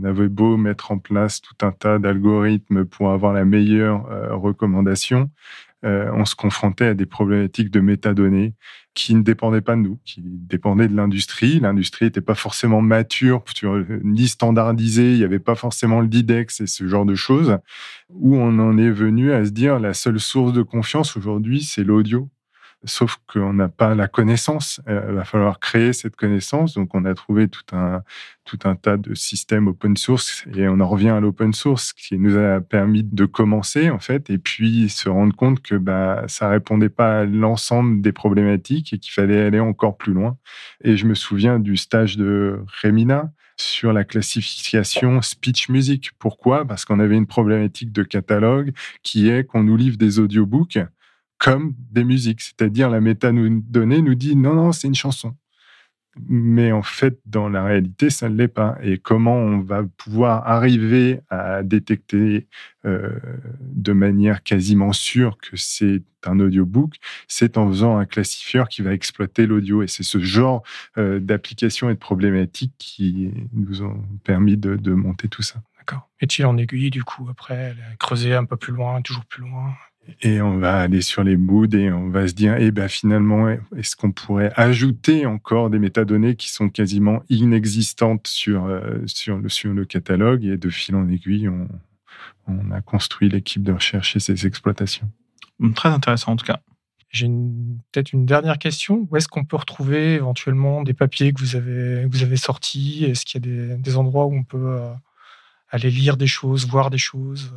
on 0.00 0.04
avait 0.04 0.28
beau 0.28 0.56
mettre 0.56 0.92
en 0.92 0.98
place 0.98 1.40
tout 1.40 1.56
un 1.62 1.72
tas 1.72 1.98
d'algorithmes 1.98 2.84
pour 2.84 3.10
avoir 3.10 3.32
la 3.32 3.44
meilleure 3.44 4.06
euh, 4.10 4.34
recommandation, 4.36 5.30
euh, 5.84 6.10
on 6.14 6.24
se 6.24 6.34
confrontait 6.34 6.86
à 6.86 6.94
des 6.94 7.04
problématiques 7.04 7.70
de 7.70 7.80
métadonnées 7.80 8.54
qui 8.94 9.14
ne 9.14 9.22
dépendaient 9.22 9.60
pas 9.60 9.76
de 9.76 9.82
nous, 9.82 9.98
qui 10.04 10.22
dépendaient 10.24 10.88
de 10.88 10.96
l'industrie. 10.96 11.60
L'industrie 11.60 12.06
n'était 12.06 12.22
pas 12.22 12.34
forcément 12.34 12.80
mature, 12.80 13.44
ni 14.02 14.28
standardisée, 14.28 15.12
il 15.12 15.18
n'y 15.18 15.24
avait 15.24 15.40
pas 15.40 15.56
forcément 15.56 16.00
le 16.00 16.08
DIDEX 16.08 16.60
et 16.60 16.66
ce 16.66 16.86
genre 16.86 17.04
de 17.04 17.14
choses, 17.14 17.58
où 18.08 18.36
on 18.36 18.58
en 18.60 18.78
est 18.78 18.90
venu 18.90 19.32
à 19.32 19.44
se 19.44 19.50
dire 19.50 19.78
la 19.78 19.92
seule 19.92 20.20
source 20.20 20.52
de 20.52 20.62
confiance 20.62 21.16
aujourd'hui, 21.16 21.62
c'est 21.62 21.84
l'audio 21.84 22.30
sauf 22.84 23.16
qu'on 23.26 23.52
n'a 23.52 23.68
pas 23.68 23.94
la 23.94 24.08
connaissance. 24.08 24.80
Euh, 24.88 25.06
il 25.08 25.14
va 25.14 25.24
falloir 25.24 25.60
créer 25.60 25.92
cette 25.92 26.16
connaissance. 26.16 26.74
Donc, 26.74 26.94
on 26.94 27.04
a 27.04 27.14
trouvé 27.14 27.48
tout 27.48 27.64
un, 27.72 28.02
tout 28.44 28.58
un 28.64 28.76
tas 28.76 28.96
de 28.96 29.14
systèmes 29.14 29.68
open 29.68 29.96
source 29.96 30.44
et 30.54 30.68
on 30.68 30.80
en 30.80 30.88
revient 30.88 31.10
à 31.10 31.20
l'open 31.20 31.52
source 31.52 31.92
qui 31.92 32.18
nous 32.18 32.36
a 32.36 32.60
permis 32.60 33.02
de 33.02 33.24
commencer, 33.24 33.90
en 33.90 33.98
fait, 33.98 34.30
et 34.30 34.38
puis 34.38 34.88
se 34.88 35.08
rendre 35.08 35.34
compte 35.34 35.60
que 35.60 35.74
bah, 35.74 36.24
ça 36.28 36.48
répondait 36.48 36.88
pas 36.88 37.20
à 37.20 37.24
l'ensemble 37.24 38.02
des 38.02 38.12
problématiques 38.12 38.92
et 38.92 38.98
qu'il 38.98 39.12
fallait 39.12 39.42
aller 39.42 39.60
encore 39.60 39.96
plus 39.96 40.12
loin. 40.12 40.36
Et 40.82 40.96
je 40.96 41.06
me 41.06 41.14
souviens 41.14 41.58
du 41.58 41.76
stage 41.76 42.16
de 42.16 42.60
Remina 42.82 43.32
sur 43.56 43.92
la 43.92 44.04
classification 44.04 45.22
speech 45.22 45.68
music. 45.68 46.10
Pourquoi? 46.18 46.64
Parce 46.64 46.84
qu'on 46.84 47.00
avait 47.00 47.16
une 47.16 47.26
problématique 47.26 47.92
de 47.92 48.02
catalogue 48.02 48.72
qui 49.02 49.28
est 49.28 49.44
qu'on 49.44 49.62
nous 49.62 49.76
livre 49.76 49.96
des 49.96 50.18
audiobooks 50.18 50.78
comme 51.44 51.74
des 51.90 52.04
musiques. 52.04 52.40
C'est-à-dire, 52.40 52.88
la 52.88 53.02
métadonnée 53.02 54.00
nous 54.00 54.14
dit 54.14 54.34
non, 54.34 54.54
non, 54.54 54.72
c'est 54.72 54.88
une 54.88 54.94
chanson. 54.94 55.36
Mais 56.26 56.72
en 56.72 56.82
fait, 56.82 57.18
dans 57.26 57.50
la 57.50 57.62
réalité, 57.62 58.08
ça 58.08 58.30
ne 58.30 58.36
l'est 58.36 58.48
pas. 58.48 58.78
Et 58.82 58.96
comment 58.96 59.34
on 59.34 59.60
va 59.60 59.82
pouvoir 59.82 60.48
arriver 60.48 61.20
à 61.28 61.62
détecter 61.62 62.46
euh, 62.86 63.10
de 63.60 63.92
manière 63.92 64.42
quasiment 64.42 64.94
sûre 64.94 65.36
que 65.36 65.56
c'est 65.56 66.02
un 66.24 66.40
audiobook, 66.40 66.94
c'est 67.28 67.58
en 67.58 67.68
faisant 67.68 67.98
un 67.98 68.06
classifieur 68.06 68.68
qui 68.68 68.80
va 68.80 68.94
exploiter 68.94 69.46
l'audio. 69.46 69.82
Et 69.82 69.88
c'est 69.88 70.02
ce 70.02 70.20
genre 70.20 70.62
euh, 70.96 71.20
d'applications 71.20 71.90
et 71.90 71.94
de 71.94 71.98
problématiques 71.98 72.74
qui 72.78 73.32
nous 73.52 73.82
ont 73.82 74.02
permis 74.22 74.56
de, 74.56 74.76
de 74.76 74.94
monter 74.94 75.28
tout 75.28 75.42
ça. 75.42 75.60
D'accord. 75.76 76.08
Et 76.20 76.26
tu 76.26 76.42
en 76.44 76.56
aiguille, 76.56 76.90
du 76.90 77.04
coup, 77.04 77.28
après, 77.28 77.76
creuser 77.98 78.32
un 78.32 78.46
peu 78.46 78.56
plus 78.56 78.72
loin, 78.72 79.02
toujours 79.02 79.26
plus 79.26 79.42
loin? 79.42 79.74
Et 80.22 80.40
on 80.40 80.58
va 80.58 80.80
aller 80.80 81.00
sur 81.00 81.24
les 81.24 81.36
moods 81.36 81.74
et 81.74 81.90
on 81.92 82.08
va 82.08 82.28
se 82.28 82.34
dire, 82.34 82.56
eh 82.58 82.70
ben 82.70 82.88
finalement, 82.88 83.48
est-ce 83.48 83.96
qu'on 83.96 84.12
pourrait 84.12 84.52
ajouter 84.56 85.26
encore 85.26 85.70
des 85.70 85.78
métadonnées 85.78 86.36
qui 86.36 86.50
sont 86.50 86.68
quasiment 86.68 87.22
inexistantes 87.28 88.26
sur, 88.26 88.66
euh, 88.66 88.98
sur, 89.06 89.38
le, 89.38 89.48
sur 89.48 89.72
le 89.72 89.84
catalogue 89.84 90.44
Et 90.44 90.56
de 90.56 90.70
fil 90.70 90.94
en 90.94 91.08
aiguille, 91.08 91.48
on, 91.48 91.68
on 92.46 92.70
a 92.70 92.80
construit 92.80 93.28
l'équipe 93.28 93.62
de 93.62 93.72
recherche 93.72 94.16
et 94.16 94.20
ses 94.20 94.46
exploitations? 94.46 95.10
Très 95.74 95.88
intéressant 95.88 96.32
en 96.32 96.36
tout 96.36 96.46
cas. 96.46 96.60
J'ai 97.10 97.28
peut-être 97.92 98.12
une 98.12 98.26
dernière 98.26 98.58
question. 98.58 99.06
Où 99.08 99.16
est-ce 99.16 99.28
qu'on 99.28 99.44
peut 99.44 99.56
retrouver 99.56 100.14
éventuellement 100.14 100.82
des 100.82 100.94
papiers 100.94 101.32
que 101.32 101.40
vous 101.40 101.54
avez, 101.54 102.08
que 102.08 102.08
vous 102.10 102.24
avez 102.24 102.36
sortis? 102.36 103.04
Est-ce 103.04 103.24
qu'il 103.24 103.46
y 103.46 103.48
a 103.48 103.76
des, 103.76 103.76
des, 103.76 103.96
endroits 103.96 104.26
où 104.26 104.34
on 104.34 104.42
peut 104.42 104.72
euh, 104.72 104.92
aller 105.70 105.90
lire 105.90 106.16
des 106.16 106.26
choses, 106.26 106.66
voir 106.66 106.90
des 106.90 106.98
choses? 106.98 107.54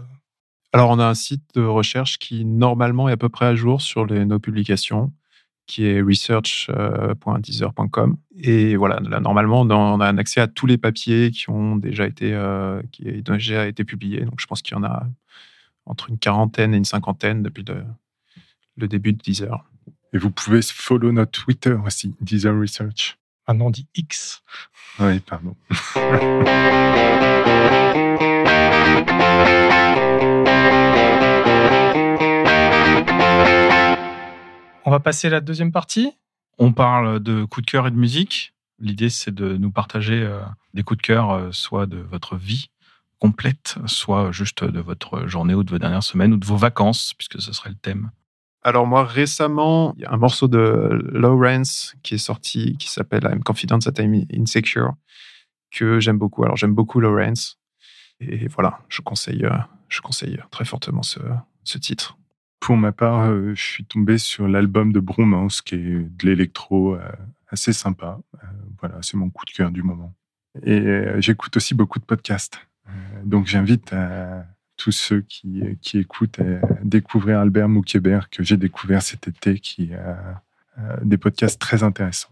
Alors, 0.77 0.91
on 0.91 0.99
a 0.99 1.07
un 1.07 1.15
site 1.15 1.41
de 1.55 1.63
recherche 1.63 2.19
qui, 2.19 2.45
normalement, 2.45 3.09
est 3.09 3.13
à 3.13 3.17
peu 3.17 3.29
près 3.29 3.47
à 3.47 3.55
jour 3.55 3.81
sur 3.81 4.05
les, 4.05 4.25
nos 4.25 4.37
publications, 4.37 5.11
qui 5.65 5.87
est 5.87 6.03
research.deezer.com. 6.03 8.17
Et 8.39 8.75
voilà, 8.75 8.99
là, 8.99 9.19
normalement, 9.19 9.61
on 9.61 9.71
a 9.71 10.07
un 10.07 10.19
accès 10.19 10.39
à 10.39 10.45
tous 10.45 10.67
les 10.67 10.77
papiers 10.77 11.31
qui 11.31 11.49
ont 11.49 11.77
déjà 11.77 12.05
été, 12.05 12.31
euh, 12.31 12.79
qui 12.91 13.23
ont 13.27 13.33
déjà 13.33 13.67
été 13.67 13.83
publiés. 13.85 14.21
Donc, 14.21 14.39
je 14.39 14.45
pense 14.45 14.61
qu'il 14.61 14.77
y 14.77 14.79
en 14.79 14.83
a 14.83 15.07
entre 15.87 16.11
une 16.11 16.19
quarantaine 16.19 16.75
et 16.75 16.77
une 16.77 16.85
cinquantaine 16.85 17.41
depuis 17.41 17.65
le, 17.67 17.83
le 18.75 18.87
début 18.87 19.13
de 19.13 19.17
Deezer. 19.17 19.65
Et 20.13 20.19
vous 20.19 20.29
pouvez 20.29 20.61
follow 20.61 21.11
notre 21.11 21.31
Twitter 21.31 21.75
aussi, 21.87 22.13
Deezer 22.21 22.55
Research. 22.55 23.17
Un 23.47 23.55
nom 23.55 23.71
dit 23.71 23.87
X. 23.95 24.43
Oui, 24.99 25.21
pardon. 25.21 25.55
On 34.87 34.89
va 34.89 35.01
passer 35.01 35.27
à 35.27 35.31
la 35.31 35.41
deuxième 35.41 35.73
partie. 35.73 36.13
On 36.57 36.71
parle 36.71 37.19
de 37.19 37.43
coups 37.43 37.65
de 37.65 37.71
cœur 37.71 37.87
et 37.87 37.91
de 37.91 37.97
musique. 37.97 38.53
L'idée, 38.79 39.09
c'est 39.09 39.35
de 39.35 39.57
nous 39.57 39.69
partager 39.69 40.23
euh, 40.23 40.39
des 40.73 40.83
coups 40.83 40.99
de 40.99 41.05
cœur, 41.05 41.31
euh, 41.31 41.49
soit 41.51 41.87
de 41.87 41.97
votre 41.97 42.37
vie 42.37 42.69
complète, 43.19 43.75
soit 43.85 44.31
juste 44.31 44.63
de 44.63 44.79
votre 44.79 45.27
journée 45.27 45.55
ou 45.55 45.65
de 45.65 45.71
vos 45.71 45.77
dernières 45.77 46.03
semaines 46.03 46.31
ou 46.31 46.37
de 46.37 46.45
vos 46.45 46.55
vacances, 46.55 47.13
puisque 47.17 47.41
ce 47.41 47.51
serait 47.51 47.71
le 47.71 47.75
thème. 47.75 48.11
Alors 48.61 48.87
moi, 48.87 49.03
récemment, 49.03 49.93
il 49.97 50.03
y 50.03 50.05
a 50.05 50.13
un 50.13 50.17
morceau 50.17 50.47
de 50.47 51.01
Lawrence 51.11 51.93
qui 52.01 52.13
est 52.13 52.17
sorti, 52.17 52.77
qui 52.77 52.89
s'appelle 52.89 53.27
I'm 53.29 53.43
Confident 53.43 53.79
That 53.79 54.01
I'm 54.01 54.23
Insecure, 54.33 54.93
que 55.69 55.99
j'aime 55.99 56.17
beaucoup. 56.17 56.45
Alors 56.45 56.55
j'aime 56.55 56.73
beaucoup 56.73 57.01
Lawrence. 57.01 57.59
Et 58.21 58.47
voilà, 58.47 58.79
je 58.87 59.01
conseille, 59.01 59.43
euh, 59.43 59.57
je 59.89 59.99
conseille 59.99 60.39
très 60.49 60.63
fortement 60.63 61.03
ce, 61.03 61.19
ce 61.65 61.77
titre. 61.77 62.17
Pour 62.59 62.77
ma 62.77 62.91
part, 62.91 63.29
euh, 63.29 63.53
je 63.55 63.61
suis 63.61 63.85
tombé 63.85 64.17
sur 64.17 64.47
l'album 64.47 64.91
de 64.91 64.99
Bromance, 64.99 65.61
qui 65.61 65.75
est 65.75 65.79
de 65.79 66.25
l'électro 66.25 66.95
euh, 66.95 67.01
assez 67.49 67.73
sympa. 67.73 68.19
voilà, 68.79 68.97
c'est 69.01 69.17
mon 69.17 69.29
coup 69.29 69.45
de 69.45 69.51
cœur 69.51 69.71
du 69.71 69.83
moment. 69.83 70.13
Et 70.63 70.83
j'écoute 71.19 71.55
aussi 71.55 71.75
beaucoup 71.75 71.99
de 71.99 72.03
podcasts. 72.03 72.59
donc 73.23 73.45
j'invite 73.45 73.93
à 73.93 74.43
tous 74.75 74.91
ceux 74.91 75.21
qui, 75.21 75.63
qui 75.81 75.99
écoutent 75.99 76.39
et 76.39 76.59
découvrir 76.83 77.39
Albert 77.39 77.69
Moukébert 77.69 78.29
que 78.31 78.41
j'ai 78.43 78.57
découvert 78.57 79.03
cet 79.03 79.27
été, 79.27 79.59
qui 79.59 79.93
a 79.93 80.41
des 81.03 81.17
podcasts 81.17 81.61
très 81.61 81.83
intéressants. 81.83 82.31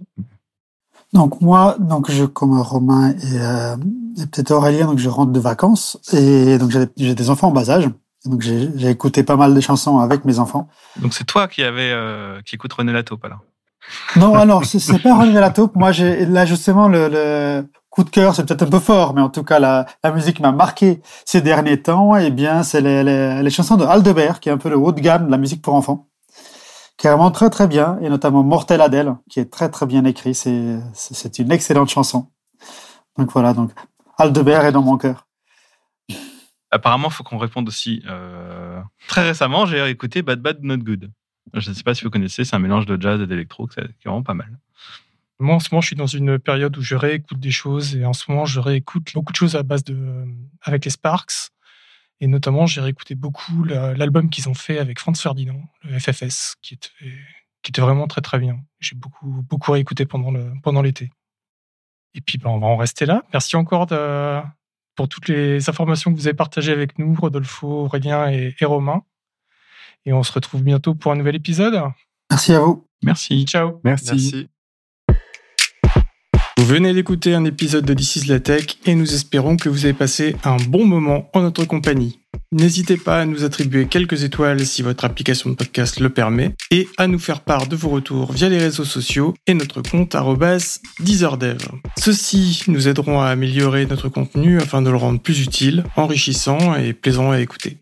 Donc 1.13 1.39
moi, 1.41 1.78
donc 1.80 2.11
je 2.11 2.26
comme 2.26 2.59
Romain 2.59 3.11
et, 3.11 3.39
euh, 3.39 3.78
et 4.17 4.26
peut-être 4.26 4.51
Aurélien, 4.51 4.86
donc 4.86 4.99
je 4.99 5.09
rentre 5.09 5.32
de 5.32 5.39
vacances 5.39 5.97
et 6.11 6.57
donc 6.57 6.71
j'ai 6.97 7.15
des 7.15 7.30
enfants 7.30 7.47
en 7.47 7.51
bas 7.51 7.69
âge. 7.69 7.89
Donc 8.26 8.41
j'ai 8.41 8.89
écouté 8.89 9.23
pas 9.23 9.36
mal 9.36 9.53
de 9.53 9.59
chansons 9.61 9.99
avec 9.99 10.26
mes 10.26 10.39
enfants. 10.39 10.67
Donc 10.97 11.13
c'est 11.13 11.26
toi 11.26 11.47
qui 11.47 11.63
avait 11.63 11.91
euh, 11.91 12.41
qui 12.45 12.55
écoute 12.55 12.73
René 12.73 12.91
Lataupe 12.91 13.23
alors 13.23 13.41
Non, 14.15 14.36
alors 14.36 14.65
c'est 14.65 15.01
pas 15.01 15.15
René 15.15 15.34
Lataupe. 15.34 15.76
Moi 15.76 15.91
j'ai 15.91 16.26
là 16.26 16.45
justement 16.45 16.88
le, 16.88 17.07
le 17.07 17.65
coup 17.95 18.03
de 18.03 18.09
cœur, 18.09 18.36
c'est 18.36 18.45
peut-être 18.45 18.63
un 18.63 18.69
peu 18.69 18.80
fort, 18.80 19.13
mais 19.13 19.21
en 19.21 19.30
tout 19.30 19.43
cas, 19.43 19.57
la, 19.57 19.86
la 20.03 20.11
musique 20.11 20.41
m'a 20.41 20.51
marqué 20.51 21.01
ces 21.23 21.39
derniers 21.39 21.82
temps. 21.82 22.17
Et 22.17 22.26
eh 22.26 22.32
bien, 22.32 22.61
c'est 22.61 22.82
les, 22.82 23.03
les, 23.03 23.41
les, 23.41 23.49
chansons 23.49 23.78
de 23.78 23.86
Aldebert, 23.86 24.41
qui 24.41 24.49
est 24.49 24.51
un 24.51 24.57
peu 24.57 24.69
le 24.69 24.76
haut 24.76 24.91
de 24.91 24.99
gamme 24.99 25.28
de 25.28 25.32
la 25.32 25.38
musique 25.38 25.61
pour 25.61 25.76
enfants, 25.76 26.09
qui 26.97 27.07
est 27.07 27.09
vraiment 27.09 27.32
très 27.32 27.49
très 27.49 27.67
bien, 27.67 27.97
et 28.01 28.09
notamment 28.09 28.43
Mortel 28.43 28.82
Adèle, 28.82 29.15
qui 29.30 29.39
est 29.39 29.49
très 29.49 29.69
très 29.69 29.86
bien 29.86 30.03
écrit. 30.03 30.36
C'est 30.36 30.78
c'est 30.93 31.39
une 31.39 31.53
excellente 31.53 31.89
chanson. 31.89 32.28
Donc 33.17 33.32
voilà, 33.32 33.53
donc 33.53 33.71
Aldebert 34.17 34.65
est 34.65 34.73
dans 34.73 34.82
mon 34.82 34.97
cœur. 34.97 35.24
Apparemment, 36.76 37.07
il 37.07 37.13
faut 37.13 37.23
qu'on 37.23 37.38
réponde 37.38 37.69
aussi. 37.69 38.03
Euh, 38.05 38.82
très 39.07 39.26
récemment, 39.26 39.65
j'ai 39.65 39.89
écouté 39.89 40.21
Bad 40.21 40.41
Bad 40.41 40.61
Not 40.61 40.80
Good. 40.80 41.09
Je 41.53 41.69
ne 41.69 41.73
sais 41.73 41.84
pas 41.84 41.95
si 41.95 42.03
vous 42.03 42.09
connaissez, 42.09 42.43
c'est 42.43 42.55
un 42.55 42.59
mélange 42.59 42.86
de 42.86 43.01
jazz 43.01 43.21
et 43.21 43.28
d'électro 43.28 43.65
qui 43.65 43.80
est 43.80 43.88
vraiment 44.03 44.23
pas 44.23 44.34
mal. 44.34 44.59
Moi, 45.39 45.55
en 45.55 45.59
ce 45.61 45.69
moment, 45.71 45.80
je 45.80 45.88
suis 45.88 45.95
dans 45.95 46.05
une 46.05 46.38
période 46.38 46.76
où 46.78 46.82
je 46.82 46.95
réécoute 46.95 47.39
des 47.39 47.51
choses 47.51 47.95
et 47.95 48.03
en 48.03 48.11
ce 48.11 48.30
moment, 48.30 48.43
je 48.43 48.59
réécoute 48.59 49.13
beaucoup 49.13 49.32
de 49.32 49.38
choses 49.38 49.55
à 49.55 49.63
base 49.63 49.86
de, 49.86 50.26
avec 50.63 50.84
les 50.84 50.91
Sparks. 50.91 51.51
Et 52.19 52.28
notamment, 52.28 52.65
j'ai 52.65 52.82
réécouté 52.82 53.15
beaucoup 53.15 53.63
l'album 53.63 54.30
qu'ils 54.30 54.49
ont 54.49 54.53
fait 54.53 54.80
avec 54.80 54.99
Franz 54.99 55.21
Ferdinand, 55.21 55.61
le 55.84 55.97
FFS, 55.97 56.55
qui 56.61 56.73
était, 56.73 56.89
qui 57.61 57.71
était 57.71 57.82
vraiment 57.82 58.07
très 58.07 58.21
très 58.21 58.39
bien. 58.39 58.59
J'ai 58.82 58.97
beaucoup, 58.97 59.45
beaucoup 59.49 59.71
réécouté 59.71 60.05
pendant 60.05 60.32
le, 60.32 60.51
pendant 60.61 60.82
l'été. 60.82 61.09
Et 62.15 62.21
puis, 62.21 62.38
ben, 62.38 62.49
on 62.49 62.59
va 62.59 62.67
en 62.67 62.76
rester 62.76 63.05
là. 63.05 63.23
Merci 63.32 63.55
encore 63.55 63.86
de, 63.86 64.41
pour 64.96 65.08
toutes 65.10 65.28
les 65.28 65.70
informations 65.70 66.12
que 66.12 66.18
vous 66.18 66.28
avez 66.28 66.36
partagées 66.36 66.72
avec 66.72 66.98
nous, 67.00 67.16
Rodolfo, 67.20 67.86
Aurélien 67.86 68.32
et, 68.32 68.56
et 68.60 68.66
Romain. 68.66 69.04
Et 70.06 70.14
on 70.14 70.24
se 70.24 70.32
retrouve 70.32 70.64
bientôt 70.64 70.93
pour 70.93 71.12
un 71.12 71.16
nouvel 71.16 71.36
épisode. 71.36 71.82
Merci 72.30 72.54
à 72.54 72.60
vous. 72.60 72.86
Merci. 73.04 73.46
Ciao. 73.46 73.80
Merci. 73.84 74.06
Merci. 74.12 74.48
Vous 76.58 76.66
venez 76.66 76.93
d'écouter 76.93 77.36
un 77.36 77.46
épisode 77.46 77.86
de 77.86 77.93
This 77.93 78.16
is 78.16 78.28
la 78.28 78.39
Tech 78.39 78.78
et 78.86 78.96
nous 78.96 79.14
espérons 79.14 79.58
que 79.58 79.70
vous 79.70 79.86
avez 79.86 79.93
passé 79.93 80.36
un 80.43 80.58
bon 80.58 80.86
moment 80.86 81.30
en 81.34 81.41
notre 81.41 81.66
compagnie. 81.66 82.20
N'hésitez 82.52 82.98
pas 82.98 83.22
à 83.22 83.26
nous 83.26 83.43
attribuer 83.43 83.88
quelques 83.88 84.24
étoiles 84.24 84.66
si 84.66 84.82
votre 84.82 85.04
application 85.04 85.50
de 85.50 85.56
podcast 85.56 86.00
le 86.00 86.10
permet 86.10 86.56
et 86.72 86.88
à 86.98 87.08
nous 87.08 87.20
faire 87.20 87.41
part 87.41 87.68
de 87.68 87.76
vos 87.76 87.89
retours 87.89 88.32
via 88.32 88.50
les 88.50 88.60
réseaux 88.60 88.86
sociaux 88.86 89.34
et 89.48 89.54
notre 89.54 89.82
compte 89.82 90.16
DeezerDev. 91.00 91.58
Ceux-ci 91.98 92.64
nous 92.68 92.88
aideront 92.88 93.20
à 93.20 93.28
améliorer 93.28 93.86
notre 93.86 94.10
contenu 94.10 94.60
afin 94.60 94.82
de 94.82 94.89
le 94.89 94.98
rendre 94.98 95.20
plus 95.20 95.41
utile, 95.41 95.84
enrichissant 95.96 96.76
et 96.76 96.93
plaisant 96.93 97.32
à 97.32 97.39
écouter. 97.39 97.78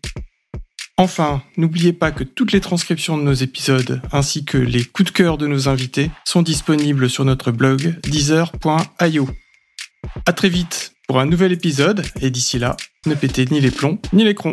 Enfin, 0.96 1.42
n'oubliez 1.56 1.92
pas 1.92 2.12
que 2.12 2.24
toutes 2.24 2.52
les 2.52 2.60
transcriptions 2.60 3.18
de 3.18 3.22
nos 3.22 3.32
épisodes 3.32 4.00
ainsi 4.12 4.44
que 4.44 4.58
les 4.58 4.84
coups 4.84 5.10
de 5.10 5.16
cœur 5.16 5.38
de 5.38 5.46
nos 5.46 5.68
invités 5.68 6.10
sont 6.24 6.42
disponibles 6.42 7.10
sur 7.10 7.24
notre 7.24 7.50
blog 7.50 8.00
deezer.io. 8.02 9.28
À 10.26 10.32
très 10.32 10.48
vite 10.48 10.93
pour 11.06 11.20
un 11.20 11.26
nouvel 11.26 11.52
épisode 11.52 12.02
et 12.20 12.30
d'ici 12.30 12.58
là, 12.58 12.76
ne 13.06 13.14
pétez 13.14 13.44
ni 13.50 13.60
les 13.60 13.70
plombs 13.70 13.98
ni 14.12 14.24
les 14.24 14.34
crons. 14.34 14.52